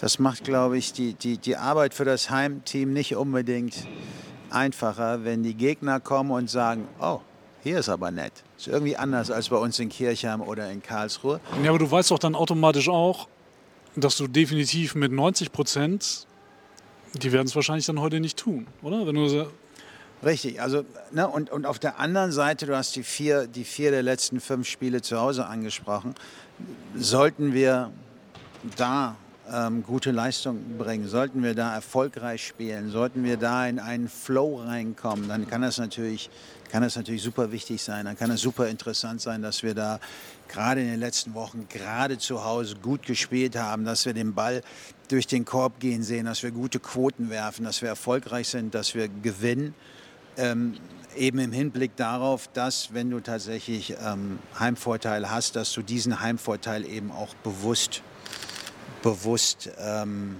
das 0.00 0.18
macht, 0.18 0.44
glaube 0.44 0.78
ich, 0.78 0.92
die, 0.92 1.14
die, 1.14 1.38
die 1.38 1.56
Arbeit 1.56 1.94
für 1.94 2.04
das 2.04 2.30
Heimteam 2.30 2.92
nicht 2.92 3.16
unbedingt 3.16 3.86
einfacher, 4.50 5.24
wenn 5.24 5.42
die 5.42 5.54
Gegner 5.54 6.00
kommen 6.00 6.30
und 6.30 6.50
sagen, 6.50 6.86
oh, 7.00 7.20
hier 7.62 7.78
ist 7.78 7.88
aber 7.88 8.10
nett. 8.10 8.32
Ist 8.58 8.68
irgendwie 8.68 8.96
anders 8.96 9.30
als 9.30 9.48
bei 9.48 9.56
uns 9.56 9.78
in 9.78 9.88
Kirchheim 9.88 10.42
oder 10.42 10.70
in 10.70 10.82
Karlsruhe. 10.82 11.40
Ja, 11.62 11.70
aber 11.70 11.78
du 11.78 11.90
weißt 11.90 12.10
doch 12.10 12.18
dann 12.18 12.34
automatisch 12.34 12.88
auch, 12.88 13.28
dass 13.96 14.16
du 14.16 14.26
definitiv 14.26 14.94
mit 14.94 15.12
90 15.12 15.52
Prozent, 15.52 16.26
die 17.14 17.32
werden 17.32 17.46
es 17.46 17.54
wahrscheinlich 17.54 17.86
dann 17.86 18.00
heute 18.00 18.20
nicht 18.20 18.38
tun, 18.38 18.66
oder? 18.82 19.06
Wenn 19.06 19.14
du 19.14 19.46
Richtig, 20.24 20.60
also 20.62 20.84
ne, 21.10 21.28
und, 21.28 21.50
und 21.50 21.66
auf 21.66 21.78
der 21.78 21.98
anderen 21.98 22.32
Seite, 22.32 22.66
du 22.66 22.74
hast 22.76 22.96
die 22.96 23.02
vier, 23.02 23.46
die 23.46 23.64
vier 23.64 23.90
der 23.90 24.02
letzten 24.02 24.40
fünf 24.40 24.66
Spiele 24.66 25.02
zu 25.02 25.18
Hause 25.18 25.46
angesprochen, 25.46 26.14
sollten 26.96 27.52
wir 27.52 27.90
da 28.76 29.16
ähm, 29.52 29.82
gute 29.82 30.10
Leistung 30.10 30.78
bringen, 30.78 31.08
sollten 31.08 31.42
wir 31.42 31.54
da 31.54 31.74
erfolgreich 31.74 32.46
spielen, 32.46 32.90
sollten 32.90 33.24
wir 33.24 33.36
da 33.36 33.66
in 33.66 33.78
einen 33.78 34.08
Flow 34.08 34.56
reinkommen, 34.56 35.28
dann 35.28 35.48
kann 35.48 35.62
das 35.62 35.78
natürlich, 35.78 36.30
kann 36.70 36.82
das 36.82 36.96
natürlich 36.96 37.22
super 37.22 37.52
wichtig 37.52 37.82
sein, 37.82 38.06
dann 38.06 38.16
kann 38.16 38.30
es 38.30 38.40
super 38.40 38.68
interessant 38.68 39.20
sein, 39.20 39.42
dass 39.42 39.62
wir 39.62 39.74
da 39.74 40.00
gerade 40.48 40.80
in 40.80 40.88
den 40.88 41.00
letzten 41.00 41.34
Wochen, 41.34 41.66
gerade 41.68 42.18
zu 42.18 42.44
Hause 42.44 42.76
gut 42.76 43.04
gespielt 43.04 43.56
haben, 43.56 43.84
dass 43.84 44.06
wir 44.06 44.14
den 44.14 44.34
Ball 44.34 44.62
durch 45.08 45.26
den 45.26 45.44
Korb 45.44 45.80
gehen 45.80 46.02
sehen, 46.02 46.26
dass 46.26 46.42
wir 46.42 46.50
gute 46.50 46.80
Quoten 46.80 47.30
werfen, 47.30 47.64
dass 47.64 47.82
wir 47.82 47.88
erfolgreich 47.88 48.48
sind, 48.48 48.74
dass 48.74 48.94
wir 48.94 49.08
gewinnen. 49.08 49.74
Ähm, 50.36 50.74
eben 51.16 51.38
im 51.38 51.52
Hinblick 51.52 51.96
darauf, 51.96 52.48
dass 52.52 52.92
wenn 52.92 53.10
du 53.10 53.20
tatsächlich 53.20 53.94
ähm, 54.04 54.38
Heimvorteil 54.58 55.30
hast, 55.30 55.56
dass 55.56 55.72
du 55.72 55.82
diesen 55.82 56.20
Heimvorteil 56.20 56.84
eben 56.86 57.12
auch 57.12 57.34
bewusst, 57.36 58.02
bewusst, 59.04 59.70
ähm, 59.78 60.36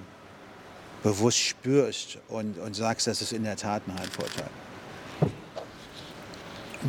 bewusst 1.02 1.38
spürst 1.38 2.18
und, 2.28 2.58
und 2.58 2.74
sagst, 2.74 3.06
das 3.06 3.20
ist 3.20 3.32
in 3.32 3.44
der 3.44 3.56
Tat 3.56 3.82
ein 3.86 3.94
Heimvorteil. 3.98 4.48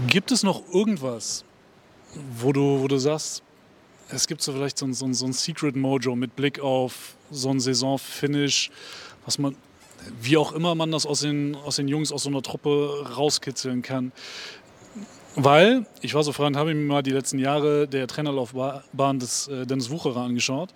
Gibt 0.08 0.32
es 0.32 0.42
noch 0.42 0.64
irgendwas, 0.74 1.44
wo 2.40 2.54
du, 2.54 2.82
wo 2.82 2.88
du 2.88 2.98
sagst, 2.98 3.44
es 4.10 4.26
gibt 4.26 4.42
so 4.42 4.54
vielleicht 4.54 4.78
so 4.78 4.86
ein, 4.86 4.94
so 4.94 5.12
so 5.12 5.26
ein 5.26 5.34
Secret 5.34 5.76
Mojo 5.76 6.16
mit 6.16 6.36
Blick 6.36 6.60
auf 6.60 7.16
so 7.30 7.50
ein 7.50 7.60
Saisonfinish, 7.60 8.72
was 9.26 9.38
man 9.38 9.56
wie 10.22 10.38
auch 10.38 10.54
immer 10.54 10.76
man 10.76 10.92
das 10.92 11.06
aus 11.06 11.22
den, 11.22 11.56
aus 11.56 11.78
den 11.78 11.88
Jungs 11.88 12.12
aus 12.12 12.24
so 12.24 12.30
einer 12.30 12.42
Truppe 12.42 13.06
rauskitzeln 13.18 13.82
kann. 13.82 14.12
Weil, 15.36 15.86
ich 16.02 16.14
war 16.14 16.24
so 16.24 16.32
frei 16.32 16.48
und 16.48 16.56
habe 16.56 16.74
mir 16.74 16.88
mal 16.88 17.02
die 17.02 17.12
letzten 17.12 17.40
Jahre 17.40 17.88
der 17.88 18.08
Trainerlaufbahn 18.08 19.20
des 19.20 19.48
äh, 19.48 19.66
Dennis 19.66 19.90
Wucherer 19.90 20.22
angeschaut. 20.22 20.70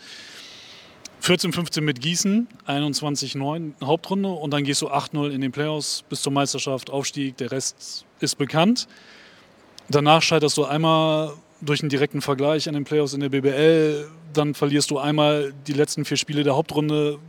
14, 1.21 1.51
15 1.51 1.83
mit 1.83 2.01
Gießen, 2.01 2.47
21, 2.65 3.35
9 3.35 3.75
Hauptrunde 3.83 4.29
und 4.29 4.51
dann 4.51 4.63
gehst 4.63 4.81
du 4.81 4.89
8-0 4.89 5.29
in 5.29 5.41
den 5.41 5.51
Playoffs 5.51 6.03
bis 6.07 6.21
zur 6.21 6.31
Meisterschaft, 6.31 6.89
Aufstieg, 6.89 7.37
der 7.37 7.51
Rest 7.51 8.05
ist 8.19 8.37
bekannt. 8.37 8.87
Danach 9.89 10.21
scheiterst 10.21 10.57
du 10.57 10.65
einmal 10.65 11.33
durch 11.61 11.81
einen 11.81 11.89
direkten 11.89 12.21
Vergleich 12.21 12.67
an 12.67 12.73
den 12.73 12.85
Playoffs 12.85 13.13
in 13.13 13.19
der 13.19 13.29
BBL, 13.29 14.07
dann 14.33 14.53
verlierst 14.53 14.91
du 14.91 14.97
einmal 14.97 15.53
die 15.67 15.73
letzten 15.73 16.05
vier 16.05 16.17
Spiele 16.17 16.43
der 16.43 16.55
Hauptrunde 16.55 17.19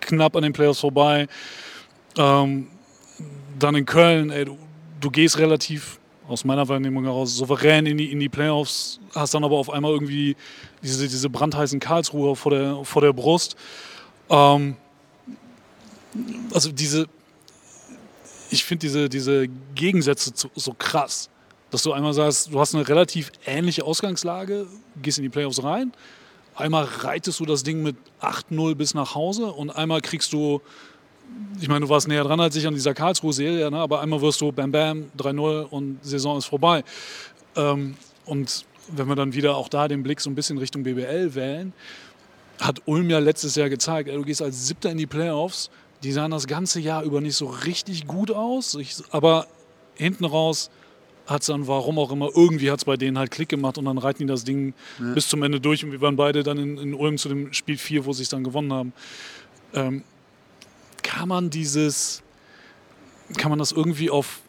knapp 0.00 0.36
an 0.36 0.42
den 0.42 0.52
Playoffs 0.52 0.80
vorbei. 0.80 1.26
Ähm, 2.16 2.68
dann 3.58 3.74
in 3.74 3.86
Köln, 3.86 4.30
ey, 4.30 4.44
du, 4.44 4.58
du, 5.00 5.10
gehst 5.10 5.38
relativ 5.38 5.98
aus 6.32 6.44
meiner 6.44 6.68
Wahrnehmung 6.68 7.04
heraus 7.04 7.36
souverän 7.36 7.86
in 7.86 7.98
die, 7.98 8.10
in 8.10 8.20
die 8.20 8.28
Playoffs, 8.28 8.98
hast 9.14 9.34
dann 9.34 9.44
aber 9.44 9.56
auf 9.56 9.70
einmal 9.70 9.92
irgendwie 9.92 10.36
diese, 10.82 11.06
diese 11.06 11.30
brandheißen 11.30 11.78
Karlsruhe 11.78 12.34
vor 12.34 12.50
der, 12.50 12.84
vor 12.84 13.02
der 13.02 13.12
Brust. 13.12 13.56
Ähm, 14.30 14.76
also 16.52 16.72
diese, 16.72 17.06
ich 18.50 18.64
finde 18.64 18.86
diese, 18.86 19.08
diese 19.08 19.48
Gegensätze 19.74 20.32
so, 20.34 20.50
so 20.54 20.74
krass, 20.74 21.30
dass 21.70 21.82
du 21.82 21.92
einmal 21.92 22.12
sagst, 22.12 22.52
du 22.52 22.60
hast 22.60 22.74
eine 22.74 22.86
relativ 22.86 23.30
ähnliche 23.46 23.84
Ausgangslage, 23.84 24.66
gehst 25.00 25.18
in 25.18 25.24
die 25.24 25.30
Playoffs 25.30 25.62
rein, 25.62 25.92
Einmal 26.54 26.84
reitest 26.84 27.40
du 27.40 27.46
das 27.46 27.62
Ding 27.62 27.82
mit 27.82 27.96
8-0 28.20 28.74
bis 28.74 28.92
nach 28.92 29.14
Hause 29.14 29.46
und 29.46 29.70
einmal 29.70 30.02
kriegst 30.02 30.32
du, 30.34 30.60
ich 31.60 31.68
meine, 31.68 31.80
du 31.80 31.88
warst 31.88 32.08
näher 32.08 32.24
dran 32.24 32.40
als 32.40 32.56
ich 32.56 32.66
an 32.66 32.74
dieser 32.74 32.94
Karlsruhe-Serie, 32.94 33.70
ne? 33.70 33.78
aber 33.78 34.00
einmal 34.00 34.20
wirst 34.20 34.40
du 34.40 34.50
Bam 34.50 34.72
Bam 34.72 35.06
3-0 35.16 35.62
und 35.64 36.04
Saison 36.04 36.38
ist 36.38 36.46
vorbei. 36.46 36.82
Ähm, 37.56 37.96
und 38.24 38.64
wenn 38.88 39.08
wir 39.08 39.14
dann 39.14 39.32
wieder 39.34 39.56
auch 39.56 39.68
da 39.68 39.88
den 39.88 40.02
Blick 40.02 40.20
so 40.20 40.30
ein 40.30 40.34
bisschen 40.34 40.58
Richtung 40.58 40.82
BBL 40.82 41.34
wählen, 41.34 41.72
hat 42.60 42.82
Ulm 42.86 43.10
ja 43.10 43.18
letztes 43.18 43.54
Jahr 43.54 43.68
gezeigt, 43.68 44.08
ey, 44.08 44.16
du 44.16 44.22
gehst 44.22 44.42
als 44.42 44.66
Siebter 44.66 44.90
in 44.90 44.98
die 44.98 45.06
Playoffs, 45.06 45.70
die 46.02 46.12
sahen 46.12 46.30
das 46.30 46.46
ganze 46.46 46.80
Jahr 46.80 47.02
über 47.04 47.20
nicht 47.20 47.36
so 47.36 47.46
richtig 47.46 48.06
gut 48.06 48.30
aus, 48.30 48.74
ich, 48.74 48.96
aber 49.10 49.46
hinten 49.94 50.24
raus 50.24 50.70
hat 51.26 51.42
es 51.42 51.46
dann, 51.46 51.68
warum 51.68 51.98
auch 51.98 52.10
immer, 52.10 52.28
irgendwie 52.34 52.70
hat 52.70 52.78
es 52.78 52.84
bei 52.84 52.96
denen 52.96 53.18
halt 53.18 53.30
Klick 53.30 53.48
gemacht 53.48 53.78
und 53.78 53.84
dann 53.84 53.98
reiten 53.98 54.20
die 54.20 54.26
das 54.26 54.44
Ding 54.44 54.74
ja. 54.98 55.12
bis 55.12 55.28
zum 55.28 55.42
Ende 55.42 55.60
durch 55.60 55.84
und 55.84 55.92
wir 55.92 56.00
waren 56.00 56.16
beide 56.16 56.42
dann 56.42 56.58
in, 56.58 56.78
in 56.78 56.94
Ulm 56.94 57.18
zu 57.18 57.28
dem 57.28 57.52
Spiel 57.52 57.78
4, 57.78 58.04
wo 58.04 58.12
sie 58.12 58.24
es 58.24 58.28
dann 58.28 58.42
gewonnen 58.42 58.72
haben. 58.72 58.92
Ähm, 59.74 60.02
kann 61.12 61.28
man 61.28 61.50
dieses, 61.50 62.22
kann 63.36 63.50
man 63.50 63.58
das 63.58 63.72
irgendwie 63.72 64.08
auf 64.08 64.40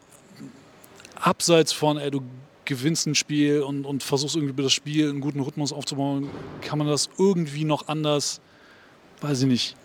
abseits 1.16 1.74
von, 1.74 1.98
ey, 1.98 2.10
du 2.10 2.22
gewinnst 2.64 3.06
ein 3.06 3.16
Spiel 3.16 3.62
und, 3.62 3.86
und 3.86 4.02
versuchst 4.02 4.36
irgendwie 4.36 4.54
über 4.54 4.64
das 4.64 4.72
Spiel 4.72 5.10
einen 5.10 5.20
guten 5.20 5.42
Rhythmus 5.42 5.74
aufzubauen, 5.74 6.30
kann 6.62 6.78
man 6.78 6.88
das 6.88 7.10
irgendwie 7.18 7.66
noch 7.66 7.90
anders, 7.90 8.40
weiß 9.20 9.42
ich 9.42 9.48
nicht, 9.48 9.76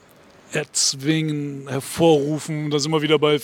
erzwingen, 0.52 1.68
hervorrufen. 1.68 2.70
Da 2.70 2.78
sind 2.78 2.92
wir 2.92 3.02
wieder 3.02 3.18
bei 3.18 3.40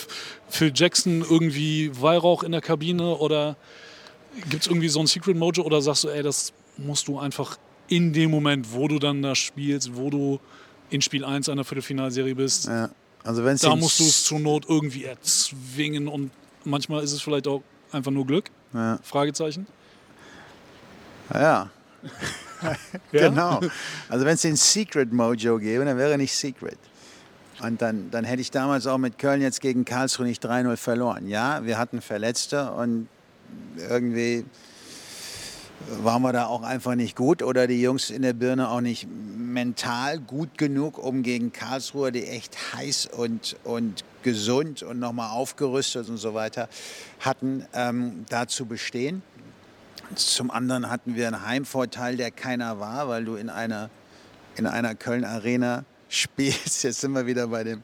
Phil 0.48 0.72
Jackson, 0.72 1.22
irgendwie 1.28 1.90
Weihrauch 2.00 2.44
in 2.44 2.52
der 2.52 2.60
Kabine 2.60 3.16
oder 3.16 3.56
gibt 4.48 4.62
es 4.62 4.68
irgendwie 4.68 4.88
so 4.88 5.00
ein 5.00 5.08
Secret 5.08 5.36
Mojo 5.36 5.62
oder 5.62 5.82
sagst 5.82 6.04
du, 6.04 6.08
ey, 6.08 6.22
das 6.22 6.52
musst 6.76 7.08
du 7.08 7.18
einfach 7.18 7.58
in 7.88 8.12
dem 8.12 8.30
Moment, 8.30 8.72
wo 8.72 8.86
du 8.86 9.00
dann 9.00 9.22
da 9.22 9.34
spielst, 9.34 9.96
wo 9.96 10.08
du 10.08 10.38
in 10.90 11.02
Spiel 11.02 11.24
1 11.24 11.48
einer 11.48 11.64
Viertelfinalserie 11.64 12.36
bist, 12.36 12.66
ja. 12.66 12.90
Also 13.24 13.42
da 13.42 13.76
musst 13.76 14.00
du 14.00 14.04
es 14.04 14.24
zur 14.24 14.38
Not 14.38 14.66
irgendwie 14.68 15.04
erzwingen 15.04 16.08
und 16.08 16.30
manchmal 16.64 17.02
ist 17.02 17.12
es 17.12 17.22
vielleicht 17.22 17.48
auch 17.48 17.62
einfach 17.90 18.10
nur 18.10 18.26
Glück? 18.26 18.50
Ja. 18.72 18.98
Fragezeichen? 19.02 19.66
Ja. 21.34 21.70
genau. 23.10 23.60
Also 24.08 24.24
wenn 24.24 24.34
es 24.34 24.42
den 24.42 24.56
Secret 24.56 25.12
Mojo 25.12 25.58
gäbe, 25.58 25.84
dann 25.84 25.96
wäre 25.98 26.16
nicht 26.18 26.34
Secret. 26.34 26.78
Und 27.60 27.80
dann, 27.82 28.10
dann 28.10 28.24
hätte 28.24 28.40
ich 28.42 28.50
damals 28.50 28.86
auch 28.86 28.98
mit 28.98 29.18
Köln 29.18 29.40
jetzt 29.40 29.60
gegen 29.60 29.84
Karlsruhe 29.84 30.26
nicht 30.26 30.44
3-0 30.44 30.76
verloren. 30.76 31.28
Ja, 31.28 31.64
wir 31.64 31.78
hatten 31.78 32.00
Verletzte 32.00 32.72
und 32.72 33.08
irgendwie 33.76 34.44
waren 36.02 36.22
wir 36.22 36.32
da 36.32 36.46
auch 36.46 36.62
einfach 36.62 36.94
nicht 36.94 37.16
gut 37.16 37.42
oder 37.42 37.66
die 37.66 37.80
Jungs 37.80 38.10
in 38.10 38.22
der 38.22 38.32
Birne 38.32 38.68
auch 38.68 38.80
nicht 38.80 39.06
mental 39.08 40.18
gut 40.18 40.58
genug, 40.58 40.98
um 40.98 41.22
gegen 41.22 41.52
Karlsruhe, 41.52 42.12
die 42.12 42.26
echt 42.26 42.56
heiß 42.74 43.06
und, 43.06 43.56
und 43.64 44.04
gesund 44.22 44.82
und 44.82 44.98
nochmal 44.98 45.30
aufgerüstet 45.30 46.08
und 46.08 46.16
so 46.16 46.34
weiter 46.34 46.68
hatten, 47.20 47.66
ähm, 47.74 48.24
da 48.28 48.46
zu 48.48 48.66
bestehen. 48.66 49.22
Zum 50.14 50.50
anderen 50.50 50.90
hatten 50.90 51.14
wir 51.14 51.26
einen 51.26 51.46
Heimvorteil, 51.46 52.16
der 52.16 52.30
keiner 52.30 52.78
war, 52.80 53.08
weil 53.08 53.24
du 53.24 53.36
in 53.36 53.48
einer, 53.48 53.90
in 54.56 54.66
einer 54.66 54.94
Köln-Arena 54.94 55.84
spielst. 56.08 56.84
Jetzt 56.84 57.00
sind 57.00 57.12
wir 57.12 57.26
wieder 57.26 57.48
bei 57.48 57.64
dem 57.64 57.82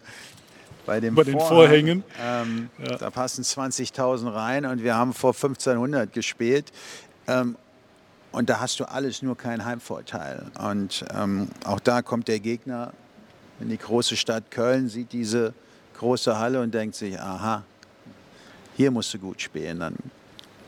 bei, 0.86 0.98
dem 0.98 1.14
bei 1.14 1.24
den 1.24 1.38
Vorhängen. 1.38 2.02
Ähm, 2.20 2.70
ja. 2.78 2.96
Da 2.96 3.10
passen 3.10 3.44
20.000 3.44 4.32
rein 4.34 4.64
und 4.64 4.82
wir 4.82 4.96
haben 4.96 5.12
vor 5.12 5.34
1500 5.34 6.12
gespielt. 6.12 6.72
Ähm, 7.28 7.56
und 8.32 8.48
da 8.48 8.60
hast 8.60 8.78
du 8.80 8.84
alles 8.84 9.22
nur 9.22 9.36
keinen 9.36 9.64
Heimvorteil. 9.64 10.46
Und 10.58 11.04
ähm, 11.14 11.48
auch 11.64 11.80
da 11.80 12.02
kommt 12.02 12.28
der 12.28 12.40
Gegner 12.40 12.92
in 13.60 13.68
die 13.68 13.78
große 13.78 14.16
Stadt 14.16 14.50
Köln, 14.50 14.88
sieht 14.88 15.12
diese 15.12 15.52
große 15.98 16.38
Halle 16.38 16.62
und 16.62 16.72
denkt 16.72 16.94
sich, 16.94 17.18
aha, 17.20 17.64
hier 18.76 18.90
musst 18.90 19.12
du 19.12 19.18
gut 19.18 19.42
spielen. 19.42 19.80
Dann 19.80 19.96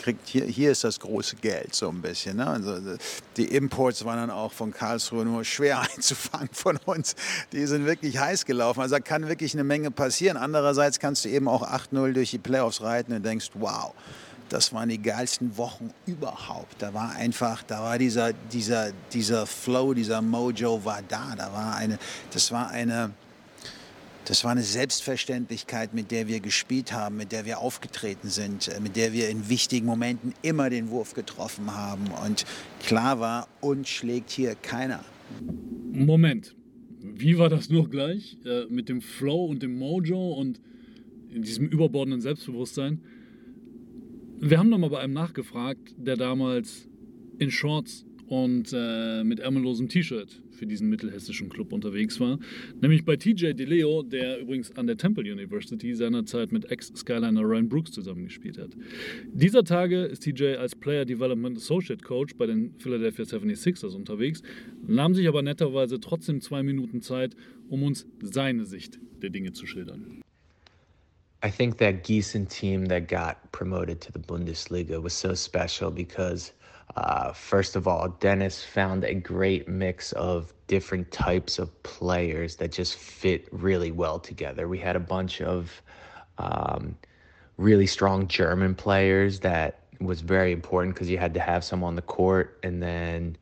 kriegt, 0.03 0.29
hier, 0.29 0.45
hier 0.45 0.73
ist 0.73 0.85
das 0.85 1.01
große 1.01 1.37
Geld 1.37 1.75
so 1.75 1.89
ein 1.89 2.03
bisschen. 2.03 2.37
Ne? 2.37 2.47
Also 2.47 2.97
die 3.37 3.45
Imports 3.45 4.05
waren 4.05 4.19
dann 4.19 4.31
auch 4.31 4.53
von 4.53 4.73
Karlsruhe 4.73 5.25
nur 5.25 5.45
schwer 5.45 5.81
einzufangen 5.95 6.51
von 6.53 6.79
uns. 6.85 7.15
Die 7.53 7.65
sind 7.67 7.87
wirklich 7.87 8.19
heiß 8.19 8.45
gelaufen. 8.45 8.81
Also 8.81 8.97
da 8.97 9.01
kann 9.01 9.29
wirklich 9.29 9.55
eine 9.55 9.65
Menge 9.65 9.91
passieren. 9.91 10.37
Andererseits 10.37 10.99
kannst 10.99 11.25
du 11.25 11.29
eben 11.29 11.49
auch 11.49 11.63
8-0 11.63 12.13
durch 12.13 12.31
die 12.31 12.39
Playoffs 12.39 12.83
reiten 12.83 13.13
und 13.15 13.25
denkst, 13.25 13.51
wow, 13.55 13.95
das 14.53 14.75
waren 14.75 14.91
die 14.91 15.01
geilsten 15.01 15.57
Wochen 15.57 15.91
überhaupt. 16.07 16.83
Da 16.83 16.93
war 16.93 17.13
einfach, 17.13 17.63
da 17.63 17.83
war 17.83 17.97
dieser, 17.97 18.35
dieser, 18.53 18.93
dieser 19.13 19.47
Flow, 19.47 19.95
dieser 19.95 20.21
Mojo 20.21 20.85
war 20.85 21.01
da. 21.09 21.35
Da 21.37 21.53
war 21.55 21.77
eine, 21.77 21.99
das 22.33 22.53
war 22.53 22.71
eine, 22.71 23.13
das 24.27 24.45
war 24.45 24.51
eine 24.51 24.63
Selbstverständlichkeit, 24.63 25.95
mit 25.95 26.11
der 26.11 26.29
wir 26.29 26.41
gespielt 26.41 26.93
haben, 26.93 27.17
mit 27.17 27.33
der 27.33 27.47
wir 27.47 27.61
aufgetreten 27.61 28.29
sind, 28.29 28.69
äh, 28.69 28.79
mit 28.79 28.97
der 28.97 29.15
wir 29.15 29.31
in 29.31 29.49
wichtigen 29.49 29.87
Momenten 29.87 30.35
immer 30.43 30.69
den 30.69 30.91
Wurf 30.91 31.15
getroffen 31.15 31.75
haben. 31.75 32.09
Und 32.23 32.45
klar 32.85 33.21
war, 33.21 33.49
uns 33.63 33.89
schlägt 33.89 34.31
hier 34.31 34.55
keiner. 34.55 35.03
Moment, 35.93 36.55
wie 37.01 37.39
war 37.39 37.49
das 37.49 37.71
noch 37.71 37.89
gleich 37.89 38.37
äh, 38.45 38.67
mit 38.69 38.91
dem 38.91 39.01
Flow 39.01 39.47
und 39.47 39.63
dem 39.63 39.79
Mojo 39.79 40.35
und 40.35 40.61
in 41.31 41.41
diesem 41.41 41.67
überbordenden 41.69 42.21
Selbstbewusstsein? 42.21 43.01
Wir 44.45 44.59
haben 44.59 44.71
noch 44.71 44.79
mal 44.79 44.91
bei 44.91 44.99
einem 44.99 45.13
nachgefragt, 45.13 45.95
der 45.97 46.17
damals 46.17 46.89
in 47.39 47.53
Shorts 47.53 48.05
und 48.27 48.73
äh, 48.75 49.23
mit 49.23 49.39
ärmellosem 49.39 49.89
T-Shirt 49.89 50.43
für 50.51 50.67
diesen 50.67 50.89
mittelhessischen 50.89 51.49
Club 51.49 51.73
unterwegs 51.73 52.19
war. 52.19 52.41
Nämlich 52.81 53.05
bei 53.05 53.15
TJ 53.15 53.53
DeLeo, 53.53 54.03
der 54.03 54.41
übrigens 54.41 54.73
an 54.73 54.89
der 54.89 54.97
Temple 54.97 55.33
University 55.33 55.95
seinerzeit 55.95 56.51
mit 56.51 56.73
Ex-Skyliner 56.73 57.43
Ryan 57.43 57.69
Brooks 57.69 57.93
zusammengespielt 57.93 58.59
hat. 58.59 58.71
Dieser 59.33 59.63
Tage 59.63 60.07
ist 60.07 60.25
TJ 60.25 60.57
als 60.57 60.75
Player 60.75 61.05
Development 61.05 61.57
Associate 61.57 62.03
Coach 62.03 62.35
bei 62.35 62.47
den 62.47 62.75
Philadelphia 62.79 63.25
76ers 63.25 63.95
unterwegs, 63.95 64.43
nahm 64.85 65.15
sich 65.15 65.29
aber 65.29 65.43
netterweise 65.43 66.01
trotzdem 66.01 66.41
zwei 66.41 66.65
Minuten 66.65 67.01
Zeit, 67.01 67.37
um 67.69 67.85
uns 67.85 68.09
seine 68.21 68.65
Sicht 68.65 68.99
der 69.23 69.31
Dinge 69.31 69.53
zu 69.53 69.67
schildern. 69.67 70.22
I 71.43 71.51
think 71.51 71.79
that 71.79 72.05
Gießen 72.05 72.49
team 72.49 72.87
that 72.87 73.09
got 73.09 73.51
promoted 73.53 74.01
to 74.03 74.13
the 74.13 74.19
Bundesliga 74.19 75.03
was 75.03 75.13
so 75.15 75.35
special 75.35 75.91
because 75.91 76.53
Uh, 76.95 77.33
first 77.33 77.75
of 77.75 77.89
all, 77.89 78.09
Dennis 78.21 78.63
found 78.63 79.05
a 79.05 79.15
great 79.15 79.67
mix 79.67 80.13
of 80.13 80.53
different 80.67 81.11
types 81.11 81.59
of 81.59 81.83
players 81.85 82.57
that 82.57 82.71
just 82.71 82.97
fit 82.97 83.49
really 83.51 83.91
well 83.91 84.19
together. 84.19 84.69
We 84.69 84.79
had 84.79 84.95
a 84.97 85.01
bunch 85.01 85.41
of 85.41 85.81
um, 86.37 86.99
really 87.57 87.87
strong 87.87 88.29
German 88.29 88.75
players 88.75 89.41
that 89.41 89.81
was 90.01 90.21
very 90.21 90.53
important 90.53 90.95
because 90.95 91.09
you 91.09 91.17
had 91.17 91.33
to 91.35 91.41
have 91.41 91.65
some 91.65 91.83
on 91.83 91.97
the 91.97 92.03
court. 92.03 92.59
And 92.63 92.83
then 92.83 93.37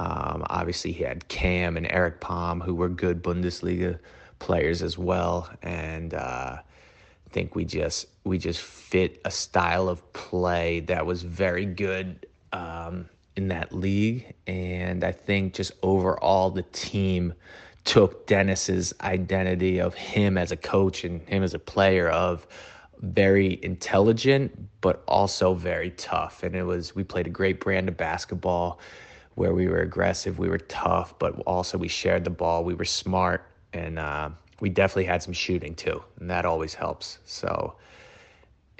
um, 0.00 0.44
obviously 0.50 0.90
he 0.92 1.04
had 1.04 1.28
Cam 1.28 1.76
and 1.76 1.86
Eric 1.90 2.20
Palm, 2.20 2.60
who 2.60 2.74
were 2.74 2.88
good 2.88 3.22
Bundesliga 3.22 4.00
players 4.40 4.82
as 4.82 4.98
well. 4.98 5.48
And 5.62 6.12
uh, 6.14 6.56
think 7.32 7.54
we 7.54 7.64
just 7.64 8.06
we 8.24 8.38
just 8.38 8.60
fit 8.60 9.20
a 9.24 9.30
style 9.30 9.88
of 9.88 10.12
play 10.12 10.80
that 10.80 11.06
was 11.06 11.22
very 11.22 11.66
good 11.66 12.26
um, 12.52 13.08
in 13.36 13.48
that 13.48 13.72
league. 13.72 14.34
And 14.46 15.04
I 15.04 15.12
think 15.12 15.54
just 15.54 15.72
overall, 15.82 16.50
the 16.50 16.62
team 16.72 17.32
took 17.84 18.26
Dennis's 18.26 18.92
identity 19.00 19.80
of 19.80 19.94
him 19.94 20.36
as 20.36 20.52
a 20.52 20.56
coach 20.56 21.04
and 21.04 21.26
him 21.28 21.42
as 21.42 21.54
a 21.54 21.58
player 21.58 22.08
of 22.10 22.46
very 23.00 23.58
intelligent, 23.62 24.52
but 24.82 25.02
also 25.08 25.54
very 25.54 25.90
tough. 25.92 26.42
And 26.42 26.54
it 26.54 26.64
was, 26.64 26.94
we 26.94 27.04
played 27.04 27.26
a 27.26 27.30
great 27.30 27.60
brand 27.60 27.88
of 27.88 27.96
basketball 27.96 28.78
where 29.36 29.54
we 29.54 29.68
were 29.68 29.80
aggressive, 29.80 30.38
we 30.38 30.48
were 30.48 30.58
tough, 30.58 31.18
but 31.18 31.38
also 31.46 31.78
we 31.78 31.88
shared 31.88 32.24
the 32.24 32.30
ball, 32.30 32.62
we 32.62 32.74
were 32.74 32.84
smart, 32.84 33.46
and 33.72 33.98
uh, 33.98 34.28
we 34.60 34.68
definitely 34.68 35.04
had 35.04 35.22
some 35.22 35.32
shooting 35.32 35.74
too. 35.74 36.02
And 36.18 36.30
that 36.30 36.44
always 36.44 36.74
helps. 36.74 37.18
So, 37.24 37.74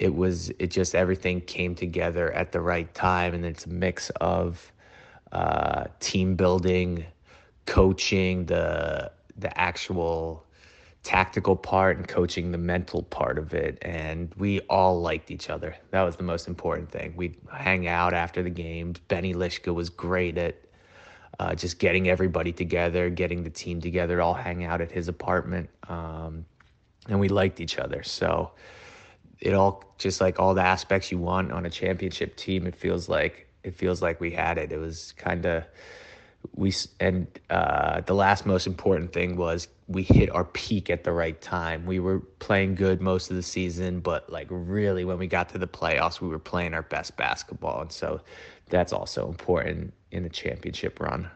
it 0.00 0.14
was 0.14 0.50
it 0.58 0.68
just 0.68 0.94
everything 0.94 1.42
came 1.42 1.74
together 1.74 2.32
at 2.32 2.52
the 2.52 2.60
right 2.60 2.92
time 2.94 3.34
and 3.34 3.44
it's 3.44 3.66
a 3.66 3.68
mix 3.68 4.10
of 4.20 4.72
uh, 5.30 5.84
team 6.00 6.34
building 6.34 7.04
coaching 7.66 8.46
the 8.46 9.12
the 9.36 9.60
actual 9.60 10.44
tactical 11.02 11.54
part 11.54 11.96
and 11.98 12.08
coaching 12.08 12.50
the 12.50 12.58
mental 12.58 13.02
part 13.04 13.38
of 13.38 13.54
it 13.54 13.78
and 13.82 14.34
we 14.36 14.60
all 14.70 15.00
liked 15.00 15.30
each 15.30 15.50
other 15.50 15.76
that 15.90 16.02
was 16.02 16.16
the 16.16 16.22
most 16.22 16.48
important 16.48 16.90
thing 16.90 17.12
we'd 17.14 17.36
hang 17.52 17.86
out 17.86 18.12
after 18.12 18.42
the 18.42 18.50
games 18.50 18.98
benny 19.08 19.34
lishka 19.34 19.72
was 19.72 19.88
great 19.88 20.36
at 20.36 20.56
uh, 21.38 21.54
just 21.54 21.78
getting 21.78 22.08
everybody 22.08 22.52
together 22.52 23.08
getting 23.10 23.42
the 23.42 23.50
team 23.50 23.80
together 23.80 24.20
all 24.20 24.34
hang 24.34 24.64
out 24.64 24.80
at 24.80 24.90
his 24.90 25.08
apartment 25.08 25.68
um, 25.88 26.44
and 27.08 27.18
we 27.18 27.28
liked 27.28 27.60
each 27.60 27.78
other 27.78 28.02
so 28.02 28.50
it 29.40 29.54
all 29.54 29.84
just 29.98 30.20
like 30.20 30.38
all 30.38 30.54
the 30.54 30.62
aspects 30.62 31.10
you 31.10 31.18
want 31.18 31.52
on 31.52 31.66
a 31.66 31.70
championship 31.70 32.36
team. 32.36 32.66
It 32.66 32.76
feels 32.76 33.08
like 33.08 33.48
it 33.64 33.74
feels 33.74 34.02
like 34.02 34.20
we 34.20 34.30
had 34.30 34.58
it. 34.58 34.72
It 34.72 34.78
was 34.78 35.12
kind 35.16 35.44
of 35.46 35.64
we 36.54 36.72
and 37.00 37.26
uh, 37.50 38.00
the 38.02 38.14
last 38.14 38.46
most 38.46 38.66
important 38.66 39.12
thing 39.12 39.36
was 39.36 39.68
we 39.88 40.02
hit 40.02 40.30
our 40.30 40.44
peak 40.44 40.90
at 40.90 41.04
the 41.04 41.12
right 41.12 41.40
time. 41.40 41.86
We 41.86 42.00
were 42.00 42.20
playing 42.38 42.74
good 42.74 43.00
most 43.00 43.30
of 43.30 43.36
the 43.36 43.42
season, 43.42 44.00
but 44.00 44.30
like 44.30 44.46
really 44.50 45.04
when 45.04 45.18
we 45.18 45.26
got 45.26 45.48
to 45.50 45.58
the 45.58 45.66
playoffs, 45.66 46.20
we 46.20 46.28
were 46.28 46.38
playing 46.38 46.74
our 46.74 46.82
best 46.82 47.16
basketball, 47.16 47.82
and 47.82 47.92
so 47.92 48.20
that's 48.68 48.92
also 48.92 49.28
important 49.28 49.92
in 50.10 50.26
a 50.26 50.28
championship 50.32 51.00
run. 51.00 51.30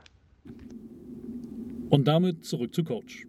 Und 1.91 2.07
damit 2.07 2.45
zurück 2.45 2.75
zu 2.75 2.85
Coach. 2.85 3.27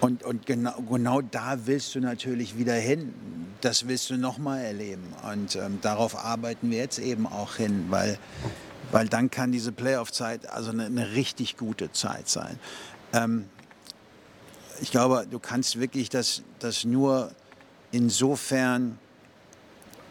Und, 0.00 0.22
und 0.24 0.46
genau, 0.46 0.80
genau 0.90 1.20
da 1.20 1.66
willst 1.66 1.94
du 1.94 2.00
natürlich 2.00 2.58
wieder 2.58 2.74
hin. 2.74 3.14
Das 3.60 3.86
willst 3.86 4.08
du 4.10 4.16
nochmal 4.16 4.64
erleben. 4.64 5.04
Und 5.30 5.56
ähm, 5.56 5.78
darauf 5.82 6.16
arbeiten 6.16 6.70
wir 6.70 6.78
jetzt 6.78 6.98
eben 6.98 7.26
auch 7.26 7.56
hin, 7.56 7.86
weil, 7.90 8.18
weil 8.90 9.08
dann 9.08 9.30
kann 9.30 9.52
diese 9.52 9.72
Playoff-Zeit 9.72 10.48
also 10.48 10.70
eine, 10.70 10.86
eine, 10.86 11.12
richtig 11.12 11.58
gute 11.58 11.92
Zeit 11.92 12.28
sein. 12.28 12.58
Ähm, 13.12 13.44
ich 14.80 14.90
glaube, 14.90 15.26
du 15.30 15.38
kannst 15.38 15.78
wirklich 15.78 16.08
das, 16.08 16.42
das 16.58 16.86
nur 16.86 17.32
insofern 17.92 18.98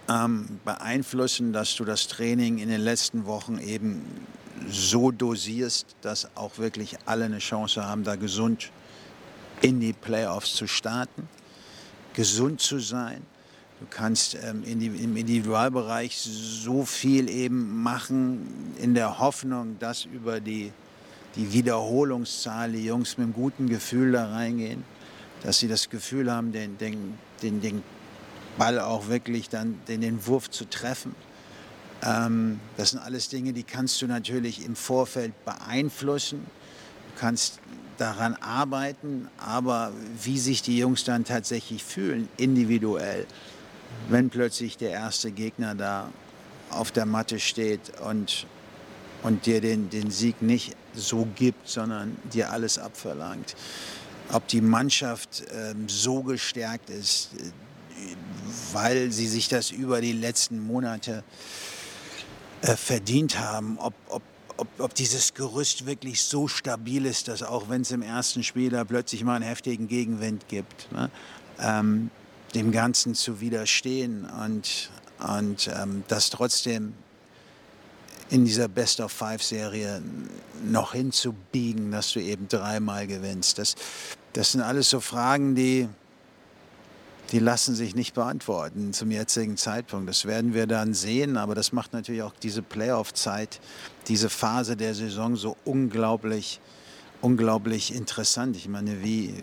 ähm, 0.10 0.60
beeinflussen, 0.66 1.54
dass 1.54 1.76
du 1.76 1.86
das 1.86 2.08
Training 2.08 2.58
in 2.58 2.70
den 2.70 2.82
letzten 2.82 3.26
Wochen 3.26 3.60
eben 3.60 4.04
so 4.68 5.12
dosierst, 5.12 5.96
dass 6.02 6.36
auch 6.36 6.58
wirklich 6.58 6.98
alle 7.06 7.26
eine 7.26 7.40
Chance 7.40 7.86
haben, 7.86 8.04
da 8.04 8.16
gesund 8.16 8.72
in 9.62 9.80
die 9.80 9.94
Playoffs 9.94 10.56
zu 10.56 10.68
starten, 10.68 11.30
gesund 12.14 12.60
zu 12.60 12.80
sein. 12.80 13.22
Du 13.80 13.86
kannst 13.90 14.36
ähm, 14.36 14.64
in 14.66 14.80
die, 14.80 14.88
im 14.88 15.16
Individualbereich 15.16 16.18
so 16.18 16.84
viel 16.84 17.30
eben 17.30 17.82
machen, 17.82 18.74
in 18.78 18.94
der 18.94 19.20
Hoffnung, 19.20 19.78
dass 19.80 20.06
über 20.06 20.42
die, 20.42 20.74
die 21.36 21.54
Wiederholungszahl 21.54 22.74
die 22.74 22.86
Jungs 22.86 23.18
mit 23.18 23.26
einem 23.26 23.34
guten 23.34 23.70
Gefühl 23.70 24.12
da 24.14 24.32
reingehen, 24.32 24.84
dass 25.44 25.60
sie 25.60 25.70
das 25.70 25.90
Gefühl 25.90 26.30
haben, 26.30 26.52
den, 26.52 26.78
den, 26.78 27.18
den, 27.42 27.62
den 27.62 27.84
Ball 28.58 28.80
auch 28.80 29.08
wirklich 29.08 29.50
dann 29.50 29.80
den, 29.88 30.02
den 30.02 30.26
Wurf 30.26 30.50
zu 30.50 30.66
treffen. 30.66 31.16
Ähm, 32.04 32.60
das 32.78 32.92
sind 32.92 33.00
alles 33.00 33.30
Dinge, 33.30 33.54
die 33.54 33.64
kannst 33.64 34.02
du 34.02 34.08
natürlich 34.08 34.66
im 34.66 34.76
Vorfeld 34.76 35.34
beeinflussen. 35.46 36.46
Du 37.14 37.20
kannst 37.20 37.60
daran 37.98 38.36
arbeiten, 38.36 39.28
aber 39.38 39.92
wie 40.24 40.40
sich 40.40 40.62
die 40.62 40.78
Jungs 40.78 41.04
dann 41.04 41.26
tatsächlich 41.26 41.84
fühlen, 41.84 42.30
individuell, 42.38 43.26
wenn 44.08 44.30
plötzlich 44.30 44.78
der 44.78 44.92
erste 44.92 45.32
Gegner 45.32 45.76
da 45.76 46.10
auf 46.70 46.92
der 46.92 47.06
Matte 47.06 47.40
steht 47.40 48.00
und, 48.00 48.48
und 49.24 49.46
dir 49.46 49.60
den, 49.60 49.90
den 49.90 50.12
Sieg 50.12 50.42
nicht 50.42 50.76
so 50.94 51.28
gibt, 51.36 51.68
sondern 51.68 52.16
dir 52.32 52.52
alles 52.52 52.78
abverlangt. 52.80 53.56
Ob 54.32 54.48
die 54.48 54.62
Mannschaft 54.62 55.42
äh, 55.52 55.74
so 55.88 56.22
gestärkt 56.22 56.90
ist, 56.90 57.32
weil 58.74 59.12
sie 59.12 59.28
sich 59.28 59.48
das 59.48 59.72
über 59.72 60.02
die 60.02 60.14
letzten 60.14 60.60
Monate 60.60 61.24
äh, 62.62 62.76
verdient 62.76 63.40
haben, 63.40 63.78
ob, 63.80 63.94
ob 64.10 64.22
ob, 64.60 64.68
ob 64.80 64.94
dieses 64.94 65.34
Gerüst 65.34 65.86
wirklich 65.86 66.22
so 66.22 66.48
stabil 66.48 67.06
ist, 67.06 67.30
dass 67.30 67.44
auch 67.44 67.70
wenn 67.70 67.82
es 67.82 67.92
im 67.92 68.02
ersten 68.02 68.44
Spiel 68.44 68.70
da 68.70 68.84
plötzlich 68.84 69.24
mal 69.24 69.36
einen 69.36 69.46
heftigen 69.46 69.88
Gegenwind 69.88 70.50
gibt, 70.50 70.92
ne, 70.92 71.10
ähm, 71.60 72.12
dem 72.54 72.72
Ganzen 72.72 73.16
zu 73.16 73.40
widerstehen 73.40 74.26
und, 74.26 74.90
und 75.20 75.70
ähm, 75.74 76.04
das 76.08 76.30
trotzdem 76.30 76.94
in 78.30 78.46
dieser 78.46 78.68
Best 78.68 79.00
of 79.00 79.12
Five 79.12 79.42
Serie 79.42 80.02
noch 80.66 80.94
hinzubiegen, 80.94 81.92
dass 81.92 82.12
du 82.12 82.20
eben 82.20 82.48
dreimal 82.48 83.08
gewinnst. 83.08 83.58
Das, 83.58 83.76
das 84.34 84.52
sind 84.52 84.62
alles 84.62 84.90
so 84.90 85.00
Fragen, 85.00 85.56
die, 85.56 85.88
die 87.32 87.40
lassen 87.40 87.76
sich 87.76 87.96
nicht 87.96 88.16
beantworten 88.16 88.94
zum 88.94 89.12
jetzigen 89.12 89.56
Zeitpunkt. 89.56 90.10
Das 90.10 90.26
werden 90.26 90.54
wir 90.54 90.66
dann 90.66 90.94
sehen, 90.94 91.38
aber 91.38 91.54
das 91.56 91.72
macht 91.72 91.94
natürlich 91.94 92.24
auch 92.24 92.34
diese 92.42 92.62
Playoff-Zeit, 92.62 93.60
diese 94.08 94.30
Phase 94.30 94.76
der 94.76 94.96
Saison 94.96 95.36
so 95.36 95.56
unglaublich, 95.64 96.60
unglaublich 97.22 97.94
interessant. 97.94 98.56
Ich 98.56 98.68
meine, 98.68 99.04
wie, 99.04 99.36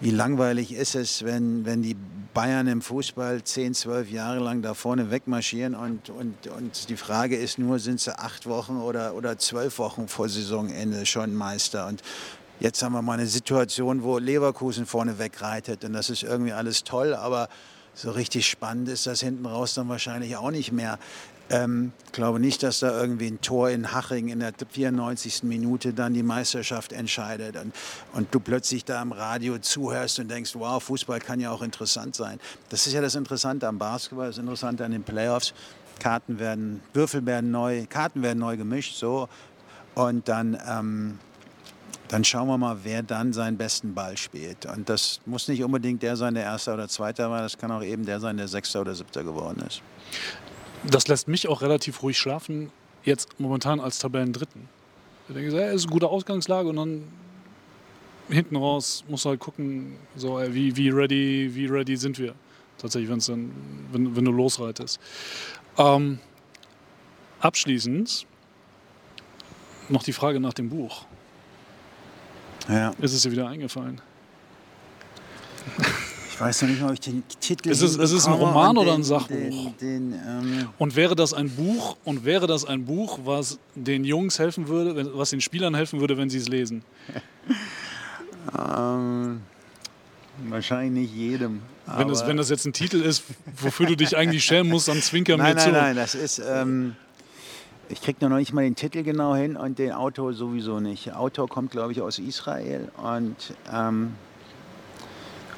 wie 0.00 0.10
langweilig 0.10 0.72
ist 0.72 0.94
es, 0.94 1.22
wenn, 1.22 1.66
wenn 1.66 1.82
die 1.82 1.96
Bayern 2.32 2.66
im 2.66 2.80
Fußball 2.80 3.42
10, 3.42 3.74
12 3.74 4.10
Jahre 4.10 4.38
lang 4.38 4.62
da 4.62 4.72
vorne 4.72 5.10
wegmarschieren 5.10 5.74
und, 5.74 6.08
und, 6.08 6.46
und 6.46 6.88
die 6.88 6.96
Frage 6.96 7.36
ist 7.36 7.58
nur, 7.58 7.78
sind 7.78 8.00
sie 8.00 8.16
acht 8.16 8.46
Wochen 8.46 8.76
oder, 8.76 9.14
oder 9.14 9.38
zwölf 9.38 9.78
Wochen 9.78 10.08
vor 10.08 10.28
Saisonende 10.28 11.04
schon 11.04 11.34
Meister? 11.34 11.88
Und 11.88 12.02
Jetzt 12.60 12.82
haben 12.82 12.92
wir 12.92 13.02
mal 13.02 13.14
eine 13.14 13.26
Situation, 13.26 14.02
wo 14.02 14.18
Leverkusen 14.18 14.86
vorne 14.86 15.18
wegreitet 15.18 15.84
und 15.84 15.92
das 15.92 16.10
ist 16.10 16.22
irgendwie 16.22 16.52
alles 16.52 16.84
toll, 16.84 17.14
aber 17.14 17.48
so 17.94 18.10
richtig 18.10 18.48
spannend 18.48 18.88
ist 18.88 19.06
das 19.06 19.20
hinten 19.20 19.46
raus 19.46 19.74
dann 19.74 19.88
wahrscheinlich 19.88 20.36
auch 20.36 20.50
nicht 20.50 20.72
mehr. 20.72 20.98
Ähm, 21.50 21.92
glaube 22.12 22.40
nicht, 22.40 22.62
dass 22.62 22.80
da 22.80 23.00
irgendwie 23.00 23.28
ein 23.28 23.40
Tor 23.40 23.70
in 23.70 23.92
Haching 23.92 24.28
in 24.28 24.40
der 24.40 24.52
94. 24.70 25.44
Minute 25.44 25.94
dann 25.94 26.12
die 26.12 26.22
Meisterschaft 26.22 26.92
entscheidet 26.92 27.56
und, 27.56 27.74
und 28.12 28.34
du 28.34 28.40
plötzlich 28.40 28.84
da 28.84 29.00
im 29.00 29.12
Radio 29.12 29.58
zuhörst 29.58 30.18
und 30.18 30.30
denkst, 30.30 30.54
wow, 30.54 30.82
Fußball 30.82 31.20
kann 31.20 31.40
ja 31.40 31.50
auch 31.50 31.62
interessant 31.62 32.14
sein. 32.14 32.38
Das 32.68 32.86
ist 32.86 32.92
ja 32.92 33.00
das 33.00 33.14
Interessante 33.14 33.66
am 33.66 33.78
Basketball, 33.78 34.26
das 34.26 34.36
Interessante 34.38 34.84
an 34.84 34.90
den 34.90 35.04
Playoffs 35.04 35.54
Karten 35.98 36.38
werden, 36.38 36.80
Würfel 36.92 37.26
werden 37.26 37.50
neu, 37.50 37.86
Karten 37.88 38.22
werden 38.22 38.38
neu 38.38 38.56
gemischt, 38.56 38.96
so. 38.96 39.28
Und 39.94 40.28
dann, 40.28 40.56
ähm, 40.68 41.18
dann 42.08 42.24
schauen 42.24 42.48
wir 42.48 42.58
mal, 42.58 42.78
wer 42.82 43.02
dann 43.02 43.32
seinen 43.32 43.56
besten 43.56 43.94
Ball 43.94 44.16
spielt. 44.16 44.66
Und 44.66 44.88
das 44.88 45.20
muss 45.26 45.46
nicht 45.48 45.62
unbedingt 45.62 46.02
der 46.02 46.16
sein, 46.16 46.34
der 46.34 46.44
Erster 46.44 46.74
oder 46.74 46.88
Zweiter 46.88 47.30
war. 47.30 47.42
Das 47.42 47.58
kann 47.58 47.70
auch 47.70 47.82
eben 47.82 48.04
der 48.06 48.18
sein, 48.20 48.36
der 48.36 48.48
Sechster 48.48 48.80
oder 48.80 48.94
Siebter 48.94 49.22
geworden 49.22 49.62
ist. 49.66 49.82
Das 50.84 51.08
lässt 51.08 51.28
mich 51.28 51.48
auch 51.48 51.60
relativ 51.60 52.02
ruhig 52.02 52.18
schlafen, 52.18 52.70
jetzt 53.04 53.38
momentan 53.38 53.80
als 53.80 53.98
Tabellendritten. 53.98 54.68
Ich 55.28 55.34
denke, 55.34 55.48
es 55.48 55.74
ist 55.74 55.84
eine 55.84 55.92
gute 55.92 56.08
Ausgangslage 56.08 56.68
und 56.68 56.76
dann 56.76 57.04
hinten 58.28 58.56
raus 58.56 59.04
muss 59.08 59.24
halt 59.24 59.40
gucken, 59.40 59.96
so, 60.16 60.38
wie, 60.38 60.76
wie, 60.76 60.90
ready, 60.90 61.50
wie 61.54 61.66
ready 61.66 61.96
sind 61.96 62.18
wir 62.18 62.34
tatsächlich, 62.78 63.10
wenn's 63.10 63.26
dann, 63.26 63.50
wenn, 63.92 64.14
wenn 64.16 64.24
du 64.24 64.32
losreitest. 64.32 65.00
Ähm, 65.76 66.18
abschließend 67.40 68.26
noch 69.88 70.02
die 70.02 70.12
Frage 70.12 70.40
nach 70.40 70.54
dem 70.54 70.68
Buch. 70.68 71.06
Ja. 72.68 72.92
Ist 73.00 73.14
es 73.14 73.22
dir 73.22 73.32
wieder 73.32 73.48
eingefallen? 73.48 74.00
Ich 76.30 76.40
weiß 76.40 76.62
noch 76.62 76.68
nicht 76.68 76.80
mal, 76.80 76.88
ob 76.88 76.92
ich 76.94 77.00
den 77.00 77.22
Titel. 77.40 77.68
Ist 77.70 77.82
es, 77.82 77.96
ist 77.96 78.12
es 78.12 78.26
ein 78.26 78.32
hinbekomme 78.32 78.52
Roman 78.56 78.70
und 78.70 78.78
oder 78.78 78.92
den- 78.92 79.00
ein 79.00 79.04
Sachbuch? 79.04 79.72
Den, 79.80 80.12
den, 80.12 80.12
ähm, 80.12 80.68
Und 80.78 80.94
wäre 80.94 81.16
das 81.16 81.34
ein 81.34 81.50
Buch 81.50 81.96
und 82.04 82.24
wäre 82.24 82.46
das 82.46 82.64
ein 82.64 82.84
Buch, 82.84 83.18
was 83.24 83.58
den 83.74 84.04
Jungs 84.04 84.38
helfen 84.38 84.68
würde, 84.68 85.16
was 85.16 85.30
den 85.30 85.40
Spielern 85.40 85.74
helfen 85.74 85.98
würde, 86.00 86.16
wenn 86.16 86.30
sie 86.30 86.38
es 86.38 86.48
lesen? 86.48 86.84
ähm, 88.56 89.40
wahrscheinlich 90.48 91.10
nicht 91.10 91.14
jedem. 91.16 91.62
Wenn 91.96 92.08
das, 92.08 92.26
wenn 92.26 92.36
das 92.36 92.50
jetzt 92.50 92.66
ein 92.66 92.72
Titel 92.72 93.00
ist, 93.00 93.24
wofür 93.60 93.86
du 93.86 93.96
dich 93.96 94.16
eigentlich 94.16 94.44
schämen 94.44 94.70
musst, 94.70 94.88
dann 94.88 95.00
zwinker 95.00 95.36
Nein, 95.38 95.54
mir 95.56 95.60
zu. 95.60 95.70
nein, 95.70 95.80
nein, 95.82 95.96
das 95.96 96.14
ist. 96.14 96.38
Ähm, 96.46 96.96
ich 97.88 98.02
krieg 98.02 98.20
noch 98.20 98.28
nicht 98.28 98.52
mal 98.52 98.62
den 98.62 98.74
Titel 98.74 99.02
genau 99.02 99.34
hin 99.34 99.56
und 99.56 99.78
den 99.78 99.92
Autor 99.92 100.32
sowieso 100.32 100.80
nicht. 100.80 101.06
Der 101.06 101.18
Autor 101.18 101.48
kommt, 101.48 101.70
glaube 101.70 101.92
ich, 101.92 102.00
aus 102.00 102.18
Israel 102.18 102.90
und, 102.96 103.36
ähm, 103.72 104.14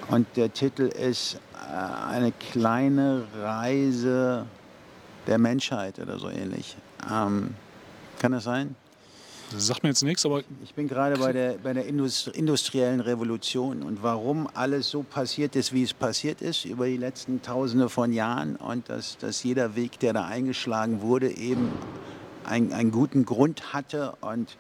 und 0.09 0.27
der 0.37 0.53
Titel 0.53 0.83
ist 0.83 1.41
äh, 1.55 2.13
eine 2.13 2.33
kleine 2.33 3.25
Reise 3.41 4.47
der 5.27 5.39
Menschheit 5.39 5.99
oder 5.99 6.19
so 6.19 6.29
ähnlich. 6.29 6.77
Ähm, 7.11 7.55
kann 8.19 8.33
das 8.33 8.45
sein? 8.45 8.77
Das 9.53 9.67
sagt 9.67 9.83
mir 9.83 9.89
jetzt 9.89 10.05
nichts, 10.05 10.25
aber 10.25 10.43
Ich 10.63 10.75
bin 10.75 10.87
gerade 10.87 11.17
bei 11.19 11.33
der, 11.33 11.55
bei 11.61 11.73
der 11.73 11.85
Indust 11.85 12.29
industriellen 12.29 13.01
Revolution 13.01 13.83
und 13.83 14.01
warum 14.01 14.49
alles 14.55 14.89
so 14.89 15.03
passiert 15.03 15.57
ist, 15.57 15.73
wie 15.73 15.83
es 15.83 15.93
passiert 15.93 16.41
ist 16.41 16.65
über 16.65 16.87
die 16.87 16.97
letzten 16.97 17.43
Tausende 17.43 17.89
von 17.89 18.13
Jahren 18.13 18.55
und 18.55 18.89
dass, 18.89 19.19
dass 19.19 19.43
jeder 19.43 19.75
Weg, 19.75 19.99
der 19.99 20.13
da 20.13 20.27
eingeschlagen 20.27 21.03
wurde, 21.03 21.37
eben 21.37 21.73
ein, 22.45 22.73
einen 22.73 22.91
guten 22.91 23.25
Grund 23.25 23.73
hatte 23.73 24.15
und, 24.21 24.57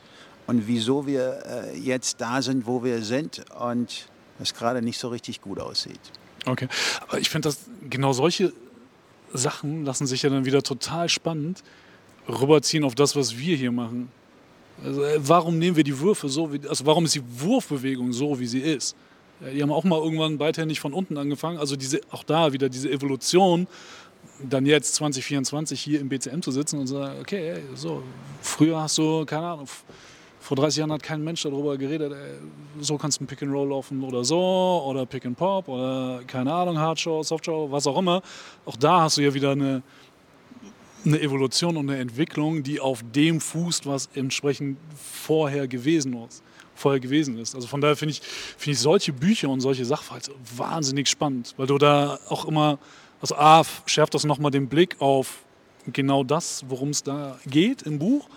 und 0.47 0.66
wieso 0.66 1.07
wir 1.07 1.43
äh, 1.47 1.78
jetzt 1.78 2.20
da 2.20 2.43
sind, 2.43 2.66
wo 2.66 2.85
wir 2.85 3.03
sind 3.03 3.45
und 3.59 4.07
es 4.41 4.55
gerade 4.55 4.83
nicht 4.83 4.99
so 4.99 5.09
richtig 5.09 5.41
gut 5.41 5.59
aussieht. 5.59 6.01
okay. 6.47 6.68
Aber 7.07 7.18
ich 7.18 7.31
finde, 7.31 7.49
dass 7.49 7.59
genau 7.89 8.12
solche 8.12 8.53
Sachen 9.33 9.85
lassen 9.85 10.07
sich 10.07 10.22
ja 10.22 10.31
dann 10.31 10.45
wieder 10.45 10.62
total 10.62 11.09
spannend 11.09 11.62
rüberziehen 12.28 12.85
auf 12.85 12.95
das, 12.95 13.16
was 13.16 13.39
wir 13.39 13.57
hier 13.57 13.72
machen. 13.72 14.11
Also, 14.85 15.03
äh, 15.05 15.18
warum 15.18 15.59
nehmen 15.59 15.76
wir 15.76 15.85
die 15.85 15.99
Würfe 15.99 16.28
so, 16.28 16.53
wie, 16.53 16.66
also 16.68 16.87
warum 16.87 17.05
ist 17.05 17.14
die 17.14 17.22
Wurfbewegung 17.41 18.12
so, 18.12 18.39
wie 18.41 18.47
sie 18.47 18.61
ist? 18.61 18.97
Ja, 19.41 19.51
die 19.51 19.62
haben 19.62 19.72
auch 19.72 19.85
mal 19.85 19.99
irgendwann 19.99 20.39
beidhändig 20.39 20.81
von 20.81 20.93
unten 20.93 21.16
angefangen. 21.16 21.59
Also 21.59 21.76
diese, 21.76 22.01
auch 22.11 22.24
da 22.24 22.53
wieder 22.53 22.68
diese 22.68 22.91
Evolution, 22.91 23.66
dann 24.42 24.66
jetzt 24.66 24.94
2024 24.94 25.80
hier 25.80 26.00
im 26.00 26.08
BCM 26.08 26.40
zu 26.40 26.50
sitzen 26.50 26.78
und 26.78 26.86
zu 26.86 26.94
sagen, 26.94 27.20
okay, 27.20 27.50
ey, 27.50 27.62
so, 27.74 28.02
früher 28.40 28.80
hast 28.80 28.98
du, 28.98 29.24
keine 29.24 29.46
Ahnung, 29.46 29.66
vor 30.40 30.56
30 30.56 30.78
Jahren 30.78 30.92
hat 30.92 31.02
kein 31.02 31.22
Mensch 31.22 31.42
darüber 31.42 31.76
geredet, 31.76 32.12
ey, 32.12 32.38
so 32.80 32.96
kannst 32.96 33.20
du 33.20 33.24
ein 33.24 33.26
Pick 33.26 33.42
and 33.42 33.52
Roll 33.52 33.68
laufen 33.68 34.02
oder 34.02 34.24
so, 34.24 34.82
oder 34.86 35.04
Pick 35.04 35.26
and 35.26 35.36
Pop 35.36 35.68
oder 35.68 36.22
keine 36.26 36.52
Ahnung, 36.52 36.78
Hardshow, 36.78 37.22
Softshow, 37.22 37.70
was 37.70 37.86
auch 37.86 37.98
immer. 37.98 38.22
Auch 38.64 38.76
da 38.76 39.02
hast 39.02 39.18
du 39.18 39.22
ja 39.22 39.34
wieder 39.34 39.50
eine, 39.50 39.82
eine 41.04 41.20
Evolution 41.20 41.76
und 41.76 41.90
eine 41.90 42.00
Entwicklung, 42.00 42.62
die 42.62 42.80
auf 42.80 43.04
dem 43.14 43.40
fußt, 43.40 43.86
was 43.86 44.08
entsprechend 44.14 44.78
vorher 44.96 45.68
gewesen 45.68 46.16
ist. 46.26 46.42
Vorher 46.74 47.00
gewesen 47.00 47.36
ist. 47.38 47.54
Also 47.54 47.66
von 47.66 47.82
daher 47.82 47.94
finde 47.96 48.12
ich, 48.12 48.22
finde 48.22 48.72
ich 48.72 48.78
solche 48.78 49.12
Bücher 49.12 49.50
und 49.50 49.60
solche 49.60 49.84
Sachverhalte 49.84 50.32
wahnsinnig 50.56 51.08
spannend, 51.08 51.52
weil 51.58 51.66
du 51.66 51.76
da 51.76 52.18
auch 52.30 52.46
immer, 52.46 52.78
also 53.20 53.36
A, 53.36 53.62
schärft 53.86 54.14
das 54.14 54.24
nochmal 54.24 54.50
den 54.50 54.68
Blick 54.68 54.96
auf 55.00 55.44
genau 55.86 56.24
das, 56.24 56.64
worum 56.68 56.90
es 56.90 57.02
da 57.02 57.38
geht 57.46 57.82
im 57.82 57.98
Buch. 57.98 58.28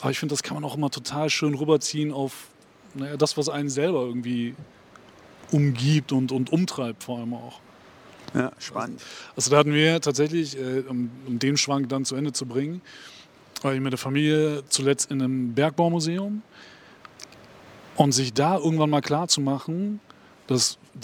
Aber 0.00 0.10
ich 0.10 0.18
finde, 0.18 0.32
das 0.32 0.42
kann 0.42 0.54
man 0.54 0.64
auch 0.64 0.76
immer 0.76 0.90
total 0.90 1.30
schön 1.30 1.54
rüberziehen 1.54 2.12
auf 2.12 2.48
naja, 2.94 3.16
das, 3.16 3.36
was 3.36 3.48
einen 3.48 3.68
selber 3.68 4.00
irgendwie 4.02 4.54
umgibt 5.50 6.12
und, 6.12 6.32
und 6.32 6.52
umtreibt 6.52 7.04
vor 7.04 7.18
allem 7.18 7.34
auch. 7.34 7.60
Ja, 8.34 8.52
spannend. 8.58 9.02
Also 9.36 9.50
da 9.50 9.58
hatten 9.58 9.72
wir 9.72 10.00
tatsächlich, 10.00 10.58
äh, 10.58 10.80
um, 10.88 11.10
um 11.26 11.38
den 11.38 11.56
Schwank 11.56 11.88
dann 11.88 12.04
zu 12.04 12.14
Ende 12.14 12.32
zu 12.32 12.46
bringen, 12.46 12.82
war 13.62 13.74
ich 13.74 13.80
mit 13.80 13.92
der 13.92 13.98
Familie 13.98 14.62
zuletzt 14.68 15.10
in 15.10 15.22
einem 15.22 15.54
Bergbaumuseum 15.54 16.42
und 17.96 18.12
sich 18.12 18.32
da 18.32 18.58
irgendwann 18.58 18.90
mal 18.90 19.00
klar 19.00 19.28
zu 19.28 19.40
machen, 19.40 20.00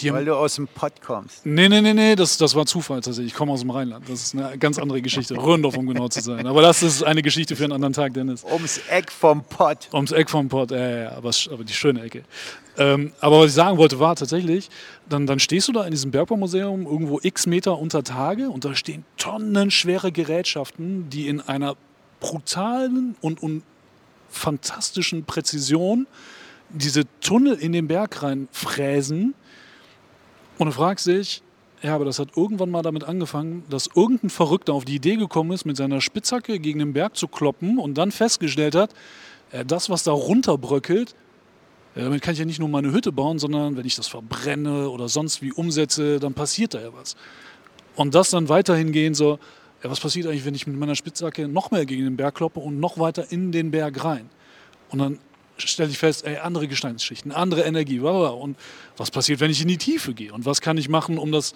die 0.01 0.13
Weil 0.13 0.25
du 0.25 0.35
aus 0.35 0.57
dem 0.57 0.67
Pott 0.67 1.01
kommst. 1.01 1.47
Nee, 1.47 1.69
nee, 1.69 1.81
nee, 1.81 1.95
nee, 1.95 2.17
das, 2.17 2.37
das 2.37 2.55
war 2.55 2.67
Zufall 2.67 3.01
tatsächlich. 3.01 3.33
Ich 3.33 3.39
komme 3.39 3.53
aus 3.53 3.61
dem 3.61 3.71
Rheinland. 3.71 4.09
Das 4.09 4.23
ist 4.23 4.35
eine 4.35 4.59
ganz 4.59 4.79
andere 4.79 5.01
Geschichte. 5.01 5.37
Röhrendorf, 5.37 5.77
um 5.77 5.87
genau 5.87 6.09
zu 6.09 6.21
sein. 6.21 6.47
Aber 6.47 6.63
das 6.63 6.83
ist 6.83 7.05
eine 7.05 7.23
Geschichte 7.23 7.55
für 7.55 7.65
einen 7.65 7.75
anderen 7.75 7.93
Tag, 7.93 8.15
Dennis. 8.15 8.45
Ums 8.45 8.81
Eck 8.89 9.13
vom 9.13 9.45
Pott. 9.45 9.89
Ums 9.93 10.11
Eck 10.13 10.31
vom 10.31 10.49
Pott, 10.49 10.73
ja, 10.73 10.79
ja, 10.79 10.99
ja, 11.03 11.13
aber, 11.13 11.31
aber 11.51 11.65
die 11.65 11.73
schöne 11.73 12.03
Ecke. 12.03 12.25
Ähm, 12.77 13.13
aber 13.21 13.41
was 13.41 13.51
ich 13.51 13.53
sagen 13.53 13.79
wollte, 13.79 14.01
war 14.01 14.17
tatsächlich, 14.17 14.69
dann, 15.09 15.27
dann 15.27 15.39
stehst 15.39 15.69
du 15.69 15.73
da 15.73 15.85
in 15.85 15.93
diesem 15.93 16.11
Bergbaumuseum 16.11 16.87
irgendwo 16.87 17.21
x 17.23 17.47
Meter 17.47 17.79
unter 17.79 18.03
Tage 18.03 18.51
und 18.51 18.65
da 18.65 18.75
stehen 18.75 19.05
tonnenschwere 19.17 20.11
Gerätschaften, 20.11 21.09
die 21.09 21.29
in 21.29 21.41
einer 21.41 21.77
brutalen 22.19 23.15
und, 23.21 23.43
und 23.43 23.63
fantastischen 24.29 25.25
Präzision 25.25 26.09
diese 26.71 27.05
Tunnel 27.21 27.55
in 27.55 27.73
den 27.73 27.89
Berg 27.89 28.23
reinfräsen. 28.23 29.35
Und 30.59 30.67
du 30.67 30.73
fragst 30.73 31.07
dich, 31.07 31.43
ja, 31.83 31.95
aber 31.95 32.05
das 32.05 32.19
hat 32.19 32.29
irgendwann 32.37 32.71
mal 32.71 32.83
damit 32.83 33.05
angefangen, 33.05 33.65
dass 33.69 33.91
irgendein 33.95 34.31
Verrückter 34.31 34.73
auf 34.73 34.85
die 34.85 34.95
Idee 34.95 35.17
gekommen 35.17 35.53
ist, 35.53 35.67
mit 35.67 35.77
seiner 35.77 36.01
Spitzhacke 36.01 36.59
gegen 36.59 36.79
den 36.79 36.95
Berg 36.95 37.17
zu 37.17 37.29
kloppen 37.29 37.79
und 37.79 37.99
dann 37.99 38.11
festgestellt 38.11 38.75
hat, 38.75 38.95
äh, 39.53 39.65
das, 39.65 39.91
was 39.91 40.03
da 40.03 40.13
runterbröckelt, 40.13 41.15
ja, 41.95 42.05
damit 42.05 42.23
kann 42.23 42.33
ich 42.33 42.39
ja 42.41 42.45
nicht 42.45 42.59
nur 42.59 42.69
meine 42.69 42.93
Hütte 42.93 43.13
bauen, 43.13 43.39
sondern 43.39 43.77
wenn 43.77 43.87
ich 43.87 43.97
das 43.97 44.09
verbrenne 44.09 44.89
oder 44.89 45.09
sonst 45.09 45.43
wie 45.43 45.53
umsetze, 45.53 46.19
dann 46.19 46.35
passiert 46.35 46.75
da 46.75 46.81
ja 46.81 46.93
was. 46.93 47.17
Und 47.95 48.15
das 48.15 48.31
dann 48.31 48.49
weiterhin 48.49 48.91
gehen 48.91 49.15
so, 49.15 49.39
ja, 49.83 49.91
was 49.91 50.01
passiert 50.01 50.27
eigentlich, 50.27 50.45
wenn 50.45 50.55
ich 50.55 50.67
mit 50.67 50.77
meiner 50.77 50.95
Spitzhacke 50.95 51.47
noch 51.47 51.71
mehr 51.71 51.85
gegen 51.85 52.05
den 52.05 52.17
Berg 52.17 52.35
kloppe 52.37 52.61
und 52.61 52.81
noch 52.81 52.99
weiter 52.99 53.31
in 53.31 53.53
den 53.53 53.71
Berg 53.71 54.03
rein? 54.03 54.31
Und 54.89 54.99
dann 54.99 55.19
stelle 55.57 55.91
ich 55.91 55.99
fest, 55.99 56.25
ey, 56.27 56.39
andere 56.39 56.69
Gesteinsschichten, 56.69 57.33
andere 57.33 57.63
Energie, 57.63 58.01
und 58.01 58.57
was 58.97 59.11
passiert, 59.11 59.41
wenn 59.41 59.51
ich 59.51 59.61
in 59.63 59.69
die 59.69 59.79
Tiefe 59.79 60.15
gehe? 60.15 60.33
Und 60.33 60.47
was 60.47 60.61
kann 60.61 60.77
ich 60.77 60.89
machen, 60.89 61.19
um 61.19 61.33
das, 61.33 61.55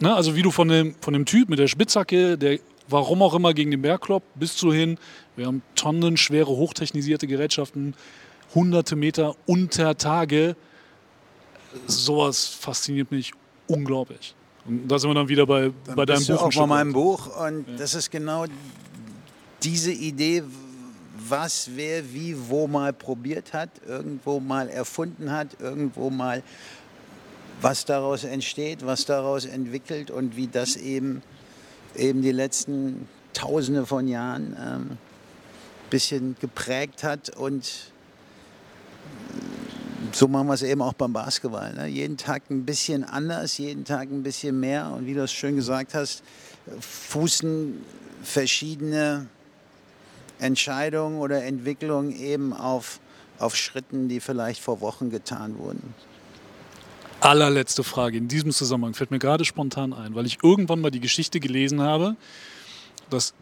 ne, 0.00 0.14
also 0.14 0.34
wie 0.36 0.42
du 0.42 0.50
von 0.50 0.68
dem, 0.68 0.94
von 1.00 1.12
dem 1.12 1.24
Typ 1.24 1.48
mit 1.48 1.58
der 1.58 1.68
Spitzhacke, 1.68 2.36
der 2.36 2.58
warum 2.88 3.22
auch 3.22 3.34
immer 3.34 3.54
gegen 3.54 3.70
den 3.70 3.82
Berg 3.82 4.02
kloppt, 4.02 4.26
bis 4.38 4.56
zu 4.56 4.72
hin, 4.72 4.98
wir 5.36 5.46
haben 5.46 5.62
tonnenschwere, 5.74 6.48
hochtechnisierte 6.48 7.26
Gerätschaften, 7.26 7.94
hunderte 8.54 8.96
Meter 8.96 9.34
unter 9.46 9.96
Tage. 9.96 10.56
Sowas 11.86 12.46
fasziniert 12.46 13.10
mich 13.10 13.32
unglaublich. 13.66 14.34
Und 14.64 14.88
da 14.88 14.98
sind 14.98 15.10
wir 15.10 15.14
dann 15.14 15.28
wieder 15.28 15.46
bei, 15.46 15.70
Dann 15.84 15.96
bei 15.96 16.04
deinem 16.04 16.18
bist 16.18 16.28
du 16.28 16.34
Buch. 16.34 16.42
auch 16.42 16.50
ein 16.50 16.58
bei 16.58 16.66
meinem. 16.66 16.92
Buch 16.92 17.46
und 17.46 17.66
das 17.78 17.94
ist 17.94 18.10
genau 18.10 18.44
diese 19.62 19.92
Idee, 19.92 20.42
was 21.16 21.70
wer 21.74 22.12
wie 22.12 22.36
wo 22.48 22.66
mal 22.66 22.92
probiert 22.92 23.52
hat, 23.52 23.70
irgendwo 23.86 24.40
mal 24.40 24.68
erfunden 24.68 25.30
hat, 25.30 25.60
irgendwo 25.60 26.10
mal 26.10 26.42
was 27.60 27.84
daraus 27.84 28.24
entsteht, 28.24 28.84
was 28.84 29.04
daraus 29.04 29.44
entwickelt 29.44 30.10
und 30.10 30.36
wie 30.36 30.48
das 30.48 30.76
eben 30.76 31.22
eben 31.94 32.22
die 32.22 32.32
letzten 32.32 33.08
Tausende 33.34 33.86
von 33.86 34.08
Jahren 34.08 34.56
ähm, 34.58 34.98
bisschen 35.90 36.36
geprägt 36.40 37.04
hat 37.04 37.28
und 37.36 37.92
so 40.12 40.28
machen 40.28 40.46
wir 40.48 40.54
es 40.54 40.62
eben 40.62 40.82
auch 40.82 40.92
beim 40.92 41.12
Basketball. 41.12 41.72
Ne? 41.74 41.86
Jeden 41.86 42.16
Tag 42.16 42.50
ein 42.50 42.64
bisschen 42.64 43.04
anders, 43.04 43.58
jeden 43.58 43.84
Tag 43.84 44.10
ein 44.10 44.22
bisschen 44.22 44.58
mehr. 44.60 44.90
Und 44.90 45.06
wie 45.06 45.14
du 45.14 45.22
es 45.22 45.32
schön 45.32 45.56
gesagt 45.56 45.94
hast, 45.94 46.22
fußen 46.80 47.82
verschiedene 48.22 49.26
Entscheidungen 50.42 51.18
oder 51.18 51.44
Entwicklungen 51.44 52.14
eben 52.14 52.52
auf, 52.52 53.00
auf 53.38 53.56
Schritten, 53.56 54.08
die 54.08 54.20
vielleicht 54.20 54.60
vor 54.60 54.80
Wochen 54.80 55.10
getan 55.10 55.58
wurden. 55.58 55.94
Allerletzte 57.20 57.84
Frage 57.84 58.18
in 58.18 58.26
diesem 58.26 58.50
Zusammenhang 58.50 58.94
fällt 58.94 59.12
mir 59.12 59.20
gerade 59.20 59.44
spontan 59.44 59.92
ein, 59.92 60.14
weil 60.14 60.26
ich 60.26 60.38
irgendwann 60.42 60.80
mal 60.80 60.90
die 60.90 61.00
Geschichte 61.00 61.38
gelesen 61.38 61.80
habe, 61.80 62.16
dass 63.10 63.32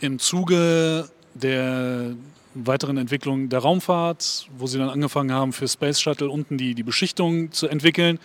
im 0.00 0.18
Zuge 0.18 1.08
der 1.34 2.14
weiteren 2.54 2.96
Entwicklung 2.96 3.48
der 3.48 3.60
Raumfahrt, 3.60 4.48
wo 4.56 4.66
sie 4.66 4.78
dann 4.78 4.90
angefangen 4.90 5.32
haben, 5.32 5.52
für 5.52 5.68
Space 5.68 6.00
Shuttle 6.00 6.28
unten 6.28 6.58
die, 6.58 6.74
die 6.74 6.82
Beschichtung 6.82 7.52
zu 7.52 7.68
entwickeln, 7.68 8.18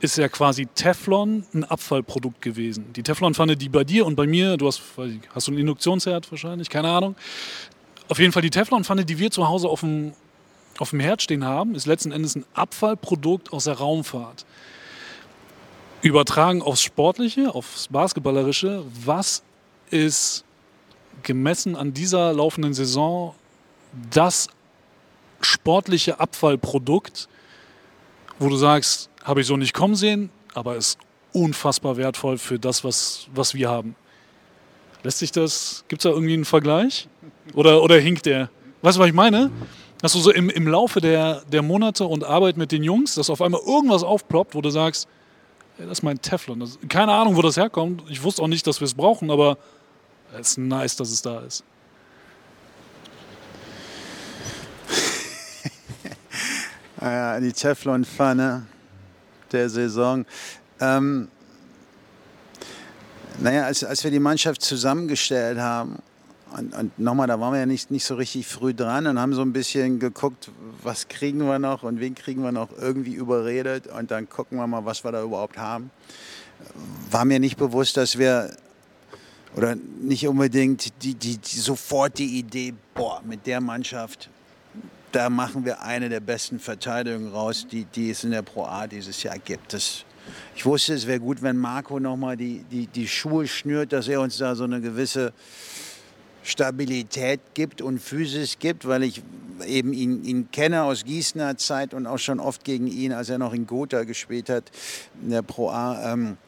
ist 0.00 0.16
ja 0.16 0.28
quasi 0.28 0.66
Teflon 0.66 1.44
ein 1.54 1.64
Abfallprodukt 1.64 2.40
gewesen. 2.40 2.92
Die 2.94 3.02
Teflonpfanne, 3.02 3.56
die 3.56 3.68
bei 3.68 3.84
dir 3.84 4.06
und 4.06 4.16
bei 4.16 4.26
mir, 4.26 4.56
du 4.56 4.66
hast, 4.66 4.80
hast 5.34 5.46
du 5.46 5.52
einen 5.52 5.60
Induktionsherd 5.60 6.30
wahrscheinlich, 6.30 6.70
keine 6.70 6.88
Ahnung. 6.88 7.16
Auf 8.08 8.18
jeden 8.18 8.32
Fall 8.32 8.42
die 8.42 8.50
Teflonpfanne, 8.50 9.04
die 9.04 9.18
wir 9.18 9.30
zu 9.30 9.46
Hause 9.46 9.68
auf 9.68 9.80
dem, 9.80 10.14
auf 10.78 10.90
dem 10.90 11.00
Herd 11.00 11.22
stehen 11.22 11.44
haben, 11.44 11.74
ist 11.74 11.86
letzten 11.86 12.12
Endes 12.12 12.34
ein 12.34 12.44
Abfallprodukt 12.54 13.52
aus 13.52 13.64
der 13.64 13.74
Raumfahrt. 13.74 14.46
Übertragen 16.00 16.62
aufs 16.62 16.82
Sportliche, 16.82 17.54
aufs 17.54 17.88
Basketballerische, 17.88 18.82
was 19.04 19.42
ist 19.90 20.44
gemessen 21.22 21.76
an 21.76 21.92
dieser 21.92 22.32
laufenden 22.32 22.72
Saison 22.72 23.34
das 24.10 24.48
sportliche 25.42 26.20
Abfallprodukt, 26.20 27.28
wo 28.38 28.48
du 28.48 28.56
sagst, 28.56 29.09
habe 29.24 29.40
ich 29.40 29.46
so 29.46 29.56
nicht 29.56 29.74
kommen 29.74 29.94
sehen, 29.94 30.30
aber 30.54 30.76
ist 30.76 30.98
unfassbar 31.32 31.96
wertvoll 31.96 32.38
für 32.38 32.58
das, 32.58 32.84
was, 32.84 33.28
was 33.34 33.54
wir 33.54 33.68
haben. 33.68 33.94
Lässt 35.02 35.18
sich 35.18 35.32
das, 35.32 35.84
gibt 35.88 36.00
es 36.00 36.02
da 36.04 36.10
irgendwie 36.10 36.34
einen 36.34 36.44
Vergleich? 36.44 37.08
Oder, 37.54 37.82
oder 37.82 37.98
hinkt 37.98 38.26
der? 38.26 38.50
Weißt 38.82 38.96
du, 38.96 39.00
was 39.00 39.08
ich 39.08 39.14
meine? 39.14 39.50
Dass 40.00 40.12
du 40.12 40.20
so 40.20 40.30
im, 40.30 40.50
im 40.50 40.66
Laufe 40.66 41.00
der, 41.00 41.42
der 41.50 41.62
Monate 41.62 42.04
und 42.04 42.24
Arbeit 42.24 42.56
mit 42.56 42.72
den 42.72 42.82
Jungs, 42.82 43.14
dass 43.14 43.30
auf 43.30 43.42
einmal 43.42 43.60
irgendwas 43.66 44.02
aufploppt, 44.02 44.54
wo 44.54 44.60
du 44.60 44.70
sagst, 44.70 45.08
ey, 45.78 45.86
das 45.86 45.98
ist 45.98 46.02
mein 46.02 46.20
Teflon. 46.20 46.60
Das, 46.60 46.78
keine 46.88 47.12
Ahnung, 47.12 47.36
wo 47.36 47.42
das 47.42 47.56
herkommt. 47.56 48.02
Ich 48.08 48.22
wusste 48.22 48.42
auch 48.42 48.48
nicht, 48.48 48.66
dass 48.66 48.80
wir 48.80 48.86
es 48.86 48.94
brauchen, 48.94 49.30
aber 49.30 49.58
es 50.38 50.52
ist 50.52 50.58
nice, 50.58 50.96
dass 50.96 51.10
es 51.10 51.22
da 51.22 51.40
ist. 51.40 51.64
ja, 57.00 57.40
die 57.40 57.52
Teflonpfanne 57.52 58.66
der 59.52 59.68
Saison. 59.68 60.24
Ähm, 60.80 61.28
naja, 63.38 63.64
als, 63.64 63.84
als 63.84 64.04
wir 64.04 64.10
die 64.10 64.20
Mannschaft 64.20 64.62
zusammengestellt 64.62 65.58
haben, 65.58 65.98
und, 66.56 66.74
und 66.74 66.98
nochmal, 66.98 67.28
da 67.28 67.38
waren 67.38 67.52
wir 67.52 67.60
ja 67.60 67.66
nicht, 67.66 67.90
nicht 67.90 68.04
so 68.04 68.16
richtig 68.16 68.46
früh 68.46 68.74
dran 68.74 69.06
und 69.06 69.20
haben 69.20 69.34
so 69.34 69.42
ein 69.42 69.52
bisschen 69.52 70.00
geguckt, 70.00 70.50
was 70.82 71.08
kriegen 71.08 71.46
wir 71.46 71.58
noch 71.58 71.84
und 71.84 72.00
wen 72.00 72.14
kriegen 72.14 72.42
wir 72.42 72.50
noch 72.50 72.70
irgendwie 72.76 73.14
überredet 73.14 73.86
und 73.86 74.10
dann 74.10 74.28
gucken 74.28 74.58
wir 74.58 74.66
mal, 74.66 74.84
was 74.84 75.04
wir 75.04 75.12
da 75.12 75.22
überhaupt 75.22 75.58
haben. 75.58 75.90
War 77.10 77.24
mir 77.24 77.38
nicht 77.38 77.56
bewusst, 77.56 77.96
dass 77.96 78.18
wir 78.18 78.50
oder 79.56 79.76
nicht 80.00 80.26
unbedingt 80.26 81.02
die, 81.02 81.14
die, 81.14 81.38
die, 81.38 81.58
sofort 81.58 82.18
die 82.18 82.38
Idee, 82.38 82.74
boah, 82.94 83.20
mit 83.24 83.46
der 83.46 83.60
Mannschaft, 83.60 84.28
da 85.12 85.30
machen 85.30 85.64
wir 85.64 85.82
eine 85.82 86.08
der 86.08 86.20
besten 86.20 86.58
Verteidigungen 86.58 87.32
raus, 87.32 87.66
die, 87.70 87.84
die 87.84 88.10
es 88.10 88.24
in 88.24 88.30
der 88.30 88.42
Pro 88.42 88.64
A 88.64 88.86
dieses 88.86 89.22
Jahr 89.22 89.38
gibt. 89.38 89.72
Das, 89.72 90.04
ich 90.54 90.64
wusste, 90.64 90.94
es 90.94 91.06
wäre 91.06 91.20
gut, 91.20 91.42
wenn 91.42 91.56
Marco 91.56 91.98
nochmal 91.98 92.36
die, 92.36 92.64
die, 92.70 92.86
die 92.86 93.08
Schuhe 93.08 93.46
schnürt, 93.46 93.92
dass 93.92 94.08
er 94.08 94.20
uns 94.20 94.38
da 94.38 94.54
so 94.54 94.64
eine 94.64 94.80
gewisse 94.80 95.32
Stabilität 96.42 97.40
gibt 97.54 97.82
und 97.82 97.98
Physis 97.98 98.58
gibt, 98.58 98.86
weil 98.86 99.02
ich 99.02 99.22
eben 99.66 99.92
ihn, 99.92 100.24
ihn 100.24 100.50
kenne 100.50 100.84
aus 100.84 101.04
Gießener 101.04 101.56
Zeit 101.58 101.92
und 101.92 102.06
auch 102.06 102.18
schon 102.18 102.40
oft 102.40 102.64
gegen 102.64 102.86
ihn, 102.86 103.12
als 103.12 103.28
er 103.28 103.38
noch 103.38 103.52
in 103.52 103.66
Gotha 103.66 104.04
gespielt 104.04 104.48
hat, 104.48 104.64
in 105.22 105.30
der 105.30 105.42
Pro 105.42 105.70
A. 105.70 106.12
Ähm, 106.12 106.38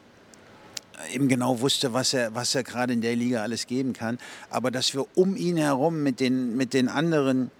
eben 1.12 1.28
genau 1.28 1.60
wusste, 1.60 1.92
was 1.92 2.14
er, 2.14 2.34
was 2.34 2.54
er 2.54 2.62
gerade 2.62 2.92
in 2.92 3.00
der 3.00 3.16
Liga 3.16 3.42
alles 3.42 3.66
geben 3.66 3.92
kann. 3.92 4.18
Aber 4.50 4.70
dass 4.70 4.94
wir 4.94 5.06
um 5.14 5.36
ihn 5.36 5.56
herum 5.56 6.02
mit 6.02 6.20
den, 6.20 6.56
mit 6.56 6.74
den 6.74 6.88
anderen 6.88 7.50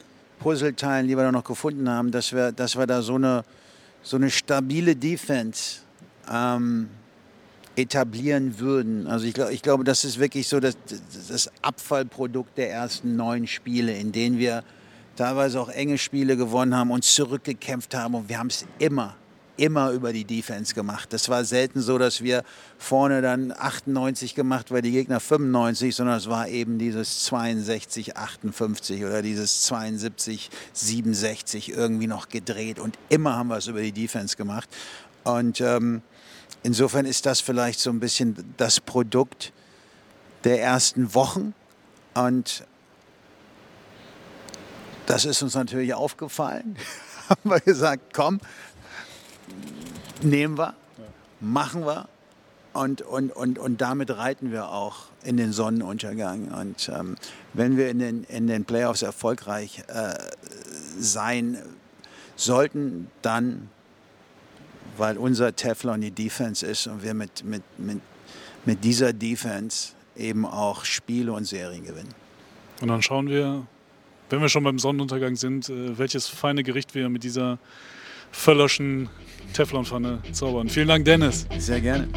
Puzzleteilen, 0.42 1.08
die 1.08 1.16
wir 1.16 1.22
da 1.22 1.32
noch 1.32 1.44
gefunden 1.44 1.88
haben, 1.88 2.10
dass 2.10 2.32
wir, 2.32 2.52
dass 2.52 2.76
wir 2.76 2.86
da 2.86 3.02
so 3.02 3.14
eine, 3.14 3.44
so 4.02 4.16
eine 4.16 4.30
stabile 4.30 4.96
Defense 4.96 5.80
ähm, 6.30 6.88
etablieren 7.76 8.58
würden. 8.58 9.06
Also 9.06 9.26
ich, 9.26 9.38
ich 9.38 9.62
glaube, 9.62 9.84
das 9.84 10.04
ist 10.04 10.18
wirklich 10.18 10.48
so 10.48 10.60
das, 10.60 10.76
das 11.28 11.50
Abfallprodukt 11.62 12.58
der 12.58 12.70
ersten 12.70 13.16
neun 13.16 13.46
Spiele, 13.46 13.96
in 13.96 14.12
denen 14.12 14.38
wir 14.38 14.64
teilweise 15.16 15.60
auch 15.60 15.68
enge 15.68 15.98
Spiele 15.98 16.36
gewonnen 16.36 16.74
haben, 16.74 16.90
uns 16.90 17.14
zurückgekämpft 17.14 17.94
haben 17.94 18.14
und 18.14 18.28
wir 18.28 18.38
haben 18.38 18.48
es 18.48 18.66
immer 18.78 19.14
immer 19.56 19.90
über 19.90 20.12
die 20.12 20.24
Defense 20.24 20.74
gemacht. 20.74 21.12
Das 21.12 21.28
war 21.28 21.44
selten 21.44 21.80
so, 21.80 21.98
dass 21.98 22.22
wir 22.22 22.42
vorne 22.78 23.22
dann 23.22 23.52
98 23.52 24.34
gemacht, 24.34 24.70
weil 24.70 24.82
die 24.82 24.92
Gegner 24.92 25.20
95, 25.20 25.94
sondern 25.94 26.16
es 26.16 26.28
war 26.28 26.48
eben 26.48 26.78
dieses 26.78 27.24
62, 27.24 28.16
58 28.16 29.04
oder 29.04 29.22
dieses 29.22 29.62
72, 29.62 30.50
67 30.72 31.72
irgendwie 31.72 32.06
noch 32.06 32.28
gedreht 32.28 32.78
und 32.78 32.98
immer 33.08 33.36
haben 33.36 33.48
wir 33.48 33.58
es 33.58 33.66
über 33.66 33.82
die 33.82 33.92
Defense 33.92 34.36
gemacht. 34.36 34.68
Und 35.24 35.60
ähm, 35.60 36.02
insofern 36.62 37.06
ist 37.06 37.26
das 37.26 37.40
vielleicht 37.40 37.78
so 37.78 37.90
ein 37.90 38.00
bisschen 38.00 38.54
das 38.56 38.80
Produkt 38.80 39.52
der 40.44 40.60
ersten 40.60 41.14
Wochen 41.14 41.54
und 42.14 42.64
das 45.06 45.24
ist 45.24 45.42
uns 45.42 45.54
natürlich 45.54 45.94
aufgefallen. 45.94 46.76
haben 47.28 47.50
wir 47.50 47.60
gesagt, 47.60 48.14
komm, 48.14 48.40
nehmen 50.22 50.58
wir, 50.58 50.74
machen 51.40 51.84
wir 51.84 52.08
und, 52.72 53.02
und, 53.02 53.30
und, 53.30 53.58
und 53.58 53.80
damit 53.80 54.10
reiten 54.10 54.50
wir 54.50 54.70
auch 54.70 55.06
in 55.24 55.36
den 55.36 55.52
Sonnenuntergang. 55.52 56.48
Und 56.48 56.90
ähm, 56.94 57.16
wenn 57.52 57.76
wir 57.76 57.90
in 57.90 57.98
den, 57.98 58.24
in 58.24 58.46
den 58.46 58.64
Playoffs 58.64 59.02
erfolgreich 59.02 59.84
äh, 59.88 60.14
sein 60.98 61.58
sollten, 62.36 63.08
dann, 63.20 63.68
weil 64.96 65.18
unser 65.18 65.54
Teflon 65.54 66.00
die 66.00 66.10
Defense 66.10 66.66
ist 66.66 66.86
und 66.86 67.02
wir 67.02 67.14
mit, 67.14 67.44
mit, 67.44 67.62
mit, 67.78 68.00
mit 68.64 68.84
dieser 68.84 69.12
Defense 69.12 69.92
eben 70.16 70.46
auch 70.46 70.84
Spiele 70.84 71.32
und 71.32 71.44
Serien 71.44 71.84
gewinnen. 71.84 72.14
Und 72.80 72.88
dann 72.88 73.02
schauen 73.02 73.28
wir, 73.28 73.66
wenn 74.30 74.40
wir 74.40 74.48
schon 74.48 74.64
beim 74.64 74.78
Sonnenuntergang 74.78 75.36
sind, 75.36 75.68
äh, 75.68 75.98
welches 75.98 76.26
feine 76.26 76.62
Gericht 76.62 76.94
wir 76.94 77.08
mit 77.10 77.22
dieser 77.22 77.58
verlöschen 78.32 79.08
Teflonpfanne 79.52 80.18
zaubern. 80.32 80.68
Vielen 80.68 80.88
Dank, 80.88 81.04
Dennis. 81.04 81.46
Sehr 81.58 81.80
gerne. 81.80 82.08